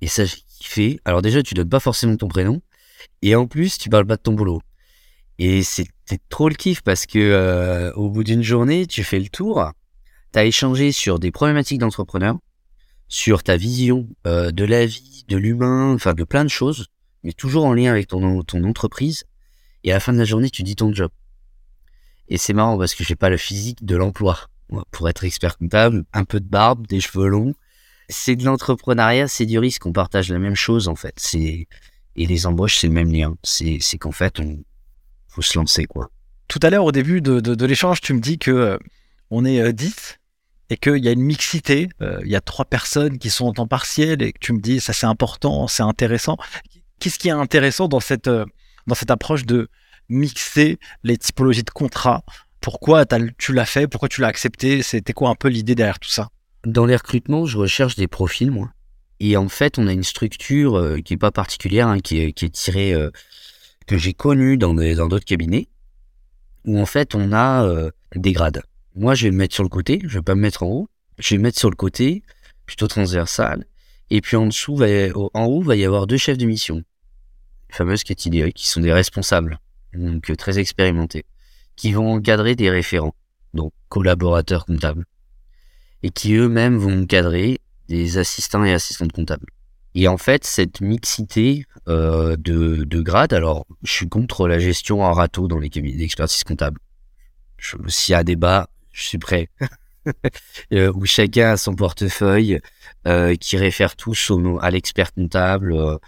Et 0.00 0.06
ça, 0.06 0.24
j'ai 0.24 0.38
kiffé. 0.48 1.00
Alors 1.04 1.22
déjà, 1.22 1.42
tu 1.42 1.54
donnes 1.54 1.68
pas 1.68 1.80
forcément 1.80 2.16
ton 2.16 2.28
prénom. 2.28 2.62
Et 3.22 3.34
en 3.34 3.46
plus, 3.46 3.78
tu 3.78 3.88
parles 3.88 4.06
pas 4.06 4.16
de 4.16 4.22
ton 4.22 4.32
boulot. 4.32 4.60
Et 5.38 5.62
c'était 5.62 6.18
trop 6.28 6.48
le 6.48 6.54
kiff 6.54 6.82
parce 6.82 7.06
que 7.06 7.18
euh, 7.18 7.92
au 7.94 8.08
bout 8.08 8.24
d'une 8.24 8.42
journée, 8.42 8.86
tu 8.86 9.04
fais 9.04 9.18
le 9.18 9.28
tour. 9.28 9.70
Tu 10.32 10.38
as 10.38 10.44
échangé 10.44 10.92
sur 10.92 11.18
des 11.18 11.30
problématiques 11.30 11.78
d'entrepreneur, 11.78 12.36
sur 13.08 13.42
ta 13.42 13.56
vision 13.56 14.08
de 14.24 14.64
la 14.64 14.86
vie, 14.86 15.24
de 15.28 15.36
l'humain, 15.36 15.94
enfin 15.94 16.14
de 16.14 16.24
plein 16.24 16.44
de 16.44 16.50
choses 16.50 16.88
mais 17.26 17.32
toujours 17.32 17.64
en 17.64 17.74
lien 17.74 17.90
avec 17.90 18.06
ton, 18.06 18.40
entreprise. 18.64 19.24
Et 19.82 19.90
à 19.90 19.94
la 19.94 20.00
fin 20.00 20.12
de 20.12 20.18
la 20.18 20.24
journée, 20.24 20.48
tu 20.48 20.62
dis 20.62 20.76
ton 20.76 20.92
job. 20.92 21.10
Et 22.28 22.38
c'est 22.38 22.52
marrant 22.52 22.78
parce 22.78 22.94
que 22.94 23.02
j'ai 23.02 23.16
pas 23.16 23.30
le 23.30 23.36
physique 23.36 23.84
de 23.84 23.96
l'emploi. 23.96 24.48
Pour 24.92 25.08
être 25.08 25.24
expert 25.24 25.58
comptable, 25.58 26.04
un 26.12 26.24
peu 26.24 26.38
de 26.38 26.48
barbe, 26.48 26.86
des 26.86 27.00
cheveux 27.00 27.26
longs. 27.26 27.54
C'est 28.08 28.36
de 28.36 28.44
l'entrepreneuriat, 28.44 29.26
c'est 29.26 29.44
du 29.44 29.58
risque. 29.58 29.86
On 29.86 29.92
partage 29.92 30.30
la 30.30 30.38
même 30.38 30.54
chose, 30.54 30.86
en 30.86 30.94
fait. 30.94 31.14
C'est, 31.18 31.66
et 32.14 32.26
les 32.26 32.46
embauches, 32.46 32.78
c'est 32.78 32.86
le 32.86 32.92
même 32.92 33.12
lien. 33.12 33.36
C'est, 33.42 33.78
c'est 33.80 33.98
qu'en 33.98 34.12
fait, 34.12 34.38
on, 34.38 34.62
faut 35.26 35.42
se 35.42 35.58
lancer, 35.58 35.84
quoi. 35.86 36.10
Tout 36.46 36.60
à 36.62 36.70
l'heure, 36.70 36.84
au 36.84 36.92
début 36.92 37.20
de, 37.20 37.40
de, 37.40 37.66
l'échange, 37.66 38.00
tu 38.00 38.14
me 38.14 38.20
dis 38.20 38.38
que 38.38 38.52
euh, 38.52 38.78
on 39.30 39.44
est 39.44 39.72
10 39.72 39.86
euh, 39.86 40.14
et 40.70 40.76
qu'il 40.76 41.04
y 41.04 41.08
a 41.08 41.12
une 41.12 41.22
mixité. 41.22 41.88
Euh, 42.00 42.20
il 42.24 42.30
y 42.30 42.36
a 42.36 42.40
trois 42.40 42.64
personnes 42.64 43.18
qui 43.18 43.30
sont 43.30 43.46
en 43.46 43.52
temps 43.52 43.66
partiel 43.66 44.22
et 44.22 44.32
que 44.32 44.38
tu 44.40 44.52
me 44.52 44.60
dis 44.60 44.80
ça 44.80 44.92
c'est 44.92 45.06
important, 45.06 45.68
c'est 45.68 45.82
intéressant. 45.82 46.36
Qu'est-ce 46.98 47.18
qui 47.18 47.28
est 47.28 47.32
intéressant 47.32 47.88
dans 47.88 48.00
cette, 48.00 48.28
euh, 48.28 48.44
dans 48.86 48.94
cette 48.94 49.10
approche 49.10 49.44
de 49.44 49.68
mixer 50.08 50.78
les 51.02 51.16
typologies 51.16 51.62
de 51.64 51.70
contrats? 51.70 52.24
Pourquoi 52.60 53.04
tu 53.38 53.52
l'as 53.52 53.66
fait? 53.66 53.86
Pourquoi 53.86 54.08
tu 54.08 54.20
l'as 54.20 54.28
accepté? 54.28 54.82
C'était 54.82 55.12
quoi 55.12 55.28
un 55.30 55.34
peu 55.34 55.48
l'idée 55.48 55.74
derrière 55.74 56.00
tout 56.00 56.08
ça? 56.08 56.30
Dans 56.64 56.84
les 56.86 56.96
recrutements, 56.96 57.46
je 57.46 57.58
recherche 57.58 57.94
des 57.94 58.08
profils, 58.08 58.50
moi. 58.50 58.70
Et 59.20 59.36
en 59.36 59.48
fait, 59.48 59.78
on 59.78 59.86
a 59.86 59.92
une 59.92 60.02
structure 60.02 60.76
euh, 60.76 60.98
qui 60.98 61.14
est 61.14 61.16
pas 61.16 61.30
particulière, 61.30 61.86
hein, 61.86 62.00
qui, 62.00 62.18
est, 62.18 62.32
qui 62.32 62.44
est 62.44 62.50
tirée, 62.50 62.92
euh, 62.92 63.10
que 63.86 63.96
j'ai 63.96 64.14
connue 64.14 64.56
dans 64.56 64.74
des- 64.74 64.96
dans 64.96 65.06
d'autres 65.06 65.24
cabinets, 65.24 65.68
où 66.64 66.80
en 66.80 66.86
fait, 66.86 67.14
on 67.14 67.32
a 67.32 67.64
euh, 67.64 67.90
des 68.16 68.32
grades. 68.32 68.62
Moi, 68.96 69.14
je 69.14 69.24
vais 69.24 69.30
me 69.30 69.36
mettre 69.36 69.54
sur 69.54 69.62
le 69.62 69.68
côté, 69.68 70.00
je 70.04 70.18
vais 70.18 70.22
pas 70.22 70.34
me 70.34 70.40
mettre 70.40 70.62
en 70.62 70.68
haut. 70.68 70.88
Je 71.18 71.34
vais 71.34 71.38
me 71.38 71.42
mettre 71.42 71.58
sur 71.58 71.68
le 71.68 71.76
côté, 71.76 72.22
plutôt 72.64 72.88
transversal. 72.88 73.66
Et 74.08 74.22
puis 74.22 74.36
en 74.36 74.46
dessous, 74.46 74.78
en 74.82 75.44
haut, 75.44 75.60
va 75.60 75.76
y 75.76 75.84
avoir 75.84 76.06
deux 76.06 76.16
chefs 76.16 76.38
de 76.38 76.46
mission, 76.46 76.76
les 76.76 77.74
fameuses 77.74 78.04
catégories, 78.04 78.54
qui 78.54 78.68
sont 78.68 78.80
des 78.80 78.92
responsables, 78.92 79.58
donc 79.92 80.30
euh, 80.30 80.36
très 80.36 80.58
expérimentés, 80.58 81.24
qui 81.74 81.92
vont 81.92 82.12
encadrer 82.12 82.54
des 82.54 82.70
référents, 82.70 83.14
donc 83.52 83.72
collaborateurs 83.88 84.64
comptables, 84.64 85.04
et 86.02 86.10
qui 86.10 86.34
eux-mêmes 86.34 86.78
vont 86.78 87.02
encadrer 87.02 87.60
des 87.88 88.16
assistants 88.16 88.64
et 88.64 88.72
assistantes 88.72 89.12
comptables. 89.12 89.50
Et 89.94 90.08
en 90.08 90.18
fait, 90.18 90.44
cette 90.44 90.80
mixité 90.80 91.66
euh, 91.88 92.36
de, 92.36 92.84
de 92.84 93.00
grades, 93.00 93.32
alors 93.32 93.66
je 93.82 93.92
suis 93.92 94.08
contre 94.08 94.48
la 94.48 94.58
gestion 94.58 95.02
en 95.02 95.12
râteau 95.12 95.48
dans 95.48 95.58
les 95.58 95.68
cabinets 95.68 95.96
d'expertise 95.96 96.44
comptable. 96.44 96.80
S'il 97.88 98.12
y 98.12 98.14
a 98.14 98.22
débat, 98.22 98.68
je 98.96 99.02
suis 99.08 99.18
prêt. 99.18 99.48
Euh, 100.72 100.92
où 100.94 101.04
chacun 101.04 101.50
a 101.50 101.56
son 101.56 101.74
portefeuille 101.74 102.60
euh, 103.08 103.34
qui 103.34 103.56
réfère 103.56 103.96
tous 103.96 104.30
au, 104.30 104.56
à 104.60 104.70
l'expert 104.70 105.12
comptable, 105.12 105.72
euh, 105.72 105.98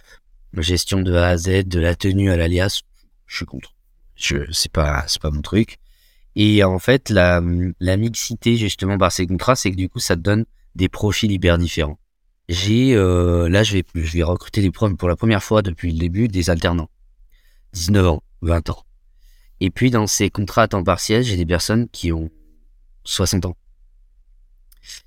gestion 0.56 1.02
de 1.02 1.12
A 1.14 1.30
à 1.30 1.36
Z, 1.36 1.64
de 1.66 1.80
la 1.80 1.96
tenue 1.96 2.30
à 2.30 2.36
l'alias, 2.36 2.82
je 3.26 3.36
suis 3.38 3.44
contre. 3.44 3.74
Je, 4.14 4.36
c'est 4.52 4.70
pas, 4.70 5.04
c'est 5.08 5.20
pas 5.20 5.32
mon 5.32 5.42
truc. 5.42 5.78
Et 6.36 6.62
en 6.62 6.78
fait, 6.78 7.10
la, 7.10 7.42
la 7.80 7.96
mixité 7.96 8.56
justement 8.56 8.98
par 8.98 9.10
ces 9.10 9.26
contrats, 9.26 9.56
c'est 9.56 9.72
que 9.72 9.76
du 9.76 9.88
coup, 9.88 9.98
ça 9.98 10.14
te 10.14 10.20
donne 10.20 10.44
des 10.76 10.88
profils 10.88 11.32
hyper 11.32 11.58
différents. 11.58 11.98
J'ai 12.48 12.94
là, 12.94 13.64
je 13.64 13.72
vais, 13.72 13.84
je 13.96 14.12
vais 14.16 14.22
recruter 14.22 14.62
des 14.62 14.70
prom- 14.70 14.96
pour 14.96 15.08
la 15.08 15.16
première 15.16 15.42
fois 15.42 15.62
depuis 15.62 15.90
le 15.90 15.98
début 15.98 16.28
des 16.28 16.50
alternants, 16.50 16.88
19 17.72 18.06
ans, 18.06 18.22
20 18.42 18.70
ans. 18.70 18.84
Et 19.58 19.70
puis 19.70 19.90
dans 19.90 20.06
ces 20.06 20.30
contrats 20.30 20.62
à 20.62 20.68
temps 20.68 20.84
partiel, 20.84 21.24
j'ai 21.24 21.36
des 21.36 21.46
personnes 21.46 21.88
qui 21.88 22.12
ont 22.12 22.30
60 23.08 23.46
ans. 23.46 23.56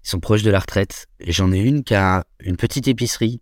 Ils 0.04 0.10
sont 0.10 0.20
proches 0.20 0.44
de 0.44 0.52
la 0.52 0.60
retraite. 0.60 1.08
Et 1.20 1.32
j'en 1.32 1.52
ai 1.52 1.60
une 1.60 1.84
qui 1.84 1.96
a 1.96 2.26
une 2.40 2.58
petite 2.58 2.88
épicerie 2.88 3.42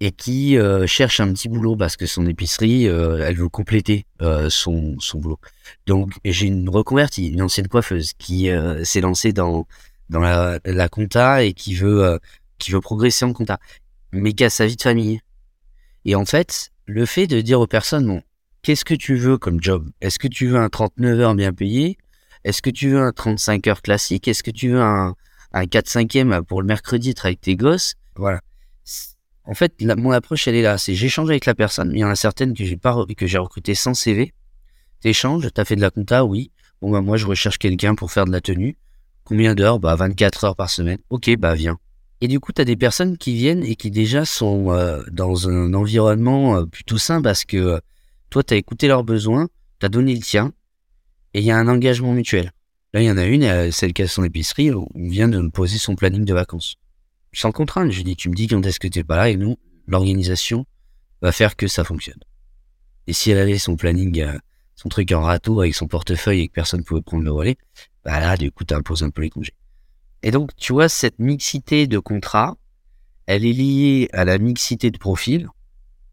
et 0.00 0.12
qui 0.12 0.58
euh, 0.58 0.86
cherche 0.86 1.20
un 1.20 1.32
petit 1.32 1.48
boulot 1.48 1.74
parce 1.74 1.96
que 1.96 2.06
son 2.06 2.26
épicerie, 2.26 2.86
euh, 2.86 3.26
elle 3.26 3.36
veut 3.36 3.48
compléter 3.48 4.06
euh, 4.22 4.48
son, 4.50 4.96
boulot. 5.14 5.40
Donc 5.86 6.12
j'ai 6.24 6.46
une 6.46 6.68
reconvertie, 6.68 7.28
une 7.28 7.42
ancienne 7.42 7.68
coiffeuse 7.68 8.12
qui 8.14 8.48
s'est 8.84 9.00
lancée 9.00 9.32
dans 9.32 9.66
la, 10.10 10.60
la 10.64 10.88
compta 10.88 11.42
et 11.42 11.52
qui 11.52 11.74
veut 11.74 12.20
progresser 12.82 13.24
en 13.24 13.32
compta, 13.32 13.58
mais 14.12 14.32
qui 14.32 14.44
a 14.44 14.50
sa 14.50 14.66
vie 14.66 14.76
de 14.76 14.82
famille. 14.82 15.20
Et 16.04 16.14
en 16.14 16.24
fait, 16.24 16.70
le 16.84 17.06
fait 17.06 17.26
de 17.26 17.40
dire 17.40 17.60
aux 17.60 17.66
personnes, 17.66 18.22
qu'est-ce 18.62 18.84
que 18.84 18.94
tu 18.94 19.16
veux 19.16 19.38
comme 19.38 19.60
job? 19.60 19.90
Est-ce 20.00 20.20
que 20.20 20.28
tu 20.28 20.46
veux 20.46 20.58
un 20.58 20.68
39 20.68 21.20
heures 21.20 21.34
bien 21.34 21.52
payé 21.52 21.98
Est-ce 22.46 22.62
que 22.62 22.70
tu 22.70 22.90
veux 22.90 23.00
un 23.00 23.10
35 23.10 23.66
heures 23.66 23.82
classique? 23.82 24.28
Est-ce 24.28 24.44
que 24.44 24.52
tu 24.52 24.68
veux 24.68 24.80
un, 24.80 25.16
un 25.52 25.64
4-5e 25.66 26.44
pour 26.44 26.62
le 26.62 26.68
mercredi 26.68 27.10
être 27.10 27.26
avec 27.26 27.40
tes 27.40 27.56
gosses? 27.56 27.94
Voilà. 28.14 28.40
En 29.44 29.54
fait, 29.54 29.74
la- 29.80 29.96
mon 29.96 30.12
approche, 30.12 30.46
elle 30.46 30.54
est 30.54 30.62
là. 30.62 30.78
C'est 30.78 30.94
j'échange 30.94 31.28
avec 31.28 31.44
la 31.44 31.56
personne. 31.56 31.90
Il 31.92 31.98
y 31.98 32.04
en 32.04 32.08
a 32.08 32.14
certaines 32.14 32.54
que 32.54 32.64
j'ai 32.64 32.76
pas 32.76 32.92
re- 32.92 33.12
que 33.16 33.26
j'ai 33.26 33.38
recrutées 33.38 33.74
sans 33.74 33.94
CV. 33.94 34.32
T'échanges, 35.00 35.48
t'as 35.52 35.64
fait 35.64 35.74
de 35.74 35.80
la 35.80 35.90
compta, 35.90 36.24
oui. 36.24 36.52
Bon, 36.80 36.92
bah, 36.92 37.00
moi, 37.00 37.16
je 37.16 37.26
recherche 37.26 37.58
quelqu'un 37.58 37.96
pour 37.96 38.12
faire 38.12 38.26
de 38.26 38.32
la 38.32 38.40
tenue. 38.40 38.76
Combien 39.24 39.56
d'heures? 39.56 39.80
Bah, 39.80 39.96
24 39.96 40.44
heures 40.44 40.54
par 40.56 40.70
semaine. 40.70 40.98
Ok, 41.10 41.28
bah, 41.38 41.54
viens. 41.56 41.78
Et 42.20 42.28
du 42.28 42.38
coup, 42.38 42.52
tu 42.52 42.62
as 42.62 42.64
des 42.64 42.76
personnes 42.76 43.18
qui 43.18 43.34
viennent 43.34 43.64
et 43.64 43.74
qui 43.74 43.90
déjà 43.90 44.24
sont 44.24 44.70
euh, 44.70 45.02
dans 45.10 45.48
un 45.48 45.74
environnement 45.74 46.58
euh, 46.58 46.64
plutôt 46.64 46.96
sain 46.98 47.20
parce 47.20 47.44
que 47.44 47.56
euh, 47.56 47.78
toi, 48.30 48.44
tu 48.44 48.54
as 48.54 48.56
écouté 48.56 48.86
leurs 48.86 49.02
besoins, 49.02 49.48
tu 49.80 49.86
as 49.86 49.88
donné 49.88 50.14
le 50.14 50.20
tien, 50.22 50.52
et 51.36 51.40
il 51.40 51.44
y 51.44 51.50
a 51.50 51.58
un 51.58 51.68
engagement 51.68 52.14
mutuel. 52.14 52.50
Là, 52.94 53.02
il 53.02 53.04
y 53.04 53.10
en 53.10 53.18
a 53.18 53.26
une, 53.26 53.44
euh, 53.44 53.70
celle 53.70 53.92
qui 53.92 54.00
a 54.00 54.08
son 54.08 54.24
épicerie, 54.24 54.70
on 54.72 54.88
vient 54.94 55.28
de 55.28 55.38
me 55.38 55.50
poser 55.50 55.76
son 55.76 55.94
planning 55.94 56.24
de 56.24 56.32
vacances. 56.32 56.76
Sans 57.34 57.52
contrainte, 57.52 57.90
je 57.90 58.00
dis, 58.00 58.16
tu 58.16 58.30
me 58.30 58.34
dis 58.34 58.46
quand 58.46 58.64
est-ce 58.64 58.80
que 58.80 58.88
tu 58.88 59.04
pas 59.04 59.18
là, 59.18 59.28
et 59.28 59.36
nous, 59.36 59.58
l'organisation 59.86 60.64
va 61.20 61.32
faire 61.32 61.54
que 61.54 61.68
ça 61.68 61.84
fonctionne. 61.84 62.20
Et 63.06 63.12
si 63.12 63.30
elle 63.30 63.38
avait 63.38 63.58
son 63.58 63.76
planning, 63.76 64.22
euh, 64.22 64.38
son 64.76 64.88
truc 64.88 65.12
en 65.12 65.20
râteau 65.20 65.60
avec 65.60 65.74
son 65.74 65.88
portefeuille 65.88 66.40
et 66.40 66.48
que 66.48 66.54
personne 66.54 66.84
pouvait 66.84 67.02
prendre 67.02 67.22
le 67.22 67.32
relais, 67.32 67.58
bah 68.02 68.18
là, 68.18 68.38
du 68.38 68.50
coup, 68.50 68.64
tu 68.64 68.72
imposes 68.72 69.02
un 69.02 69.10
peu 69.10 69.20
les 69.20 69.30
congés. 69.30 69.52
Et 70.22 70.30
donc, 70.30 70.56
tu 70.56 70.72
vois, 70.72 70.88
cette 70.88 71.18
mixité 71.18 71.86
de 71.86 71.98
contrats, 71.98 72.56
elle 73.26 73.44
est 73.44 73.52
liée 73.52 74.08
à 74.14 74.24
la 74.24 74.38
mixité 74.38 74.90
de 74.90 74.96
profils. 74.96 75.46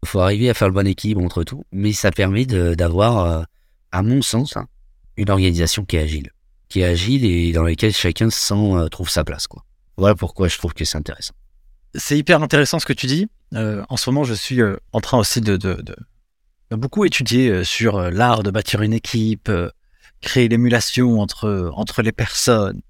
Il 0.02 0.08
faut 0.08 0.20
arriver 0.20 0.50
à 0.50 0.54
faire 0.54 0.68
le 0.68 0.74
bon 0.74 0.86
équilibre 0.86 1.22
entre 1.22 1.44
tout, 1.44 1.64
mais 1.72 1.94
ça 1.94 2.10
permet 2.10 2.44
d'avoir, 2.44 3.24
euh, 3.24 3.42
à 3.90 4.02
mon 4.02 4.20
sens, 4.20 4.58
hein, 4.58 4.68
une 5.16 5.30
organisation 5.30 5.84
qui 5.84 5.96
est 5.96 6.00
agile. 6.00 6.30
Qui 6.68 6.80
est 6.80 6.84
agile 6.84 7.24
et 7.24 7.52
dans 7.52 7.62
laquelle 7.62 7.92
chacun 7.92 8.30
se 8.30 8.38
sent, 8.38 8.54
euh, 8.54 8.88
trouve 8.88 9.08
sa 9.08 9.24
place. 9.24 9.46
Quoi. 9.46 9.64
Voilà 9.96 10.14
pourquoi 10.14 10.48
je 10.48 10.58
trouve 10.58 10.74
que 10.74 10.84
c'est 10.84 10.98
intéressant. 10.98 11.34
C'est 11.94 12.18
hyper 12.18 12.42
intéressant 12.42 12.78
ce 12.78 12.86
que 12.86 12.92
tu 12.92 13.06
dis. 13.06 13.28
Euh, 13.54 13.84
en 13.88 13.96
ce 13.96 14.10
moment, 14.10 14.24
je 14.24 14.34
suis 14.34 14.60
euh, 14.60 14.76
en 14.92 15.00
train 15.00 15.18
aussi 15.18 15.40
de, 15.40 15.58
beaucoup 16.70 17.04
étudier 17.04 17.62
sur 17.62 18.10
l'art 18.10 18.42
de 18.42 18.50
bâtir 18.50 18.82
une 18.82 18.92
équipe, 18.92 19.50
créer 20.20 20.48
l'émulation 20.48 21.20
entre, 21.20 22.02
les 22.02 22.10
personnes. 22.10 22.80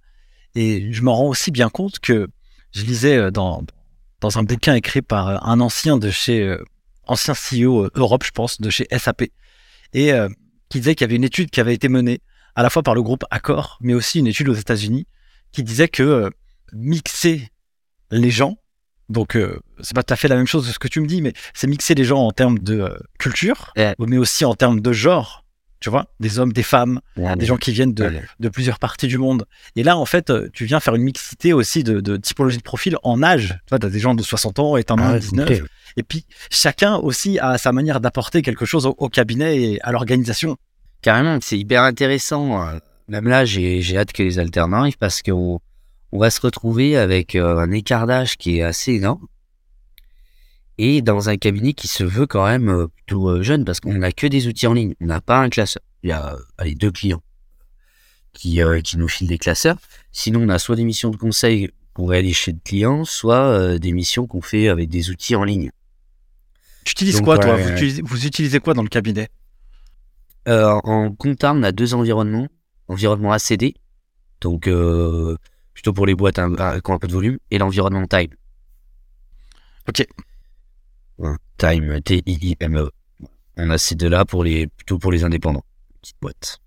Et 0.54 0.90
je 0.92 1.02
m'en 1.02 1.14
rends 1.14 1.28
aussi 1.28 1.50
bien 1.50 1.68
compte 1.68 1.98
que 1.98 2.28
je 2.72 2.84
lisais 2.84 3.30
dans, 3.30 3.62
un 4.22 4.42
bouquin 4.42 4.74
écrit 4.74 5.02
par 5.02 5.46
un 5.46 5.60
ancien 5.60 5.98
de 5.98 6.10
chez, 6.10 6.56
ancien 7.06 7.34
CEO 7.34 7.90
Europe, 7.94 8.24
je 8.24 8.30
pense, 8.30 8.58
de 8.58 8.70
chez 8.70 8.86
SAP, 8.96 9.24
et 9.92 10.12
qui 10.74 10.80
disait 10.80 10.96
qu'il 10.96 11.04
y 11.04 11.08
avait 11.08 11.14
une 11.14 11.24
étude 11.24 11.50
qui 11.50 11.60
avait 11.60 11.72
été 11.72 11.88
menée 11.88 12.20
à 12.56 12.64
la 12.64 12.68
fois 12.68 12.82
par 12.82 12.96
le 12.96 13.02
groupe 13.02 13.24
Accor, 13.30 13.78
mais 13.80 13.94
aussi 13.94 14.18
une 14.18 14.26
étude 14.26 14.48
aux 14.48 14.54
États-Unis, 14.54 15.06
qui 15.52 15.62
disait 15.62 15.86
que 15.86 16.02
euh, 16.02 16.30
mixer 16.72 17.48
les 18.10 18.32
gens, 18.32 18.58
donc 19.08 19.36
euh, 19.36 19.60
c'est 19.82 19.94
pas 19.94 20.02
tout 20.02 20.12
à 20.12 20.16
fait 20.16 20.26
la 20.26 20.34
même 20.34 20.48
chose 20.48 20.66
que 20.66 20.72
ce 20.72 20.80
que 20.80 20.88
tu 20.88 21.00
me 21.00 21.06
dis, 21.06 21.22
mais 21.22 21.32
c'est 21.54 21.68
mixer 21.68 21.94
les 21.94 22.02
gens 22.02 22.26
en 22.26 22.32
termes 22.32 22.58
de 22.58 22.80
euh, 22.80 22.98
culture, 23.20 23.72
mais 24.00 24.18
aussi 24.18 24.44
en 24.44 24.54
termes 24.54 24.80
de 24.80 24.92
genre, 24.92 25.43
tu 25.84 25.90
vois, 25.90 26.06
des 26.18 26.38
hommes, 26.38 26.54
des 26.54 26.62
femmes, 26.62 26.98
des 27.36 27.44
gens 27.44 27.58
qui 27.58 27.70
viennent 27.70 27.92
de, 27.92 28.04
Ouais. 28.04 28.22
de 28.40 28.48
plusieurs 28.48 28.78
parties 28.78 29.06
du 29.06 29.18
monde. 29.18 29.44
Et 29.76 29.82
là, 29.82 29.98
en 29.98 30.06
fait, 30.06 30.32
tu 30.54 30.64
viens 30.64 30.80
faire 30.80 30.94
une 30.94 31.02
mixité 31.02 31.52
aussi 31.52 31.84
de, 31.84 32.00
de 32.00 32.16
typologie 32.16 32.56
de 32.56 32.62
profil 32.62 32.96
en 33.02 33.22
âge. 33.22 33.48
Tu 33.66 33.70
vois, 33.70 33.78
t'as 33.78 33.90
des 33.90 33.98
gens 33.98 34.14
de 34.14 34.22
60 34.22 34.58
ans 34.60 34.78
et 34.78 34.84
t'en 34.84 34.96
as 34.96 35.02
Ah 35.04 35.08
un 35.10 35.14
de 35.16 35.18
19. 35.18 35.50
ok. 35.60 35.62
Et 35.98 36.02
puis, 36.02 36.24
chacun 36.50 36.94
aussi 36.96 37.38
a 37.38 37.58
sa 37.58 37.70
manière 37.72 38.00
d'apporter 38.00 38.40
quelque 38.40 38.64
chose 38.64 38.86
au, 38.86 38.94
au 38.96 39.10
cabinet 39.10 39.60
et 39.60 39.82
à 39.82 39.92
l'organisation. 39.92 40.56
Carrément, 41.02 41.38
c'est 41.42 41.58
hyper 41.58 41.82
intéressant. 41.82 42.66
euh, 42.66 42.78
Même 43.08 43.28
là, 43.28 43.44
j'ai 43.44 43.82
j'ai 43.82 43.98
hâte 43.98 44.12
que 44.14 44.22
les 44.22 44.38
alternants 44.38 44.80
arrivent 44.80 44.96
parce 44.98 45.20
qu'on 45.20 45.60
on 46.12 46.18
va 46.18 46.30
se 46.30 46.40
retrouver 46.40 46.96
avec 46.96 47.34
euh, 47.34 47.58
un 47.58 47.70
écart 47.72 48.06
d'âge 48.06 48.38
qui 48.38 48.58
est 48.58 48.62
assez 48.62 48.92
énorme 48.92 49.26
et 50.78 51.02
dans 51.02 51.28
un 51.28 51.36
cabinet 51.36 51.72
qui 51.72 51.88
se 51.88 52.04
veut 52.04 52.26
quand 52.26 52.46
même 52.46 52.68
euh, 52.68 52.88
plutôt 52.88 53.28
euh, 53.28 53.42
jeune 53.42 53.64
parce 53.64 53.80
qu'on 53.80 53.94
n'a 53.94 54.12
que 54.12 54.26
des 54.26 54.48
outils 54.48 54.66
en 54.66 54.72
ligne. 54.72 54.94
On 55.00 55.06
n'a 55.06 55.20
pas 55.20 55.38
un 55.38 55.48
classeur. 55.48 55.82
Il 56.02 56.10
y 56.10 56.12
a 56.12 56.34
euh, 56.34 56.38
allez, 56.58 56.74
deux 56.74 56.90
clients 56.90 57.22
qui, 58.32 58.62
euh, 58.62 58.80
qui 58.80 58.98
nous 58.98 59.08
filent 59.08 59.28
des 59.28 59.38
classeurs. 59.38 59.76
Sinon, 60.12 60.42
on 60.42 60.48
a 60.48 60.58
soit 60.58 60.76
des 60.76 60.84
missions 60.84 61.10
de 61.10 61.16
conseil 61.16 61.70
pour 61.94 62.12
aller 62.12 62.32
chez 62.32 62.52
le 62.52 62.58
client, 62.62 63.04
soit 63.04 63.36
euh, 63.36 63.78
des 63.78 63.92
missions 63.92 64.26
qu'on 64.26 64.42
fait 64.42 64.68
avec 64.68 64.88
des 64.88 65.10
outils 65.10 65.36
en 65.36 65.44
ligne. 65.44 65.70
Tu 66.84 66.92
utilises 66.92 67.16
Donc, 67.16 67.24
quoi, 67.24 67.38
toi? 67.38 67.56
vous, 67.56 67.70
utilisez, 67.70 68.02
vous 68.02 68.26
utilisez 68.26 68.60
quoi 68.60 68.74
dans 68.74 68.82
le 68.82 68.88
cabinet? 68.88 69.28
En 70.46 71.14
compta, 71.16 71.54
on 71.54 71.62
a 71.62 71.72
deux 71.72 71.94
environnements. 71.94 72.48
Environnement 72.86 73.32
ACD, 73.32 73.72
donc 74.42 74.68
plutôt 75.72 75.94
pour 75.94 76.04
les 76.04 76.14
boîtes 76.14 76.38
hein, 76.38 76.80
qui 76.84 76.90
ont 76.90 76.94
un 76.94 76.98
peu 76.98 77.08
de 77.08 77.14
volume, 77.14 77.38
et 77.50 77.56
l'environnement 77.56 78.06
Time. 78.06 78.28
Ok. 79.88 80.06
Time, 81.58 82.00
T-I-I-M-E. 82.00 82.90
On 83.56 83.70
a 83.70 83.78
ces 83.78 83.94
deux-là 83.94 84.24
pour 84.24 84.44
les, 84.44 84.66
plutôt 84.66 84.98
pour 84.98 85.12
les 85.12 85.24
indépendants. 85.24 85.64
Petite 86.02 86.16
boîte. 86.20 86.58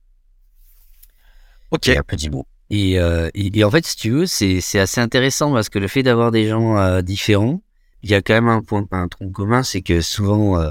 Ok. 1.71 1.89
Et 1.89 1.97
un 1.97 2.03
petit 2.03 2.29
mot. 2.29 2.45
Et, 2.69 2.99
euh, 2.99 3.29
et, 3.33 3.57
et 3.57 3.63
en 3.63 3.71
fait, 3.71 3.85
si 3.85 3.95
tu 3.95 4.09
veux, 4.11 4.25
c'est 4.25 4.79
assez 4.79 5.01
intéressant 5.01 5.51
parce 5.53 5.69
que 5.69 5.79
le 5.79 5.87
fait 5.87 6.03
d'avoir 6.03 6.31
des 6.31 6.47
gens 6.47 6.77
euh, 6.77 7.01
différents, 7.01 7.61
il 8.03 8.09
y 8.09 8.13
a 8.13 8.21
quand 8.21 8.33
même 8.33 8.49
un 8.49 8.61
point, 8.61 8.85
un 8.91 9.07
tronc 9.07 9.31
commun, 9.31 9.63
c'est 9.63 9.81
que 9.81 10.01
souvent, 10.01 10.61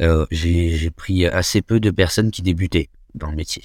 euh, 0.00 0.26
j'ai 0.30 0.90
pris 0.90 1.26
assez 1.26 1.62
peu 1.62 1.80
de 1.80 1.90
personnes 1.90 2.30
qui 2.30 2.42
débutaient 2.42 2.90
dans 3.14 3.30
le 3.30 3.36
métier. 3.36 3.62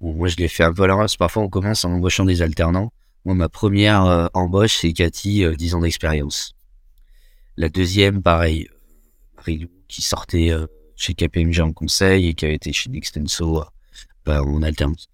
Bon, 0.00 0.14
moi, 0.14 0.28
je 0.28 0.36
l'ai 0.36 0.48
fait 0.48 0.64
un 0.64 0.72
peu 0.72 0.84
à 0.84 0.86
l'avance. 0.86 1.16
Parfois, 1.16 1.42
on 1.42 1.48
commence 1.48 1.84
en 1.84 1.92
embauchant 1.92 2.24
des 2.24 2.42
alternants. 2.42 2.92
Moi, 3.24 3.34
ma 3.34 3.48
première 3.48 4.30
embauche, 4.32 4.78
c'est 4.78 4.92
Cathy, 4.92 5.44
euh, 5.44 5.54
10 5.54 5.74
ans 5.74 5.80
d'expérience. 5.80 6.54
La 7.60 7.68
deuxième, 7.68 8.22
pareil, 8.22 8.70
qui 9.86 10.00
sortait 10.00 10.50
euh, 10.50 10.66
chez 10.96 11.12
KPMG 11.12 11.60
en 11.60 11.74
conseil 11.74 12.28
et 12.28 12.32
qui 12.32 12.46
avait 12.46 12.54
été 12.54 12.72
chez 12.72 12.88
Nextenso 12.88 13.60
euh, 13.60 13.64
bah, 14.24 14.42
en 14.42 14.62
alternance. 14.62 15.10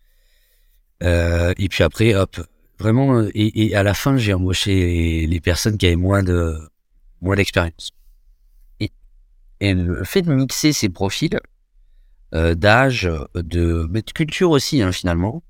Euh, 1.03 1.53
et 1.59 1.69
puis 1.69 1.83
après, 1.83 2.15
hop, 2.15 2.41
vraiment, 2.79 3.27
et, 3.35 3.75
à 3.75 3.83
la 3.83 3.95
fin, 3.95 4.17
j'ai 4.17 4.33
embauché 4.33 5.27
les, 5.27 5.41
personnes 5.41 5.77
qui 5.77 5.87
avaient 5.87 5.97
moins 5.97 6.23
de 6.23 6.57
moins 7.21 7.35
d'expérience. 7.35 7.91
Et, 8.79 8.93
le 9.61 10.05
fait 10.05 10.23
de 10.23 10.33
mixer 10.33 10.73
ces 10.73 10.89
profils 10.89 11.41
d'âge, 12.33 13.11
de, 13.35 13.89
de 13.89 14.13
culture 14.13 14.51
aussi 14.51 14.83
hein, 14.83 14.93
finalement, 14.93 15.43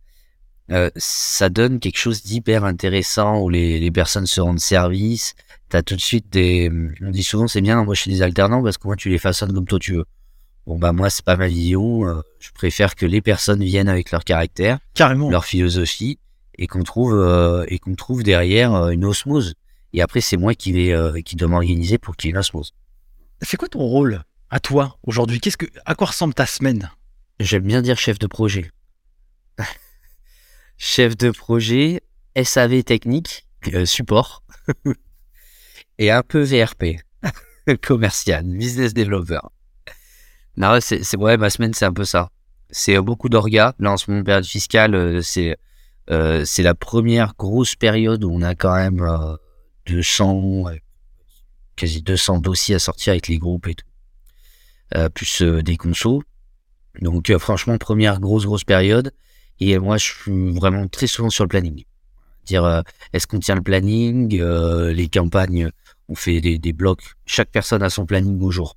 euh, 0.71 0.91
ça 0.97 1.49
donne 1.49 1.79
quelque 1.79 1.99
chose 1.99 2.23
d'hyper 2.23 2.65
intéressant 2.65 3.41
où 3.41 3.49
les, 3.49 3.79
les, 3.79 3.91
personnes 3.91 4.27
se 4.27 4.41
rendent 4.41 4.61
service. 4.61 5.35
T'as 5.69 5.83
tout 5.83 5.97
de 5.97 6.01
suite 6.01 6.33
des, 6.33 6.71
on 7.03 7.11
dit 7.11 7.23
souvent 7.23 7.47
c'est 7.47 7.61
bien 7.61 7.77
d'embaucher 7.77 8.11
des 8.11 8.23
alternants 8.23 8.63
parce 8.63 8.79
que 8.79 8.87
moi 8.87 8.97
tu 8.97 9.09
les 9.09 9.19
façonnes 9.19 9.53
comme 9.53 9.67
toi 9.67 9.79
tu 9.79 9.95
veux. 9.95 10.05
Bon 10.67 10.79
bah 10.79 10.93
moi 10.93 11.11
c'est 11.11 11.25
pas 11.25 11.37
ma 11.37 11.47
vision. 11.47 12.07
Euh, 12.07 12.21
je 12.41 12.51
préfère 12.53 12.97
que 12.97 13.07
les 13.07 13.21
personnes 13.21 13.63
viennent 13.63 13.89
avec 13.89 14.11
leur 14.11 14.25
caractère, 14.25 14.79
carrément, 14.95 15.31
leur 15.31 15.45
philosophie 15.45 16.19
et 16.59 16.67
qu'on 16.67 16.83
trouve 16.83 17.15
euh, 17.15 17.65
et 17.69 17.79
qu'on 17.79 17.95
trouve 17.95 18.23
derrière 18.23 18.75
euh, 18.75 18.91
une 18.91 19.05
osmose. 19.05 19.55
Et 19.93 20.03
après 20.03 20.21
c'est 20.21 20.37
moi 20.37 20.55
qui 20.55 20.73
vais 20.73 20.93
euh, 20.93 21.21
qui 21.21 21.37
dois 21.37 21.49
m'organiser 21.49 21.99
pour 21.99 22.17
qu'il 22.17 22.29
y 22.29 22.31
ait 22.31 22.33
une 22.33 22.39
osmose. 22.39 22.73
C'est 23.43 23.57
quoi 23.57 23.69
ton 23.69 23.81
rôle 23.81 24.23
à 24.51 24.61
toi 24.61 24.99
aujourd'hui? 25.05 25.41
Qu'est-ce 25.41 25.57
que 25.57 25.67
à 25.85 25.95
quoi 25.95 26.09
ressemble 26.09 26.35
ta 26.35 26.47
semaine? 26.47 26.91
J'aime 27.39 27.65
bien 27.65 27.83
dire 27.83 27.99
chef 27.99 28.19
de 28.19 28.27
projet. 28.27 28.71
Chef 30.77 31.17
de 31.17 31.31
projet, 31.31 32.03
SAV 32.41 32.83
technique, 32.85 33.47
support 33.85 34.43
et 35.99 36.11
un 36.11 36.23
peu 36.23 36.43
VRP, 36.43 36.97
commercial, 37.83 38.45
business 38.45 38.95
developer. 38.95 39.41
Non, 40.57 40.79
c'est, 40.81 41.03
c'est 41.03 41.17
ouais, 41.17 41.37
ma 41.37 41.51
semaine, 41.51 41.75
c'est 41.75 41.85
un 41.85 41.93
peu 41.93 42.05
ça. 42.05 42.31
C'est 42.71 42.99
beaucoup 43.01 43.29
d'orga. 43.29 43.75
Là, 43.79 43.93
en 43.93 43.97
ce 43.97 44.11
moment, 44.11 44.25
période 44.25 44.47
fiscale, 44.47 44.95
euh, 44.95 45.23
c'est 45.23 45.57
euh, 46.11 46.45
c'est 46.45 46.63
la 46.63 46.75
première 46.75 47.35
grosse 47.37 47.75
période 47.75 48.23
où 48.25 48.31
on 48.31 48.43
a 48.43 48.55
quand 48.55 48.75
même 48.75 49.01
euh, 49.01 49.37
200, 49.87 50.65
quasi 51.77 52.03
200 52.03 52.39
dossiers 52.39 52.77
à 52.77 52.79
sortir 52.79 53.13
avec 53.13 53.29
les 53.29 53.39
groupes 53.39 53.67
et 53.69 53.75
tout, 53.75 53.87
euh, 54.95 55.09
plus 55.09 55.43
euh, 55.43 55.63
des 55.63 55.77
consos. 55.77 56.23
Donc, 57.01 57.31
euh, 57.31 57.39
franchement, 57.39 57.77
première 57.79 58.21
grosse 58.21 58.47
grosse 58.47 58.65
période. 58.65 59.13
Et 59.61 59.79
moi, 59.79 59.97
je 59.97 60.05
suis 60.05 60.51
vraiment 60.53 60.87
très 60.89 61.07
souvent 61.07 61.31
sur 61.31 61.45
le 61.45 61.49
planning. 61.49 61.85
Dire, 62.45 62.83
est-ce 63.13 63.27
qu'on 63.27 63.39
tient 63.39 63.55
le 63.55 63.63
planning 63.63 64.39
Les 64.93 65.09
campagnes, 65.09 65.71
on 66.09 66.15
fait 66.15 66.41
des, 66.41 66.73
blocs. 66.73 67.03
Chaque 67.25 67.51
personne 67.51 67.83
a 67.83 67.91
son 67.91 68.07
planning 68.07 68.41
au 68.41 68.51
jour 68.51 68.77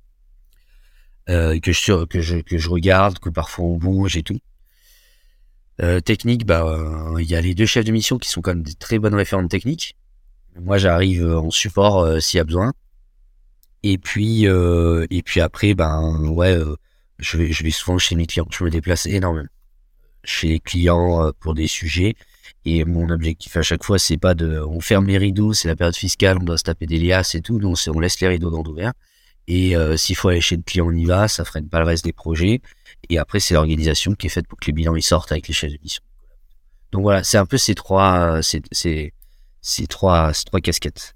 euh, 1.28 1.60
que 1.60 1.70
je 1.70 2.04
que 2.06 2.20
je 2.20 2.38
que 2.38 2.58
je 2.58 2.68
regarde, 2.68 3.18
que 3.18 3.28
parfois 3.28 3.66
on 3.66 3.76
bouge 3.76 4.16
et 4.16 4.22
tout. 4.22 4.40
Euh, 5.82 6.00
technique, 6.00 6.44
bah 6.44 6.66
il 7.18 7.26
y 7.26 7.36
a 7.36 7.40
les 7.40 7.54
deux 7.54 7.66
chefs 7.66 7.84
de 7.84 7.92
mission 7.92 8.18
qui 8.18 8.28
sont 8.28 8.40
quand 8.42 8.52
même 8.52 8.62
des 8.62 8.74
très 8.74 8.98
bonnes 8.98 9.14
référentes 9.14 9.50
techniques. 9.50 9.96
Moi, 10.58 10.78
j'arrive 10.78 11.24
en 11.24 11.50
support 11.50 12.00
euh, 12.00 12.20
s'il 12.20 12.38
y 12.38 12.40
a 12.40 12.44
besoin. 12.44 12.72
Et 13.82 13.96
puis 13.96 14.46
euh, 14.46 15.06
et 15.10 15.22
puis 15.22 15.40
après, 15.40 15.74
ben 15.74 16.28
ouais, 16.28 16.54
euh, 16.54 16.76
je 17.18 17.38
vais 17.38 17.52
je 17.52 17.64
vais 17.64 17.70
souvent 17.70 17.98
chez 17.98 18.14
mes 18.14 18.26
clients. 18.26 18.46
Je 18.50 18.64
me 18.64 18.70
déplace 18.70 19.06
énormément 19.06 19.48
chez 20.24 20.48
les 20.48 20.60
clients 20.60 21.26
euh, 21.26 21.30
pour 21.38 21.54
des 21.54 21.66
sujets. 21.66 22.14
Et 22.64 22.84
mon 22.84 23.08
objectif 23.08 23.56
à 23.56 23.62
chaque 23.62 23.84
fois, 23.84 23.98
c'est 23.98 24.18
pas 24.18 24.34
de, 24.34 24.60
on 24.60 24.80
ferme 24.80 25.06
les 25.06 25.18
rideaux, 25.18 25.52
c'est 25.52 25.68
la 25.68 25.76
période 25.76 25.96
fiscale, 25.96 26.38
on 26.40 26.44
doit 26.44 26.58
se 26.58 26.64
taper 26.64 26.86
des 26.86 26.98
liasses 26.98 27.34
et 27.34 27.40
tout, 27.40 27.58
donc 27.58 27.78
on 27.88 28.00
laisse 28.00 28.20
les 28.20 28.28
rideaux 28.28 28.50
dans 28.50 28.62
ouverts. 28.70 28.92
Et 29.48 29.74
euh, 29.74 29.96
s'il 29.96 30.14
faut 30.14 30.28
aller 30.28 30.40
chez 30.40 30.56
le 30.56 30.62
client, 30.62 30.86
on 30.86 30.92
y 30.92 31.06
va, 31.06 31.26
ça 31.26 31.44
freine 31.44 31.68
pas 31.68 31.80
le 31.80 31.86
reste 31.86 32.04
des 32.04 32.12
projets. 32.12 32.60
Et 33.08 33.18
après, 33.18 33.40
c'est 33.40 33.54
l'organisation 33.54 34.14
qui 34.14 34.26
est 34.26 34.30
faite 34.30 34.46
pour 34.46 34.58
que 34.60 34.66
les 34.66 34.72
bilans 34.72 34.94
ils 34.94 35.02
sortent 35.02 35.32
avec 35.32 35.48
les 35.48 35.54
chefs 35.54 35.72
de 35.72 35.78
mission. 35.82 36.02
Donc 36.92 37.02
voilà, 37.02 37.24
c'est 37.24 37.38
un 37.38 37.46
peu 37.46 37.56
ces 37.56 37.74
trois, 37.74 38.36
euh, 38.36 38.42
ces, 38.42 38.60
ces, 38.72 39.14
ces 39.62 39.86
trois, 39.86 40.34
ces 40.34 40.44
trois 40.44 40.60
casquettes. 40.60 41.14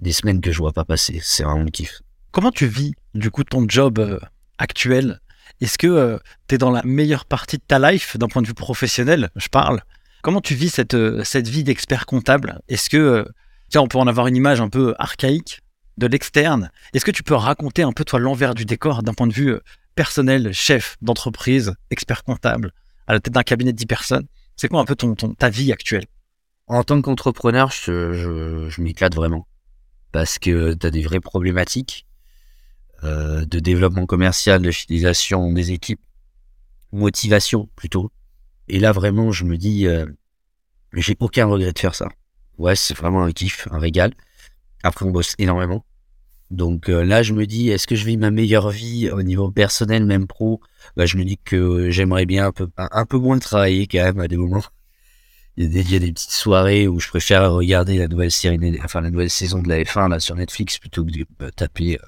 Des 0.00 0.12
semaines 0.12 0.40
que 0.40 0.52
je 0.52 0.58
vois 0.58 0.72
pas 0.72 0.84
passer, 0.84 1.20
c'est 1.22 1.44
vraiment 1.44 1.62
le 1.62 1.70
kiff. 1.70 2.02
Comment 2.30 2.50
tu 2.50 2.66
vis 2.66 2.94
du 3.14 3.30
coup 3.30 3.44
ton 3.44 3.64
job 3.68 4.20
actuel 4.58 5.20
Est-ce 5.64 5.78
que 5.78 6.20
tu 6.46 6.56
es 6.56 6.58
dans 6.58 6.70
la 6.70 6.82
meilleure 6.84 7.24
partie 7.24 7.56
de 7.56 7.62
ta 7.66 7.78
life 7.78 8.18
d'un 8.18 8.28
point 8.28 8.42
de 8.42 8.46
vue 8.46 8.52
professionnel? 8.52 9.30
Je 9.34 9.48
parle. 9.48 9.80
Comment 10.20 10.42
tu 10.42 10.54
vis 10.54 10.68
cette, 10.68 10.92
euh, 10.92 11.24
vie 11.36 11.64
d'expert 11.64 12.04
comptable? 12.04 12.60
Est-ce 12.68 12.90
que, 12.90 12.98
euh, 12.98 13.24
tiens, 13.70 13.80
on 13.80 13.88
peut 13.88 13.96
en 13.96 14.06
avoir 14.06 14.26
une 14.26 14.36
image 14.36 14.60
un 14.60 14.68
peu 14.68 14.94
archaïque 14.98 15.62
de 15.96 16.06
l'externe? 16.06 16.70
Est-ce 16.92 17.06
que 17.06 17.10
tu 17.10 17.22
peux 17.22 17.34
raconter 17.34 17.82
un 17.82 17.92
peu 17.92 18.04
toi 18.04 18.18
l'envers 18.18 18.54
du 18.54 18.66
décor 18.66 19.02
d'un 19.02 19.14
point 19.14 19.26
de 19.26 19.32
vue 19.32 19.52
euh, 19.52 19.60
personnel, 19.94 20.52
chef 20.52 20.98
d'entreprise, 21.00 21.72
expert 21.90 22.24
comptable, 22.24 22.72
à 23.06 23.14
la 23.14 23.20
tête 23.20 23.32
d'un 23.32 23.42
cabinet 23.42 23.72
de 23.72 23.78
10 23.78 23.86
personnes? 23.86 24.26
C'est 24.56 24.68
quoi 24.68 24.80
un 24.80 24.84
peu 24.84 24.96
ton, 24.96 25.14
ton, 25.14 25.32
ta 25.32 25.48
vie 25.48 25.72
actuelle? 25.72 26.04
En 26.66 26.84
tant 26.84 27.00
qu'entrepreneur, 27.00 27.70
je, 27.70 28.12
je, 28.12 28.68
je 28.68 28.82
m'éclate 28.82 29.14
vraiment. 29.14 29.46
Parce 30.12 30.38
que 30.38 30.74
tu 30.74 30.86
as 30.86 30.90
des 30.90 31.00
vraies 31.00 31.20
problématiques 31.20 32.04
euh, 33.02 33.44
de 33.44 33.58
développement 33.58 34.06
commercial, 34.06 34.62
de 34.62 34.70
fidélisation 34.70 35.52
des 35.52 35.72
équipes, 35.72 36.00
motivation 36.92 37.68
plutôt. 37.76 38.10
Et 38.68 38.78
là, 38.78 38.92
vraiment, 38.92 39.32
je 39.32 39.44
me 39.44 39.56
dis, 39.56 39.86
euh, 39.86 40.06
j'ai 40.94 41.16
aucun 41.20 41.46
regret 41.46 41.72
de 41.72 41.78
faire 41.78 41.94
ça. 41.94 42.08
Ouais, 42.58 42.76
c'est 42.76 42.96
vraiment 42.96 43.24
un 43.24 43.32
kiff, 43.32 43.68
un 43.70 43.78
régal. 43.78 44.12
Après, 44.82 45.04
on 45.04 45.10
bosse 45.10 45.34
énormément. 45.38 45.84
Donc 46.50 46.88
euh, 46.88 47.04
là, 47.04 47.22
je 47.22 47.32
me 47.32 47.46
dis, 47.46 47.70
est-ce 47.70 47.86
que 47.86 47.96
je 47.96 48.04
vis 48.04 48.16
ma 48.16 48.30
meilleure 48.30 48.70
vie 48.70 49.10
au 49.10 49.22
niveau 49.22 49.50
personnel, 49.50 50.04
même 50.04 50.26
pro? 50.26 50.60
Bah, 50.96 51.06
Je 51.06 51.16
me 51.16 51.24
dis 51.24 51.38
que 51.38 51.90
j'aimerais 51.90 52.26
bien 52.26 52.46
un 52.46 52.52
peu, 52.52 52.68
un, 52.76 53.06
peu 53.06 53.18
moins 53.18 53.38
travailler 53.38 53.86
quand 53.86 54.04
même 54.04 54.20
à 54.20 54.28
des 54.28 54.36
moments. 54.36 54.62
Il 55.56 55.64
y, 55.64 55.66
a 55.66 55.70
des, 55.70 55.80
il 55.82 55.92
y 55.92 55.96
a 55.96 55.98
des 56.00 56.12
petites 56.12 56.30
soirées 56.32 56.88
où 56.88 57.00
je 57.00 57.08
préfère 57.08 57.52
regarder 57.52 57.98
la 57.98 58.08
nouvelle 58.08 58.32
série, 58.32 58.58
enfin 58.84 59.00
la 59.00 59.10
nouvelle 59.10 59.30
saison 59.30 59.62
de 59.62 59.68
la 59.68 59.82
F1 59.82 60.10
là 60.10 60.18
sur 60.18 60.34
Netflix 60.34 60.78
plutôt 60.78 61.04
que 61.04 61.10
de 61.12 61.26
euh, 61.42 61.50
taper 61.50 61.96
euh, 61.96 62.06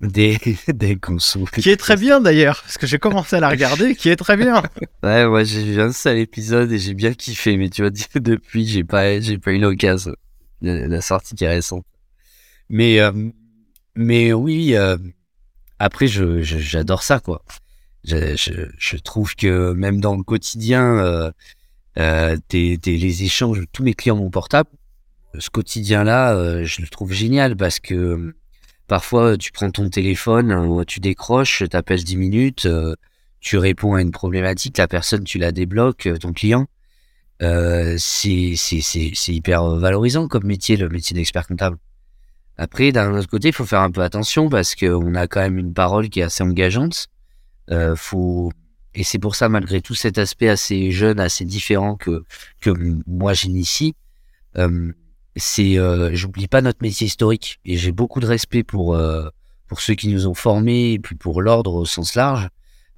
des 0.00 0.38
des 0.68 0.96
consos. 0.96 1.46
Qui 1.52 1.70
est 1.70 1.76
très 1.76 1.96
bien 1.96 2.20
d'ailleurs, 2.20 2.60
parce 2.62 2.78
que 2.78 2.86
j'ai 2.86 2.98
commencé 2.98 3.36
à 3.36 3.40
la 3.40 3.48
regarder, 3.48 3.94
qui 3.94 4.08
est 4.08 4.16
très 4.16 4.36
bien. 4.36 4.62
Ouais, 5.02 5.24
ouais, 5.24 5.44
j'ai 5.44 5.62
vu 5.64 5.80
un 5.80 5.92
seul 5.92 6.18
épisode 6.18 6.70
et 6.72 6.78
j'ai 6.78 6.94
bien 6.94 7.14
kiffé, 7.14 7.56
mais 7.56 7.68
tu 7.70 7.82
vois, 7.82 7.90
depuis 8.20 8.66
j'ai 8.66 8.84
pas, 8.84 9.20
j'ai 9.20 9.38
pas 9.38 9.52
eu 9.52 9.58
l'occasion. 9.58 10.14
La, 10.62 10.86
la 10.86 11.00
sortie 11.00 11.34
qui 11.34 11.44
est 11.44 11.48
récente. 11.48 11.84
Mais 12.68 13.00
euh, 13.00 13.12
mais 13.94 14.32
oui, 14.32 14.74
euh, 14.74 14.96
après 15.78 16.06
je 16.06 16.40
j'adore 16.42 17.02
ça 17.02 17.20
quoi. 17.20 17.44
Je, 18.04 18.36
je 18.36 18.52
je 18.78 18.96
trouve 18.98 19.34
que 19.34 19.72
même 19.72 20.00
dans 20.00 20.16
le 20.16 20.22
quotidien, 20.22 20.98
euh, 20.98 21.30
euh, 21.98 22.36
t'es- 22.48 22.78
t'es- 22.80 22.96
les 22.96 23.22
échanges, 23.24 23.62
tous 23.72 23.82
mes 23.82 23.94
clients 23.94 24.16
mon 24.16 24.30
portable, 24.30 24.68
ce 25.38 25.50
quotidien-là, 25.50 26.34
euh, 26.34 26.64
je 26.64 26.82
le 26.82 26.88
trouve 26.88 27.12
génial 27.12 27.56
parce 27.56 27.80
que 27.80 28.34
parfois 28.86 29.36
tu 29.36 29.52
prends 29.52 29.70
ton 29.70 29.88
téléphone, 29.88 30.50
euh, 30.52 30.84
tu 30.84 31.00
décroches, 31.00 31.62
t'appelles 31.68 32.04
10 32.04 32.16
minutes, 32.16 32.66
euh, 32.66 32.94
tu 33.40 33.58
réponds 33.58 33.94
à 33.94 34.02
une 34.02 34.10
problématique, 34.10 34.78
la 34.78 34.88
personne 34.88 35.24
tu 35.24 35.38
la 35.38 35.52
débloques, 35.52 36.06
euh, 36.06 36.16
ton 36.16 36.32
client. 36.32 36.66
Euh, 37.42 37.96
c'est 37.98 38.54
hyper 39.28 39.76
valorisant 39.76 40.28
comme 40.28 40.44
métier, 40.46 40.76
le 40.76 40.88
métier 40.88 41.14
d'expert 41.14 41.46
comptable. 41.46 41.76
Après, 42.56 42.92
d'un 42.92 43.12
autre 43.14 43.28
côté, 43.28 43.48
il 43.48 43.54
faut 43.54 43.66
faire 43.66 43.80
un 43.80 43.90
peu 43.90 44.02
attention 44.02 44.48
parce 44.48 44.74
qu'on 44.74 45.14
a 45.14 45.26
quand 45.26 45.40
même 45.40 45.58
une 45.58 45.74
parole 45.74 46.08
qui 46.08 46.20
est 46.20 46.22
assez 46.22 46.44
engageante. 46.44 47.08
Euh, 47.70 47.96
et 48.94 49.02
c'est 49.02 49.18
pour 49.18 49.34
ça, 49.34 49.48
malgré 49.48 49.80
tout 49.80 49.94
cet 49.94 50.18
aspect 50.18 50.48
assez 50.48 50.92
jeune, 50.92 51.18
assez 51.18 51.44
différent 51.44 51.96
que 51.96 52.22
que 52.60 52.70
moi 53.06 53.34
j'initie, 53.34 53.96
euh, 54.56 54.92
c'est 55.36 55.78
euh, 55.78 56.10
j'oublie 56.14 56.46
pas 56.46 56.60
notre 56.62 56.82
métier 56.82 57.06
historique. 57.06 57.60
Et 57.64 57.76
j'ai 57.76 57.92
beaucoup 57.92 58.20
de 58.20 58.26
respect 58.26 58.62
pour 58.62 58.94
euh, 58.94 59.28
pour 59.66 59.80
ceux 59.80 59.94
qui 59.94 60.08
nous 60.08 60.26
ont 60.26 60.34
formés 60.34 60.92
et 60.92 60.98
puis 60.98 61.14
pour 61.14 61.42
l'ordre 61.42 61.74
au 61.74 61.84
sens 61.84 62.14
large 62.14 62.48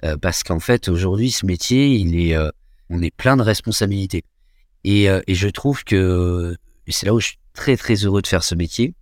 euh, 0.04 0.16
parce 0.16 0.42
qu'en 0.42 0.60
fait 0.60 0.88
aujourd'hui 0.88 1.30
ce 1.30 1.46
métier 1.46 1.94
il 1.94 2.18
est 2.20 2.36
euh, 2.36 2.50
on 2.90 3.02
est 3.02 3.14
plein 3.14 3.36
de 3.36 3.42
responsabilités. 3.42 4.24
Et 4.84 5.08
euh, 5.08 5.20
et 5.26 5.34
je 5.34 5.48
trouve 5.48 5.84
que 5.84 6.56
c'est 6.88 7.06
là 7.06 7.14
où 7.14 7.20
je 7.20 7.28
suis 7.28 7.38
très 7.54 7.76
très 7.76 7.94
heureux 7.94 8.22
de 8.22 8.26
faire 8.26 8.44
ce 8.44 8.54
métier 8.54 8.94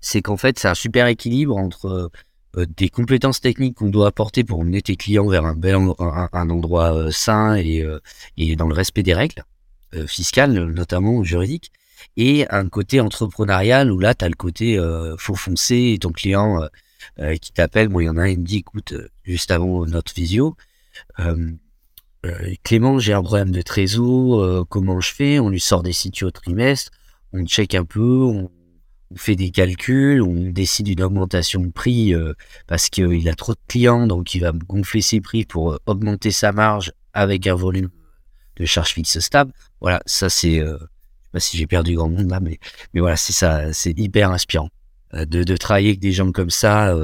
c'est 0.00 0.22
qu'en 0.22 0.36
fait 0.36 0.58
c'est 0.58 0.68
un 0.68 0.74
super 0.74 1.06
équilibre 1.06 1.56
entre 1.56 2.10
euh, 2.56 2.66
des 2.76 2.88
compétences 2.88 3.40
techniques 3.40 3.76
qu'on 3.76 3.88
doit 3.90 4.08
apporter 4.08 4.44
pour 4.44 4.60
emmener 4.60 4.82
tes 4.82 4.96
clients 4.96 5.28
vers 5.28 5.44
un 5.44 5.54
bel 5.54 5.76
un, 5.76 6.28
un 6.32 6.50
endroit 6.50 7.12
sain 7.12 7.56
et 7.56 7.84
et 8.36 8.56
dans 8.56 8.68
le 8.68 8.74
respect 8.74 9.02
des 9.02 9.14
règles 9.14 9.44
fiscales 10.06 10.52
notamment 10.52 11.22
juridiques 11.22 11.70
et 12.16 12.46
un 12.50 12.68
côté 12.68 13.00
entrepreneurial 13.00 13.90
où 13.90 13.98
là 13.98 14.14
tu 14.14 14.24
as 14.24 14.28
le 14.28 14.34
côté 14.34 14.78
euh, 14.78 15.16
faut 15.18 15.34
foncer 15.34 15.92
et 15.94 15.98
ton 15.98 16.10
client 16.10 16.62
euh, 16.62 16.66
euh, 17.20 17.36
qui 17.36 17.52
t'appelle. 17.52 17.88
Bon 17.88 18.00
il 18.00 18.04
y 18.04 18.08
en 18.08 18.16
a 18.16 18.22
un 18.22 18.28
il 18.28 18.40
me 18.40 18.44
dit 18.44 18.58
écoute 18.58 18.92
euh, 18.92 19.08
juste 19.24 19.50
avant 19.50 19.86
notre 19.86 20.14
visio 20.14 20.56
Clément 22.62 22.98
j'ai 22.98 23.12
un 23.12 23.22
problème 23.22 23.50
de 23.50 23.62
trésor 23.62 24.66
comment 24.68 25.00
je 25.00 25.12
fais? 25.12 25.38
On 25.40 25.48
lui 25.48 25.60
sort 25.60 25.82
des 25.82 25.92
situos 25.92 26.28
au 26.28 26.30
trimestre 26.30 26.92
on 27.32 27.44
check 27.46 27.74
un 27.74 27.84
peu 27.84 28.00
on, 28.00 28.50
fait 29.16 29.36
des 29.36 29.50
calculs 29.50 30.22
on 30.22 30.50
décide 30.50 30.88
une 30.88 31.02
augmentation 31.02 31.60
de 31.60 31.70
prix 31.70 32.14
parce 32.66 32.88
qu'il 32.88 33.28
a 33.28 33.34
trop 33.34 33.52
de 33.52 33.60
clients 33.66 34.06
donc 34.06 34.34
il 34.34 34.40
va 34.40 34.52
gonfler 34.52 35.02
ses 35.02 35.20
prix 35.20 35.44
pour 35.44 35.78
augmenter 35.86 36.30
sa 36.30 36.52
marge 36.52 36.92
avec 37.12 37.46
un 37.46 37.54
volume 37.54 37.90
de 38.56 38.64
charge 38.64 38.92
fixe 38.92 39.18
stable. 39.18 39.52
Voilà 39.80 40.00
ça 40.06 40.30
c'est 40.30 40.62
euh, 41.32 41.38
pas 41.38 41.40
si 41.40 41.56
j'ai 41.56 41.66
perdu 41.66 41.94
grand 41.94 42.08
monde 42.08 42.30
là 42.30 42.40
mais 42.40 42.58
mais 42.94 43.00
voilà 43.00 43.16
c'est 43.16 43.32
ça 43.32 43.72
c'est 43.72 43.98
hyper 43.98 44.30
inspirant 44.30 44.68
de, 45.12 45.44
de 45.44 45.56
travailler 45.56 45.88
avec 45.88 46.00
des 46.00 46.12
gens 46.12 46.32
comme 46.32 46.48
ça, 46.50 46.96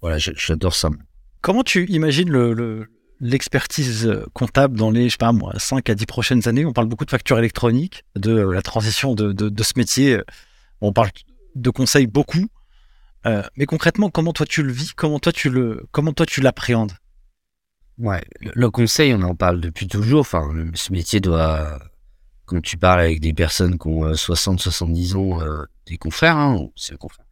voilà, 0.00 0.18
j'adore 0.18 0.74
ça. 0.74 0.90
Comment 1.40 1.62
tu 1.62 1.86
imagines 1.86 2.28
le, 2.28 2.88
l'expertise 3.20 4.12
comptable 4.32 4.76
dans 4.76 4.90
les, 4.90 5.04
je 5.04 5.12
sais 5.12 5.16
pas 5.16 5.32
moi, 5.32 5.52
5 5.56 5.88
à 5.90 5.94
10 5.94 6.06
prochaines 6.06 6.48
années? 6.48 6.64
On 6.64 6.72
parle 6.72 6.88
beaucoup 6.88 7.04
de 7.04 7.10
factures 7.10 7.38
électroniques, 7.38 8.04
de 8.16 8.32
la 8.32 8.62
transition 8.62 9.14
de, 9.14 9.32
de, 9.32 9.62
ce 9.62 9.74
métier. 9.76 10.20
On 10.80 10.92
parle 10.92 11.10
de 11.54 11.70
conseils 11.70 12.06
beaucoup. 12.06 12.48
mais 13.24 13.66
concrètement, 13.66 14.10
comment 14.10 14.32
toi 14.32 14.46
tu 14.46 14.62
le 14.62 14.72
vis? 14.72 14.92
Comment 14.94 15.20
toi 15.20 15.32
tu 15.32 15.50
le, 15.50 15.86
comment 15.92 16.12
toi 16.12 16.26
tu 16.26 16.40
l'appréhendes? 16.40 16.92
Ouais, 17.98 18.22
le, 18.40 18.70
conseil, 18.70 19.12
on 19.14 19.22
en 19.22 19.34
parle 19.34 19.60
depuis 19.60 19.88
toujours. 19.88 20.20
Enfin, 20.20 20.48
ce 20.74 20.92
métier 20.92 21.18
doit, 21.18 21.80
quand 22.48 22.62
tu 22.62 22.78
parles 22.78 23.00
avec 23.00 23.20
des 23.20 23.34
personnes 23.34 23.78
qui 23.78 23.88
ont 23.88 24.14
60, 24.14 24.60
70 24.60 25.16
ans, 25.16 25.40
euh, 25.42 25.64
des 25.86 25.98
confrères, 25.98 26.36
hein, 26.36 26.68
c'est 26.76 26.92
le 26.92 26.98
confrère, 26.98 27.26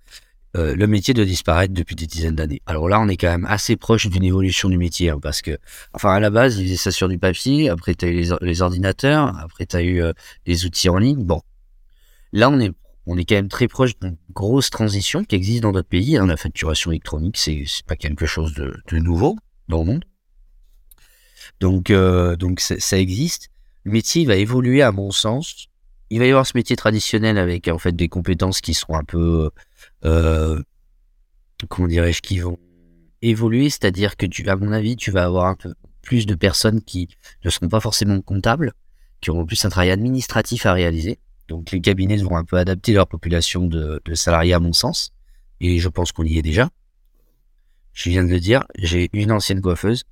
euh, 0.56 0.74
le 0.74 0.86
métier 0.86 1.14
doit 1.14 1.24
disparaître 1.24 1.74
depuis 1.74 1.96
des 1.96 2.06
dizaines 2.06 2.34
d'années. 2.34 2.62
Alors 2.66 2.88
là, 2.88 3.00
on 3.00 3.08
est 3.08 3.16
quand 3.16 3.30
même 3.30 3.46
assez 3.46 3.76
proche 3.76 4.06
d'une 4.06 4.24
évolution 4.24 4.68
du 4.68 4.78
métier, 4.78 5.10
hein, 5.10 5.18
parce 5.20 5.42
que, 5.42 5.58
enfin, 5.92 6.12
à 6.12 6.20
la 6.20 6.30
base, 6.30 6.58
ils 6.58 6.64
faisaient 6.64 6.76
ça 6.76 6.90
sur 6.90 7.08
du 7.08 7.18
papier, 7.18 7.68
après, 7.68 7.94
tu 7.94 8.04
as 8.04 8.08
eu 8.08 8.24
les, 8.40 8.62
ordinateurs, 8.62 9.36
après, 9.38 9.66
tu 9.66 9.76
as 9.76 9.82
eu 9.82 10.02
euh, 10.02 10.12
les 10.46 10.64
outils 10.64 10.88
en 10.88 10.98
ligne. 10.98 11.24
Bon, 11.24 11.40
là, 12.32 12.50
on 12.50 12.60
est, 12.60 12.72
on 13.06 13.16
est 13.16 13.24
quand 13.24 13.34
même 13.36 13.48
très 13.48 13.68
proche 13.68 13.98
d'une 13.98 14.16
grosse 14.32 14.70
transition 14.70 15.24
qui 15.24 15.34
existe 15.34 15.62
dans 15.62 15.72
d'autres 15.72 15.88
pays. 15.88 16.16
Hein. 16.16 16.26
La 16.26 16.36
facturation 16.36 16.90
électronique, 16.90 17.36
c'est 17.36 17.64
pas 17.86 17.96
quelque 17.96 18.26
chose 18.26 18.54
de, 18.54 18.98
nouveau 18.98 19.36
dans 19.68 19.78
le 19.80 19.84
monde. 19.84 20.04
Donc, 21.60 21.90
euh, 21.90 22.36
donc 22.36 22.60
ça 22.60 22.98
existe. 22.98 23.50
Le 23.86 23.92
métier 23.92 24.24
va 24.24 24.34
évoluer 24.34 24.82
à 24.82 24.90
mon 24.90 25.12
sens. 25.12 25.68
Il 26.10 26.18
va 26.18 26.26
y 26.26 26.30
avoir 26.30 26.44
ce 26.44 26.56
métier 26.56 26.74
traditionnel 26.74 27.38
avec 27.38 27.68
en 27.68 27.78
fait 27.78 27.92
des 27.92 28.08
compétences 28.08 28.60
qui 28.60 28.74
seront 28.74 28.96
un 28.96 29.04
peu, 29.04 29.48
euh, 30.04 30.60
comment 31.68 31.86
dirais-je, 31.86 32.20
qui 32.20 32.40
vont 32.40 32.58
évoluer. 33.22 33.70
C'est-à-dire 33.70 34.16
que 34.16 34.26
tu, 34.26 34.48
à 34.48 34.56
mon 34.56 34.72
avis, 34.72 34.96
tu 34.96 35.12
vas 35.12 35.22
avoir 35.22 35.46
un 35.46 35.54
peu 35.54 35.72
plus 36.02 36.26
de 36.26 36.34
personnes 36.34 36.82
qui 36.82 37.10
ne 37.44 37.48
seront 37.48 37.68
pas 37.68 37.78
forcément 37.78 38.20
comptables, 38.20 38.72
qui 39.20 39.30
auront 39.30 39.46
plus 39.46 39.64
un 39.64 39.68
travail 39.68 39.92
administratif 39.92 40.66
à 40.66 40.72
réaliser. 40.72 41.20
Donc 41.46 41.70
les 41.70 41.80
cabinets 41.80 42.16
vont 42.16 42.36
un 42.36 42.44
peu 42.44 42.56
adapter 42.56 42.92
leur 42.92 43.06
population 43.06 43.68
de 43.68 44.00
salariés 44.14 44.54
à 44.54 44.58
mon 44.58 44.72
sens. 44.72 45.12
Et 45.60 45.78
je 45.78 45.88
pense 45.88 46.10
qu'on 46.10 46.24
y 46.24 46.38
est 46.38 46.42
déjà. 46.42 46.70
Je 47.92 48.10
viens 48.10 48.24
de 48.24 48.30
le 48.30 48.40
dire, 48.40 48.64
j'ai 48.76 49.10
une 49.12 49.30
ancienne 49.30 49.60
coiffeuse 49.60 50.02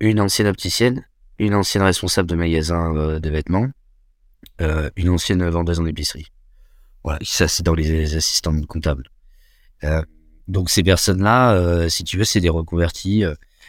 une 0.00 0.20
ancienne 0.20 0.48
opticienne, 0.48 1.06
une 1.38 1.54
ancienne 1.54 1.82
responsable 1.82 2.28
de 2.28 2.36
magasin 2.36 2.94
euh, 2.96 3.18
de 3.18 3.30
vêtements, 3.30 3.68
euh, 4.60 4.90
une 4.96 5.08
ancienne 5.08 5.48
vendeuse 5.48 5.80
en 5.80 5.86
épicerie. 5.86 6.26
Voilà, 7.04 7.18
ça 7.22 7.48
c'est 7.48 7.62
dans 7.62 7.74
les 7.74 8.14
assistants 8.16 8.58
comptables. 8.62 9.08
Euh, 9.84 10.02
donc 10.48 10.70
ces 10.70 10.82
personnes-là, 10.82 11.88
si 11.88 12.04
tu 12.04 12.16
veux, 12.16 12.24
c'est 12.24 12.40
des 12.40 12.48
reconvertis. 12.48 13.24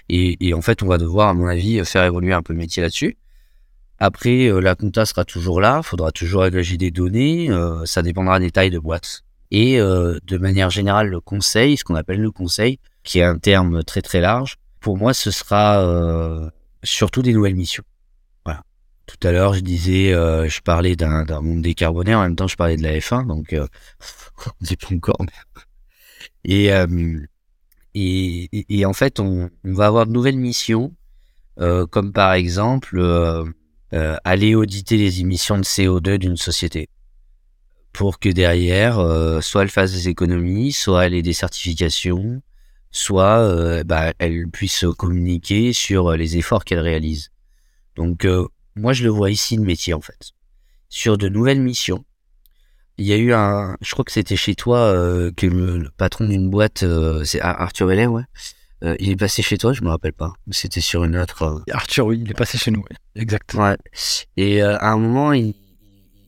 Et, 0.10 0.54
en 0.54 0.62
fait, 0.62 0.84
on 0.84 0.88
va 0.88 0.98
devoir, 0.98 1.30
à 1.30 1.34
mon 1.34 1.48
avis, 1.48 1.84
faire 1.86 2.04
évoluer 2.04 2.34
un 2.34 2.42
peu 2.42 2.54
le 2.54 2.60
métier 2.60 2.82
là-dessus. 2.82 3.18
Après, 4.00 4.50
la 4.50 4.76
compta 4.76 5.06
sera 5.06 5.24
toujours 5.24 5.62
là, 5.62 5.82
faudra 5.82 6.12
toujours 6.12 6.44
agréger 6.44 6.78
des 6.78 6.92
données, 6.92 7.50
ça 7.86 8.02
dépendra 8.02 8.40
des 8.40 8.52
tailles 8.52 8.72
de 8.72 8.80
boîte. 8.80 9.24
Et 9.52 9.78
de 9.78 10.38
manière 10.38 10.72
générale, 10.72 11.08
le 11.08 11.22
conseil, 11.22 11.78
ce 11.78 11.84
qu'on 11.84 11.96
appelle 11.96 12.20
le 12.20 12.32
conseil, 12.32 12.80
qui 13.04 13.20
est 13.20 13.24
un 13.24 13.38
terme 13.38 13.84
très 13.84 14.02
très 14.02 14.20
large, 14.20 14.58
pour 14.80 14.98
moi, 14.98 15.14
ce 15.14 15.32
sera 15.32 16.52
surtout 16.84 17.22
des 17.22 17.34
nouvelles 17.34 17.56
missions. 17.56 17.84
Voilà. 18.46 18.64
Tout 19.06 19.28
à 19.28 19.32
l'heure, 19.32 19.54
je 19.54 19.62
disais, 19.62 20.14
euh, 20.14 20.48
je 20.48 20.62
parlais 20.62 20.96
d'un 20.96 21.42
monde 21.42 21.62
décarboné, 21.62 22.16
en 22.16 22.22
même 22.22 22.36
temps, 22.36 22.48
je 22.48 22.56
parlais 22.56 22.78
de 22.78 22.84
la 22.84 22.98
F1, 22.98 23.28
donc 23.28 23.54
euh, 23.54 23.68
on 24.48 24.66
n'est 24.70 24.76
pas 24.76 24.94
encore. 24.94 25.18
Et, 26.46 26.70
et, 27.96 28.66
et, 28.70 28.86
en 28.86 28.94
fait, 28.94 29.20
on, 29.20 29.50
on, 29.64 29.74
va 29.74 29.86
avoir 29.86 30.06
de 30.06 30.12
nouvelles 30.12 30.38
missions, 30.38 30.94
comme 31.58 32.12
par 32.12 32.34
exemple 32.34 33.02
aller 33.92 34.56
auditer 34.56 34.98
les 34.98 35.22
émissions 35.22 35.58
de 35.58 35.64
CO2 35.64 36.18
d'une 36.18 36.36
société 36.36 36.90
pour 37.94 38.20
que 38.20 38.28
derrière, 38.28 38.96
soit 39.42 39.62
elle 39.62 39.70
fasse 39.70 39.94
des 39.94 40.10
économies, 40.10 40.74
soit 40.74 41.06
elle 41.06 41.14
ait 41.14 41.22
des 41.22 41.34
certifications, 41.34 42.42
soit 42.94 43.40
euh, 43.40 43.84
bah, 43.84 44.14
elle 44.20 44.48
puisse 44.48 44.86
communiquer 44.98 45.74
sur 45.74 46.12
euh, 46.12 46.16
les 46.16 46.38
efforts 46.38 46.64
qu'elle 46.64 46.80
réalise. 46.80 47.32
Donc 47.96 48.24
euh, 48.24 48.48
moi 48.76 48.94
je 48.94 49.04
le 49.04 49.10
vois 49.10 49.32
ici 49.32 49.58
le 49.58 49.64
métier 49.64 49.94
en 49.94 50.02
fait. 50.02 50.32
Sur 50.88 51.18
de 51.18 51.28
nouvelles 51.28 51.60
missions, 51.60 52.06
il 52.98 53.08
y 53.08 53.14
a 53.14 53.18
eu 53.18 53.34
un, 53.34 53.76
je 53.82 53.92
crois 53.92 54.06
que 54.06 54.12
c'était 54.12 54.36
chez 54.36 54.54
toi 54.54 54.94
que 55.36 55.48
le, 55.48 55.90
patron 55.98 56.28
d'une 56.28 56.52
boîte, 56.52 56.86
c'est 57.26 57.42
Arthur 57.42 57.88
Vellet, 57.88 58.06
ouais. 58.06 58.22
il 59.00 59.10
est 59.10 59.16
passé 59.16 59.42
chez 59.42 59.58
toi, 59.58 59.74
je 59.74 59.82
me 59.82 59.90
rappelle 59.90 60.14
pas. 60.14 60.34
C'était 60.52 60.82
sur 60.82 61.04
une 61.04 61.18
autre. 61.18 61.64
Arthur, 61.72 62.06
oui, 62.06 62.20
il 62.24 62.30
est 62.30 62.36
passé 62.36 62.60
chez 62.60 62.70
nous, 62.70 62.84
oui. 62.88 62.96
exactement. 63.16 63.64
Ouais. 63.64 63.78
Et 64.38 64.62
à 64.62 64.92
un 64.92 65.00
moment, 65.00 65.34
il, 65.34 65.56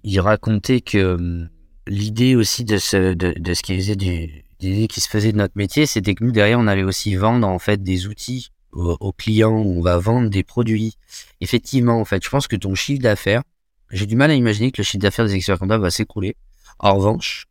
il 0.04 0.20
racontait 0.20 0.82
que 0.82 1.14
hum, 1.14 1.50
l'idée 1.86 2.36
aussi 2.36 2.66
de 2.66 2.80
ce, 2.80 3.14
de, 3.14 3.36
de 3.38 3.54
ce 3.54 3.62
qu'il 3.62 3.78
faisait 3.78 3.96
du, 3.96 4.45
l'idée 4.60 4.88
qui 4.88 5.02
se 5.02 5.10
faisait 5.10 5.32
de 5.32 5.38
notre 5.38 5.58
métier, 5.58 5.86
c'était 5.86 6.16
que 6.16 6.24
nous, 6.24 6.32
derrière, 6.32 6.60
on 6.60 6.68
allait 6.68 6.84
aussi 6.84 7.16
vendre, 7.16 7.48
en 7.48 7.60
fait, 7.60 7.84
des 7.84 8.08
outils 8.08 8.52
aux, 8.72 9.14
clients, 9.14 9.56
on 9.56 9.82
va 9.82 9.98
vendre 9.98 10.30
des 10.30 10.44
produits. 10.44 10.98
Effectivement, 11.40 12.00
en 12.00 12.06
fait, 12.06 12.24
je 12.24 12.30
pense 12.30 12.48
que 12.48 12.56
ton 12.56 12.76
chiffre 12.76 13.02
d'affaires, 13.02 13.44
j'ai 13.92 14.06
du 14.06 14.16
mal 14.16 14.32
à 14.32 14.36
imaginer 14.36 14.72
que 14.72 14.82
le 14.82 14.84
chiffre 14.84 15.02
d'affaires 15.02 15.26
des 15.26 15.36
experts 15.36 15.60
comptables 15.60 15.84
va 15.84 15.92
s'écrouler. 15.92 16.36
En 16.80 16.96
revanche, 16.96 17.48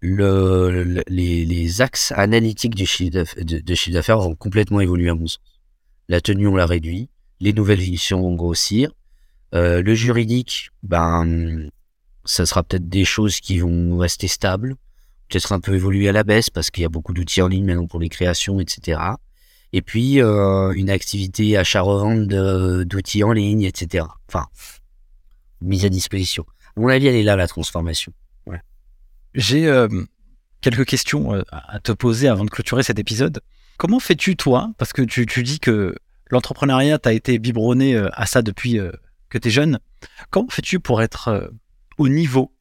le, 0.00 1.02
les, 1.06 1.44
les, 1.44 1.80
axes 1.80 2.12
analytiques 2.16 2.74
du 2.74 2.86
chiffre 2.86 3.24
de, 3.42 3.74
chiffre 3.74 3.94
d'affaires 3.94 4.18
vont 4.18 4.34
complètement 4.34 4.80
évoluer 4.80 5.10
à 5.10 5.14
mon 5.14 5.26
sens. 5.26 5.40
La 6.08 6.20
tenue, 6.20 6.48
on 6.48 6.56
l'a 6.56 6.66
réduit. 6.66 7.08
Les 7.40 7.52
nouvelles 7.52 7.82
éditions 7.82 8.22
vont 8.22 8.34
grossir. 8.34 8.90
Euh, 9.54 9.82
le 9.82 9.94
juridique, 9.94 10.70
ben, 10.82 11.68
ça 12.24 12.46
sera 12.46 12.62
peut-être 12.62 12.88
des 12.88 13.04
choses 13.04 13.40
qui 13.40 13.58
vont 13.58 13.98
rester 13.98 14.28
stables 14.28 14.76
peut-être 15.32 15.52
un 15.52 15.60
peu 15.60 15.74
évolué 15.74 16.08
à 16.08 16.12
la 16.12 16.24
baisse 16.24 16.50
parce 16.50 16.70
qu'il 16.70 16.82
y 16.82 16.84
a 16.84 16.90
beaucoup 16.90 17.14
d'outils 17.14 17.40
en 17.40 17.48
ligne 17.48 17.64
maintenant 17.64 17.86
pour 17.86 18.00
les 18.00 18.10
créations, 18.10 18.60
etc. 18.60 19.00
Et 19.72 19.80
puis 19.80 20.20
euh, 20.20 20.72
une 20.72 20.90
activité 20.90 21.56
achat-revente 21.56 22.26
d'outils 22.26 23.24
en 23.24 23.32
ligne, 23.32 23.62
etc. 23.62 24.04
Enfin, 24.28 24.46
mise 25.62 25.86
à 25.86 25.88
disposition. 25.88 26.44
Mon 26.76 26.88
avis, 26.88 27.06
elle 27.06 27.16
est 27.16 27.22
là 27.22 27.36
la 27.36 27.48
transformation. 27.48 28.12
J'ai 29.34 29.66
euh, 29.66 29.88
quelques 30.60 30.84
questions 30.84 31.34
euh, 31.34 31.42
à 31.50 31.80
te 31.80 31.92
poser 31.92 32.28
avant 32.28 32.44
de 32.44 32.50
clôturer 32.50 32.82
cet 32.82 32.98
épisode. 32.98 33.40
Comment 33.78 33.98
fais-tu 33.98 34.36
toi? 34.36 34.70
Parce 34.76 34.92
que 34.92 35.00
tu, 35.00 35.24
tu 35.24 35.42
dis 35.42 35.58
que 35.58 35.94
l'entrepreneuriat 36.30 36.98
t'a 36.98 37.14
été 37.14 37.38
biberonné 37.38 37.96
à 37.96 38.26
ça 38.26 38.42
depuis 38.42 38.78
que 39.30 39.38
tu 39.38 39.48
es 39.48 39.50
jeune. 39.50 39.78
Comment 40.28 40.50
fais-tu 40.50 40.80
pour 40.80 41.00
être 41.00 41.50
au 41.96 42.10
niveau 42.10 42.52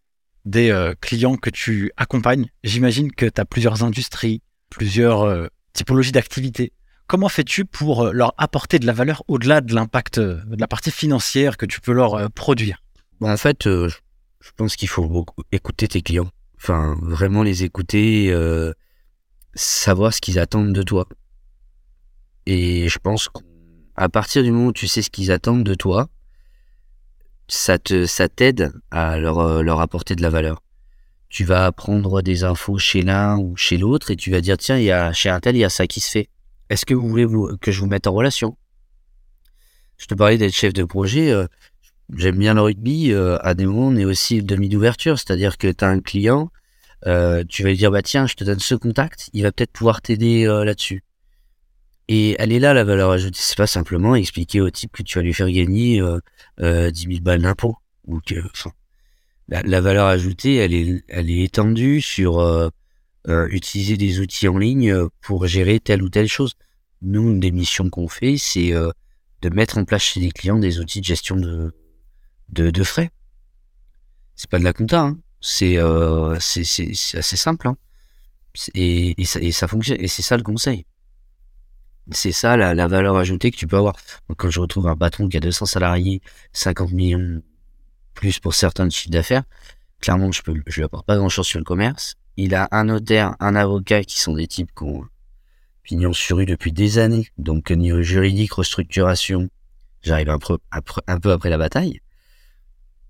des 0.46 0.72
euh, 0.72 0.94
clients 1.00 1.36
que 1.36 1.50
tu 1.50 1.92
accompagnes. 1.98 2.48
J'imagine 2.64 3.12
que 3.12 3.26
tu 3.26 3.40
as 3.40 3.46
plusieurs 3.46 3.84
industries, 3.84 4.42
plusieurs 4.70 5.22
euh, 5.24 5.48
typologies 5.74 6.12
d'activités. 6.12 6.74
Comment 7.08 7.30
fais-tu 7.30 7.66
pour 7.66 8.06
euh, 8.06 8.12
leur 8.12 8.34
apporter 8.38 8.80
de 8.80 8.86
la 8.86 8.94
valeur 8.94 9.24
au-delà 9.28 9.62
de 9.62 9.74
l'impact 9.74 10.20
de 10.20 10.58
la 10.58 10.68
partie 10.68 10.92
financière 10.92 11.58
que 11.58 11.66
tu 11.66 11.82
peux 11.82 11.94
leur 11.94 12.32
produire? 12.32 12.82
En 13.22 13.38
fait, 13.38 13.66
je 13.66 14.52
pense 14.56 14.76
qu'il 14.76 14.88
faut 14.88 15.26
écouter 15.52 15.88
tes 15.88 16.02
clients. 16.02 16.30
Enfin, 16.58 16.98
vraiment 17.02 17.44
les 17.44 17.64
écouter, 17.64 18.34
savoir 19.54 20.12
ce 20.12 20.22
qu'ils 20.22 20.40
attendent 20.40 20.74
de 20.74 20.82
toi. 20.82 21.08
Et 22.48 22.90
je 22.90 22.98
pense 22.98 23.30
qu'à 23.30 24.10
partir 24.10 24.42
du 24.42 24.52
moment 24.52 24.68
où 24.68 24.74
tu 24.74 24.88
sais 24.88 25.04
ce 25.04 25.12
qu'ils 25.12 25.32
attendent 25.32 25.64
de 25.64 25.76
toi, 25.76 26.10
ça 27.48 27.78
te 27.78 28.06
ça 28.06 28.30
t'aide 28.30 28.72
à 28.92 29.18
leur, 29.18 29.40
euh, 29.40 29.62
leur 29.62 29.82
apporter 29.82 30.16
de 30.16 30.22
la 30.22 30.30
valeur. 30.30 30.62
Tu 31.30 31.44
vas 31.46 31.66
apprendre 31.66 32.22
des 32.22 32.44
infos 32.44 32.78
chez 32.78 33.02
l'un 33.02 33.38
ou 33.38 33.56
chez 33.56 33.78
l'autre 33.78 34.12
et 34.12 34.16
tu 34.16 34.32
vas 34.32 34.42
dire 34.42 34.58
tiens, 34.58 34.78
il 34.78 34.86
y 34.86 34.92
a 34.92 35.14
chez 35.14 35.30
un 35.30 35.40
tel, 35.40 35.56
il 35.56 35.60
y 35.60 35.66
a 35.66 35.70
ça 35.70 35.88
qui 35.88 36.00
se 36.00 36.12
fait. 36.12 36.30
Est-ce 36.70 36.86
que 36.86 36.94
vous 36.94 37.08
voulez 37.08 37.28
que 37.62 37.72
je 37.72 37.80
vous 37.80 37.88
mette 37.88 38.08
en 38.08 38.14
relation? 38.14 38.58
Je 39.98 40.08
te 40.08 40.16
parlais 40.16 40.38
d'être 40.38 40.54
chef 40.54 40.74
de 40.74 40.84
projet. 40.84 41.32
Euh, 41.32 41.48
j'aime 42.16 42.38
bien 42.38 42.54
le 42.54 42.62
rugby. 42.62 43.12
Euh, 43.12 43.38
à 43.42 43.54
des 43.54 43.66
moments, 43.66 43.88
on 43.88 43.96
est 43.96 44.06
aussi 44.06 44.42
demi 44.42 44.70
d'ouverture, 44.70 45.20
c'est-à-dire 45.20 45.58
que 45.58 45.72
tu 45.72 45.84
as 45.84 45.88
un 45.88 46.00
client, 46.00 46.52
tu 47.04 47.64
vas 47.64 47.70
lui 47.70 47.78
dire 47.78 47.92
bah 47.92 48.02
tiens, 48.02 48.28
je 48.28 48.36
te 48.36 48.44
donne 48.44 48.60
ce 48.60 48.76
contact, 48.76 49.30
il 49.34 49.44
va 49.44 49.52
peut-être 49.52 49.72
pouvoir 49.72 50.02
t'aider 50.02 50.46
là-dessus. 50.46 51.04
Et 52.14 52.36
elle 52.40 52.52
est 52.52 52.60
là, 52.60 52.74
la 52.74 52.84
valeur 52.84 53.12
ajoutée. 53.12 53.40
C'est 53.42 53.56
pas 53.56 53.68
simplement 53.68 54.16
expliquer 54.16 54.60
au 54.60 54.70
type 54.70 54.92
que 54.92 55.02
tu 55.02 55.18
vas 55.18 55.24
lui 55.24 55.34
faire 55.34 55.50
gagner 55.50 56.02
euh, 56.02 56.20
euh, 56.60 56.92
10 56.92 57.04
000 57.04 57.20
balles 57.22 57.42
d'impôt. 57.42 57.78
Ou 58.06 58.20
que, 58.20 58.36
enfin, 58.50 58.74
la, 59.48 59.80
valeur 59.80 60.08
ajoutée, 60.08 60.56
elle 60.56 60.74
est, 60.74 61.06
elle 61.08 61.30
est 61.30 61.44
étendue 61.44 62.02
sur 62.02 62.40
euh, 62.40 62.68
euh, 63.30 63.48
utiliser 63.52 63.96
des 63.96 64.20
outils 64.20 64.50
en 64.50 64.58
ligne 64.58 64.94
pour 65.22 65.48
gérer 65.48 65.80
telle 65.80 66.04
ou 66.04 66.10
telle 66.10 66.28
chose. 66.28 66.56
Nous, 67.02 67.30
une 67.30 67.40
des 67.40 67.52
missions 67.52 67.90
qu'on 67.90 68.10
fait, 68.10 68.38
c'est 68.38 68.72
de 68.72 69.50
mettre 69.50 69.78
en 69.78 69.86
place 69.86 70.04
chez 70.04 70.20
les 70.20 70.32
clients 70.32 70.60
des 70.60 70.82
outils 70.82 71.00
de 71.00 71.06
gestion 71.06 71.38
de, 71.38 71.74
de, 72.50 72.72
de 72.72 72.84
frais. 72.84 73.12
C'est 74.36 74.50
pas 74.50 74.60
de 74.60 74.66
la 74.66 74.74
compta, 74.74 75.00
hein. 75.04 75.18
c'est, 75.40 75.78
c'est, 76.42 76.66
c'est, 76.66 77.18
assez 77.18 77.38
simple. 77.38 77.70
Hein. 77.70 77.78
Et, 78.76 79.16
et, 79.18 79.24
ça, 79.24 79.40
et 79.40 79.54
ça 79.54 79.70
fonctionne. 79.70 80.02
Et 80.02 80.10
c'est 80.10 80.24
ça 80.24 80.36
le 80.36 80.44
conseil. 80.44 80.86
C'est 82.12 82.32
ça 82.32 82.58
la, 82.58 82.88
valeur 82.88 83.16
ajoutée 83.16 83.52
que 83.52 83.58
tu 83.58 83.68
peux 83.68 83.78
avoir. 83.78 83.96
quand 84.38 84.50
je 84.50 84.60
retrouve 84.60 84.88
un 84.88 84.98
patron 84.98 85.28
qui 85.28 85.38
a 85.38 85.40
200 85.40 85.66
salariés, 85.66 86.22
50 86.54 86.92
millions 86.92 87.42
plus 88.14 88.40
pour 88.40 88.54
certains 88.54 88.86
de 88.88 88.92
chiffre 88.92 89.12
d'affaires, 89.12 89.44
clairement, 90.02 90.32
je 90.32 90.42
peux, 90.42 90.56
je 90.66 90.78
lui 90.78 90.84
apporte 90.84 91.06
pas 91.06 91.18
grand 91.18 91.30
chose 91.30 91.48
sur 91.48 91.60
le 91.60 91.66
commerce. 91.66 92.16
Il 92.38 92.56
a 92.56 92.68
un 92.72 92.86
notaire, 92.86 93.36
un 93.40 93.56
avocat 93.56 94.04
qui 94.04 94.20
sont 94.20 94.34
des 94.34 94.48
types 94.48 94.72
qui 94.76 94.84
ont 94.84 95.06
pignon 95.84 96.14
sur 96.14 96.38
rue 96.38 96.46
depuis 96.46 96.72
des 96.72 96.98
années. 96.98 97.28
Donc, 97.38 97.72
niveau 97.72 98.02
juridique, 98.02 98.54
restructuration, 98.54 99.50
j'arrive 100.02 100.30
un 100.30 100.40
peu, 100.40 100.58
après 100.72 101.50
la 101.50 101.58
bataille. 101.58 102.02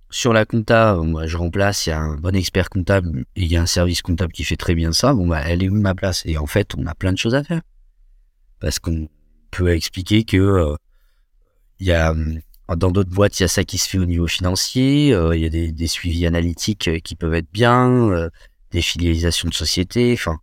Sur 0.09 0.33
la 0.33 0.45
compta, 0.45 0.95
moi, 0.95 1.25
je 1.25 1.37
remplace, 1.37 1.85
il 1.87 1.91
y 1.91 1.93
a 1.93 1.99
un 1.99 2.15
bon 2.17 2.35
expert 2.35 2.69
comptable 2.69 3.23
il 3.35 3.47
y 3.47 3.55
a 3.55 3.61
un 3.61 3.65
service 3.65 4.01
comptable 4.01 4.33
qui 4.33 4.43
fait 4.43 4.57
très 4.57 4.75
bien 4.75 4.91
ça. 4.91 5.13
Bon, 5.13 5.25
bah, 5.25 5.41
elle 5.45 5.63
est 5.63 5.69
où 5.69 5.75
ma 5.75 5.95
place? 5.95 6.23
Et 6.25 6.37
en 6.37 6.47
fait, 6.47 6.75
on 6.75 6.85
a 6.85 6.93
plein 6.93 7.13
de 7.13 7.17
choses 7.17 7.35
à 7.35 7.43
faire. 7.43 7.61
Parce 8.61 8.79
qu'on 8.79 9.09
peut 9.51 9.73
expliquer 9.75 10.23
que, 10.23 10.37
euh, 10.37 10.75
il 11.79 11.87
y 11.87 11.91
a, 11.91 12.15
dans 12.77 12.91
d'autres 12.91 13.09
boîtes, 13.09 13.37
il 13.39 13.43
y 13.43 13.45
a 13.45 13.49
ça 13.49 13.65
qui 13.65 13.77
se 13.77 13.89
fait 13.89 13.97
au 13.97 14.05
niveau 14.05 14.27
financier, 14.27 15.13
euh, 15.13 15.35
il 15.35 15.41
y 15.41 15.45
a 15.45 15.49
des, 15.49 15.73
des, 15.73 15.87
suivis 15.87 16.25
analytiques 16.25 16.87
euh, 16.87 16.99
qui 16.99 17.15
peuvent 17.15 17.33
être 17.33 17.51
bien, 17.51 18.29
des 18.71 18.81
filialisations 18.81 19.49
de 19.49 19.53
sociétés, 19.53 20.13
enfin, 20.13 20.39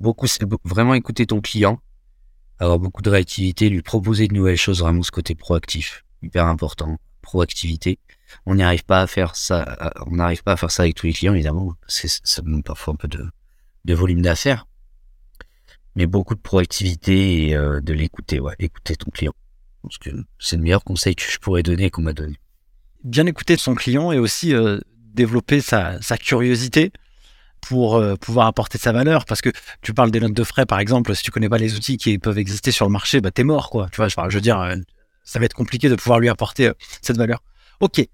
beaucoup, 0.00 0.26
vraiment 0.64 0.92
écouter 0.92 1.24
ton 1.24 1.40
client, 1.40 1.80
avoir 2.58 2.78
beaucoup 2.78 3.00
de 3.00 3.08
réactivité, 3.08 3.70
lui 3.70 3.80
proposer 3.80 4.28
de 4.28 4.34
nouvelles 4.34 4.58
choses, 4.58 4.80
vraiment 4.80 5.02
ce 5.02 5.10
côté 5.10 5.34
proactif, 5.34 6.04
hyper 6.20 6.44
important, 6.44 6.98
proactivité 7.22 7.98
on 8.46 8.54
n'y 8.54 8.78
pas 8.78 9.02
à 9.02 9.06
faire 9.06 9.36
ça, 9.36 9.92
on 10.06 10.16
n'arrive 10.16 10.42
pas 10.42 10.52
à 10.52 10.56
faire 10.56 10.70
ça 10.70 10.82
avec 10.82 10.94
tous 10.94 11.06
les 11.06 11.12
clients, 11.12 11.34
évidemment, 11.34 11.74
ça 11.86 12.42
demande 12.42 12.64
parfois 12.64 12.94
un 12.94 12.96
peu 12.96 13.08
de, 13.08 13.28
de 13.84 13.94
volume 13.94 14.22
d'affaires. 14.22 14.66
Mais 15.96 16.06
beaucoup 16.06 16.34
de 16.34 16.40
proactivité 16.40 17.48
et 17.48 17.56
euh, 17.56 17.80
de 17.80 17.92
l'écouter, 17.92 18.40
ouais, 18.40 18.54
écouter 18.58 18.96
ton 18.96 19.10
client. 19.10 19.32
Parce 19.82 19.98
que 19.98 20.10
c'est 20.38 20.56
le 20.56 20.62
meilleur 20.62 20.84
conseil 20.84 21.14
que 21.14 21.22
je 21.22 21.38
pourrais 21.38 21.62
donner 21.62 21.90
qu'on 21.90 22.02
m'a 22.02 22.12
donné. 22.12 22.36
Bien 23.02 23.26
écouter 23.26 23.56
son 23.56 23.74
client 23.74 24.12
et 24.12 24.18
aussi 24.18 24.54
euh, 24.54 24.78
développer 25.14 25.60
sa, 25.60 25.98
curiosité 26.20 26.92
pour 27.60 27.96
euh, 27.96 28.14
pouvoir 28.16 28.46
apporter 28.46 28.78
sa 28.78 28.92
valeur. 28.92 29.24
Parce 29.24 29.40
que 29.40 29.50
tu 29.82 29.94
parles 29.94 30.10
des 30.10 30.20
notes 30.20 30.34
de 30.34 30.44
frais, 30.44 30.66
par 30.66 30.80
exemple, 30.80 31.14
si 31.16 31.22
tu 31.22 31.30
connais 31.30 31.48
pas 31.48 31.58
les 31.58 31.74
outils 31.74 31.96
qui 31.96 32.18
peuvent 32.18 32.38
exister 32.38 32.70
sur 32.70 32.86
le 32.86 32.92
marché, 32.92 33.20
bah 33.20 33.30
t'es 33.30 33.44
mort, 33.44 33.70
quoi. 33.70 33.88
Tu 33.90 33.96
vois, 33.96 34.08
je 34.08 34.34
veux 34.34 34.40
dire, 34.40 34.74
ça 35.24 35.38
va 35.38 35.46
être 35.46 35.54
compliqué 35.54 35.88
de 35.88 35.96
pouvoir 35.96 36.20
lui 36.20 36.28
apporter 36.28 36.70
cette 37.00 37.16
valeur. 37.16 37.42
Ok, 37.80 38.06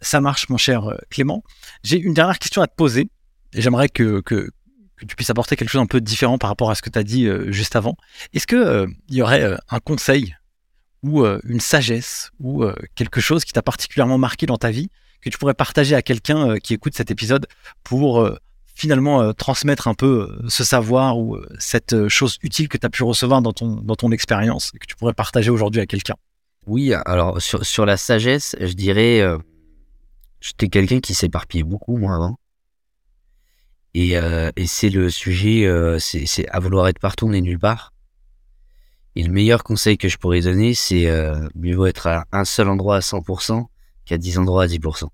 ça 0.00 0.20
marche, 0.20 0.48
mon 0.50 0.58
cher 0.58 0.94
Clément. 1.10 1.42
J'ai 1.82 1.98
une 1.98 2.14
dernière 2.14 2.38
question 2.38 2.60
à 2.60 2.66
te 2.66 2.74
poser. 2.74 3.08
Et 3.56 3.62
j'aimerais 3.62 3.88
que, 3.88 4.22
tu 5.04 5.16
puisses 5.16 5.30
apporter 5.30 5.56
quelque 5.56 5.68
chose 5.68 5.82
un 5.82 5.86
peu 5.86 6.00
différent 6.00 6.38
par 6.38 6.48
rapport 6.48 6.70
à 6.70 6.74
ce 6.74 6.82
que 6.82 6.90
tu 6.90 6.98
as 6.98 7.02
dit 7.02 7.26
euh, 7.26 7.50
juste 7.52 7.76
avant. 7.76 7.96
Est-ce 8.32 8.46
que 8.46 8.86
il 9.08 9.16
y 9.16 9.22
aurait 9.22 9.56
un 9.68 9.78
conseil 9.80 10.36
ou 11.02 11.24
une 11.24 11.60
sagesse 11.60 12.30
ou 12.40 12.64
quelque 12.96 13.20
chose 13.20 13.44
qui 13.44 13.52
t'a 13.52 13.62
particulièrement 13.62 14.18
marqué 14.18 14.46
dans 14.46 14.56
ta 14.56 14.70
vie 14.70 14.88
que 15.20 15.30
tu 15.30 15.38
pourrais 15.38 15.54
partager 15.54 15.94
à 15.94 16.02
quelqu'un 16.02 16.58
qui 16.58 16.74
écoute 16.74 16.96
cet 16.96 17.12
épisode 17.12 17.46
pour 17.84 18.28
finalement 18.74 19.32
transmettre 19.32 19.86
un 19.86 19.94
peu 19.94 20.36
ce 20.48 20.64
savoir 20.64 21.18
ou 21.18 21.38
cette 21.60 22.08
chose 22.08 22.38
utile 22.42 22.68
que 22.68 22.76
tu 22.76 22.86
as 22.86 22.90
pu 22.90 23.04
recevoir 23.04 23.40
dans 23.40 23.52
ton, 23.52 23.76
dans 23.76 23.94
ton 23.94 24.10
expérience 24.10 24.72
que 24.72 24.86
tu 24.86 24.96
pourrais 24.96 25.12
partager 25.12 25.50
aujourd'hui 25.50 25.80
à 25.80 25.86
quelqu'un? 25.86 26.16
Oui, 26.66 26.92
alors 26.92 27.40
sur, 27.40 27.64
sur 27.64 27.86
la 27.86 27.96
sagesse, 27.96 28.56
je 28.58 28.72
dirais 28.72 29.22
J'étais 30.40 30.68
quelqu'un 30.68 31.00
qui 31.00 31.14
s'éparpillait 31.14 31.64
beaucoup, 31.64 31.96
moi, 31.96 32.14
avant. 32.14 32.38
Et, 33.98 34.18
euh, 34.18 34.50
et 34.56 34.66
c'est 34.66 34.90
le 34.90 35.08
sujet, 35.08 35.64
euh, 35.64 35.98
c'est 35.98 36.46
à 36.50 36.60
vouloir 36.60 36.86
être 36.86 36.98
partout, 36.98 37.28
on 37.28 37.32
est 37.32 37.40
nulle 37.40 37.58
part. 37.58 37.94
Et 39.14 39.22
le 39.22 39.32
meilleur 39.32 39.64
conseil 39.64 39.96
que 39.96 40.06
je 40.06 40.18
pourrais 40.18 40.42
donner, 40.42 40.74
c'est 40.74 41.06
euh, 41.06 41.48
mieux 41.54 41.74
vaut 41.74 41.86
être 41.86 42.06
à 42.06 42.26
un 42.30 42.44
seul 42.44 42.68
endroit 42.68 42.96
à 42.96 43.00
100% 43.00 43.64
qu'à 44.04 44.18
10 44.18 44.36
endroits 44.36 44.64
à 44.64 44.66
10%. 44.66 45.08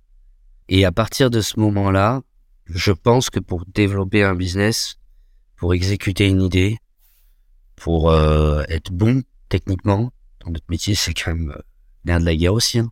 Et 0.68 0.85
à 0.85 0.91
partir 0.91 1.30
de 1.30 1.41
ce 1.41 1.61
moment-là, 1.61 2.22
je 2.66 2.91
pense 2.91 3.30
que 3.30 3.39
pour 3.39 3.64
développer 3.66 4.24
un 4.24 4.35
business, 4.35 4.97
pour 5.55 5.74
exécuter 5.74 6.26
une 6.26 6.43
idée, 6.43 6.78
pour 7.76 8.12
être 8.12 8.91
bon 8.91 9.22
techniquement, 9.49 10.11
dans 10.45 10.51
notre 10.51 10.66
métier, 10.68 10.97
c'est 10.97 11.14
quand 11.14 11.37
même 11.37 11.57
l'air 12.05 12.18
de 12.18 12.24
la 12.24 12.35
guerre 12.35 12.55
aussi. 12.55 12.80
Hein 12.80 12.91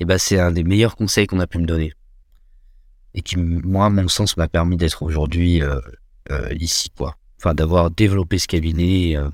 ben 0.00 0.18
c'est 0.18 0.38
un 0.38 0.52
des 0.52 0.64
meilleurs 0.64 0.96
conseils 0.96 1.26
qu'on 1.26 1.40
a 1.40 1.46
pu 1.46 1.56
me 1.56 1.66
donner 1.66 1.94
et 3.16 3.22
qui 3.22 3.36
moi 3.36 3.86
à 3.86 3.90
mon 3.90 4.06
sens 4.08 4.36
m'a 4.36 4.46
permis 4.46 4.76
d'être 4.76 5.02
aujourd'hui 5.02 5.62
euh, 5.62 5.80
euh, 6.30 6.48
ici 6.60 6.90
quoi. 6.96 7.16
Enfin 7.38 7.54
d'avoir 7.54 7.90
développé 7.90 8.38
ce 8.38 8.46
cabinet 8.46 9.16
euh, 9.16 9.28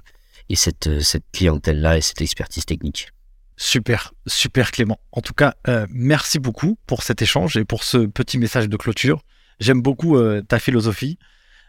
et 0.49 0.57
cette 0.57 1.03
cette 1.03 1.25
clientèle 1.33 1.81
là 1.81 1.99
et 1.99 2.01
cette 2.01 2.23
expertise 2.23 2.65
technique. 2.65 3.11
Super. 3.57 4.15
Super 4.27 4.71
Clément. 4.71 4.99
En 5.13 5.21
tout 5.21 5.35
cas 5.35 5.55
merci 5.91 6.39
beaucoup 6.39 6.79
pour 6.87 7.03
cet 7.03 7.21
échange 7.23 7.57
et 7.57 7.65
pour 7.65 7.85
ce 7.85 7.99
petit 7.99 8.39
message 8.39 8.69
de 8.69 8.77
clôture. 8.77 9.23
J'aime 9.61 9.83
beaucoup 9.83 10.19
ta 10.49 10.59
philosophie. 10.59 11.19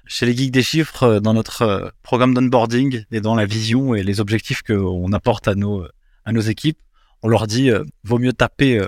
Chez 0.05 0.25
les 0.25 0.35
geeks 0.35 0.51
des 0.51 0.63
chiffres 0.63 1.19
dans 1.19 1.33
notre 1.33 1.93
programme 2.01 2.33
d'onboarding 2.33 3.03
et 3.11 3.21
dans 3.21 3.35
la 3.35 3.45
vision 3.45 3.93
et 3.95 4.03
les 4.03 4.19
objectifs 4.21 4.61
qu'on 4.63 5.11
apporte 5.13 5.47
à 5.47 5.55
nos 5.55 5.85
à 6.25 6.31
nos 6.31 6.41
équipes 6.41 6.79
on 7.23 7.29
leur 7.29 7.47
dit 7.47 7.71
vaut 8.03 8.19
mieux 8.19 8.33
taper 8.33 8.85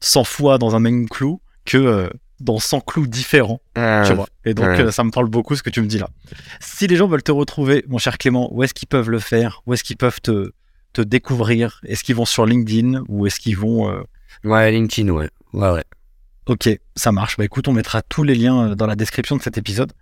100 0.00 0.20
euh, 0.20 0.24
fois 0.24 0.58
dans 0.58 0.74
un 0.74 0.80
même 0.80 1.08
clou 1.08 1.40
que 1.64 1.76
euh, 1.78 2.08
dans 2.40 2.58
100 2.58 2.80
clous 2.80 3.06
différents. 3.06 3.60
tu 3.74 4.12
vois. 4.14 4.26
Et 4.44 4.54
donc, 4.54 4.90
ça 4.90 5.04
me 5.04 5.10
parle 5.10 5.28
beaucoup 5.28 5.56
ce 5.56 5.62
que 5.62 5.70
tu 5.70 5.80
me 5.80 5.86
dis 5.86 5.98
là. 5.98 6.08
Si 6.60 6.86
les 6.86 6.96
gens 6.96 7.06
veulent 7.08 7.22
te 7.22 7.32
retrouver, 7.32 7.84
mon 7.88 7.98
cher 7.98 8.18
Clément, 8.18 8.52
où 8.54 8.62
est-ce 8.62 8.74
qu'ils 8.74 8.88
peuvent 8.88 9.10
le 9.10 9.18
faire? 9.20 9.62
Où 9.66 9.74
est-ce 9.74 9.84
qu'ils 9.84 9.96
peuvent 9.96 10.20
te, 10.20 10.52
te 10.92 11.00
découvrir? 11.02 11.80
Est-ce 11.86 12.04
qu'ils 12.04 12.16
vont 12.16 12.24
sur 12.26 12.44
LinkedIn 12.46 13.04
ou 13.08 13.26
est-ce 13.26 13.40
qu'ils 13.40 13.56
vont. 13.56 14.04
Ouais, 14.42 14.70
LinkedIn, 14.72 15.10
ouais. 15.10 15.30
Ouais, 15.52 15.70
ouais. 15.70 15.84
Ok, 16.46 16.68
ça 16.96 17.12
marche. 17.12 17.36
Bah 17.38 17.44
écoute, 17.44 17.68
on 17.68 17.72
mettra 17.72 18.02
tous 18.02 18.22
les 18.22 18.34
liens 18.34 18.76
dans 18.76 18.86
la 18.86 18.96
description 18.96 19.36
de 19.36 19.42
cet 19.42 19.56
épisode. 19.56 19.92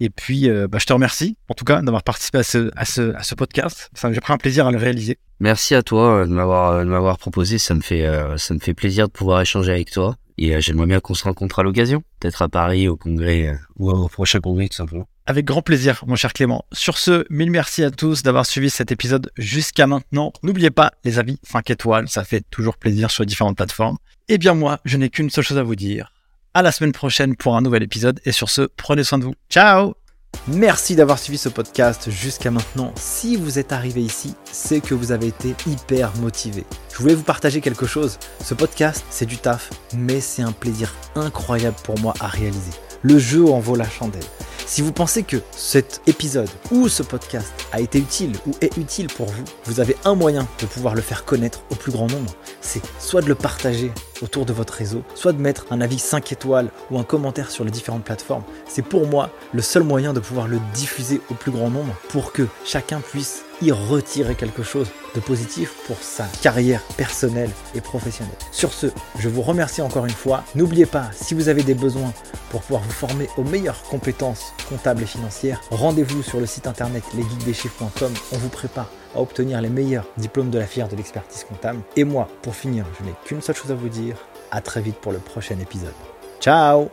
Et 0.00 0.08
puis, 0.08 0.48
euh, 0.48 0.66
bah, 0.66 0.78
je 0.80 0.86
te 0.86 0.92
remercie, 0.94 1.36
en 1.48 1.54
tout 1.54 1.66
cas, 1.66 1.82
d'avoir 1.82 2.02
participé 2.02 2.38
à 2.38 2.42
ce, 2.42 2.70
à 2.74 2.86
ce, 2.86 3.14
à 3.14 3.22
ce 3.22 3.34
podcast. 3.34 3.90
J'ai 3.94 4.20
pris 4.20 4.32
un 4.32 4.38
plaisir 4.38 4.66
à 4.66 4.72
le 4.72 4.78
réaliser. 4.78 5.18
Merci 5.40 5.74
à 5.74 5.82
toi 5.82 6.16
euh, 6.22 6.26
de 6.26 6.32
m'avoir, 6.32 6.72
euh, 6.72 6.84
de 6.84 6.88
m'avoir 6.88 7.18
proposé. 7.18 7.58
Ça 7.58 7.74
me 7.74 7.82
fait, 7.82 8.08
ça 8.38 8.54
me 8.54 8.58
fait 8.58 8.72
plaisir 8.72 9.08
de 9.08 9.12
pouvoir 9.12 9.42
échanger 9.42 9.72
avec 9.72 9.90
toi. 9.90 10.16
Et 10.40 10.58
j'aimerais 10.62 10.86
bien 10.86 11.00
qu'on 11.00 11.12
se 11.12 11.24
rencontre 11.24 11.58
à 11.58 11.62
l'occasion, 11.62 12.02
peut-être 12.18 12.40
à 12.40 12.48
Paris, 12.48 12.88
au 12.88 12.96
congrès 12.96 13.58
ou 13.78 13.90
au 13.90 14.08
prochain 14.08 14.40
congrès, 14.40 14.68
tout 14.68 14.76
simplement. 14.76 15.06
Avec 15.26 15.44
grand 15.44 15.60
plaisir, 15.60 16.02
mon 16.06 16.16
cher 16.16 16.32
Clément. 16.32 16.64
Sur 16.72 16.96
ce, 16.96 17.26
mille 17.28 17.50
merci 17.50 17.84
à 17.84 17.90
tous 17.90 18.22
d'avoir 18.22 18.46
suivi 18.46 18.70
cet 18.70 18.90
épisode 18.90 19.30
jusqu'à 19.36 19.86
maintenant. 19.86 20.32
N'oubliez 20.42 20.70
pas 20.70 20.92
les 21.04 21.18
avis 21.18 21.38
5 21.42 21.70
étoiles, 21.70 22.08
ça 22.08 22.24
fait 22.24 22.42
toujours 22.50 22.78
plaisir 22.78 23.10
sur 23.10 23.22
les 23.22 23.26
différentes 23.26 23.58
plateformes. 23.58 23.98
Et 24.28 24.38
bien 24.38 24.54
moi, 24.54 24.80
je 24.86 24.96
n'ai 24.96 25.10
qu'une 25.10 25.28
seule 25.28 25.44
chose 25.44 25.58
à 25.58 25.62
vous 25.62 25.76
dire 25.76 26.12
à 26.54 26.62
la 26.62 26.72
semaine 26.72 26.92
prochaine 26.92 27.36
pour 27.36 27.56
un 27.56 27.60
nouvel 27.60 27.82
épisode. 27.82 28.20
Et 28.24 28.32
sur 28.32 28.48
ce, 28.48 28.62
prenez 28.62 29.04
soin 29.04 29.18
de 29.18 29.24
vous. 29.24 29.34
Ciao 29.50 29.99
Merci 30.48 30.96
d'avoir 30.96 31.18
suivi 31.18 31.38
ce 31.38 31.48
podcast 31.48 32.10
jusqu'à 32.10 32.50
maintenant. 32.50 32.92
Si 32.96 33.36
vous 33.36 33.58
êtes 33.58 33.72
arrivé 33.72 34.00
ici, 34.00 34.34
c'est 34.50 34.80
que 34.80 34.94
vous 34.94 35.12
avez 35.12 35.28
été 35.28 35.54
hyper 35.66 36.16
motivé. 36.16 36.64
Je 36.92 36.98
voulais 36.98 37.14
vous 37.14 37.22
partager 37.22 37.60
quelque 37.60 37.86
chose. 37.86 38.18
Ce 38.42 38.54
podcast, 38.54 39.04
c'est 39.10 39.26
du 39.26 39.36
taf, 39.36 39.70
mais 39.94 40.20
c'est 40.20 40.42
un 40.42 40.52
plaisir 40.52 40.94
incroyable 41.14 41.76
pour 41.84 42.00
moi 42.00 42.14
à 42.20 42.26
réaliser. 42.26 42.72
Le 43.02 43.18
jeu 43.18 43.46
en 43.46 43.60
vaut 43.60 43.76
la 43.76 43.88
chandelle. 43.88 44.20
Si 44.66 44.82
vous 44.82 44.92
pensez 44.92 45.22
que 45.22 45.38
cet 45.52 46.02
épisode 46.06 46.50
ou 46.70 46.86
ce 46.88 47.02
podcast 47.02 47.48
a 47.72 47.80
été 47.80 47.98
utile 47.98 48.36
ou 48.46 48.52
est 48.60 48.76
utile 48.76 49.08
pour 49.08 49.26
vous, 49.26 49.42
vous 49.64 49.80
avez 49.80 49.96
un 50.04 50.14
moyen 50.14 50.46
de 50.60 50.66
pouvoir 50.66 50.94
le 50.94 51.00
faire 51.00 51.24
connaître 51.24 51.62
au 51.70 51.74
plus 51.74 51.90
grand 51.90 52.08
nombre. 52.08 52.32
C'est 52.60 52.82
soit 52.98 53.22
de 53.22 53.28
le 53.28 53.34
partager 53.34 53.90
autour 54.22 54.44
de 54.44 54.52
votre 54.52 54.74
réseau, 54.74 55.02
soit 55.14 55.32
de 55.32 55.40
mettre 55.40 55.66
un 55.70 55.80
avis 55.80 55.98
5 55.98 56.30
étoiles 56.30 56.70
ou 56.90 56.98
un 56.98 57.04
commentaire 57.04 57.50
sur 57.50 57.64
les 57.64 57.70
différentes 57.70 58.04
plateformes. 58.04 58.44
C'est 58.68 58.84
pour 58.84 59.06
moi 59.06 59.30
le 59.52 59.62
seul 59.62 59.82
moyen 59.82 60.12
de 60.12 60.20
pouvoir 60.20 60.46
le 60.46 60.60
diffuser 60.74 61.22
au 61.30 61.34
plus 61.34 61.50
grand 61.50 61.70
nombre 61.70 61.94
pour 62.10 62.32
que 62.32 62.46
chacun 62.64 63.00
puisse 63.00 63.44
y 63.62 63.72
retirer 63.72 64.34
quelque 64.34 64.62
chose 64.62 64.88
de 65.14 65.20
positif 65.20 65.74
pour 65.86 65.96
sa 65.98 66.26
carrière 66.42 66.82
personnelle 66.96 67.50
et 67.74 67.80
professionnelle. 67.80 68.34
Sur 68.52 68.72
ce, 68.72 68.86
je 69.18 69.28
vous 69.28 69.42
remercie 69.42 69.82
encore 69.82 70.06
une 70.06 70.10
fois. 70.12 70.44
N'oubliez 70.54 70.86
pas, 70.86 71.10
si 71.12 71.34
vous 71.34 71.48
avez 71.48 71.62
des 71.62 71.74
besoins 71.74 72.12
pour 72.50 72.62
pouvoir 72.62 72.82
vous 72.82 72.90
former 72.90 73.28
aux 73.36 73.44
meilleures 73.44 73.82
compétences 73.84 74.52
comptables 74.68 75.02
et 75.02 75.06
financières, 75.06 75.60
rendez-vous 75.70 76.22
sur 76.22 76.40
le 76.40 76.46
site 76.46 76.66
internet 76.66 77.02
lesgeekdeschiffres.com. 77.14 78.12
On 78.32 78.38
vous 78.38 78.48
prépare 78.48 78.90
à 79.14 79.20
obtenir 79.20 79.60
les 79.60 79.68
meilleurs 79.68 80.06
diplômes 80.16 80.50
de 80.50 80.58
la 80.58 80.66
fière 80.66 80.88
de 80.88 80.96
l'expertise 80.96 81.44
comptable. 81.44 81.80
Et 81.96 82.04
moi, 82.04 82.28
pour 82.42 82.54
finir, 82.54 82.86
je 82.98 83.04
n'ai 83.04 83.14
qu'une 83.24 83.42
seule 83.42 83.56
chose 83.56 83.72
à 83.72 83.74
vous 83.74 83.88
dire. 83.88 84.16
À 84.52 84.60
très 84.60 84.80
vite 84.80 84.96
pour 84.96 85.12
le 85.12 85.18
prochain 85.18 85.58
épisode. 85.60 85.94
Ciao 86.40 86.90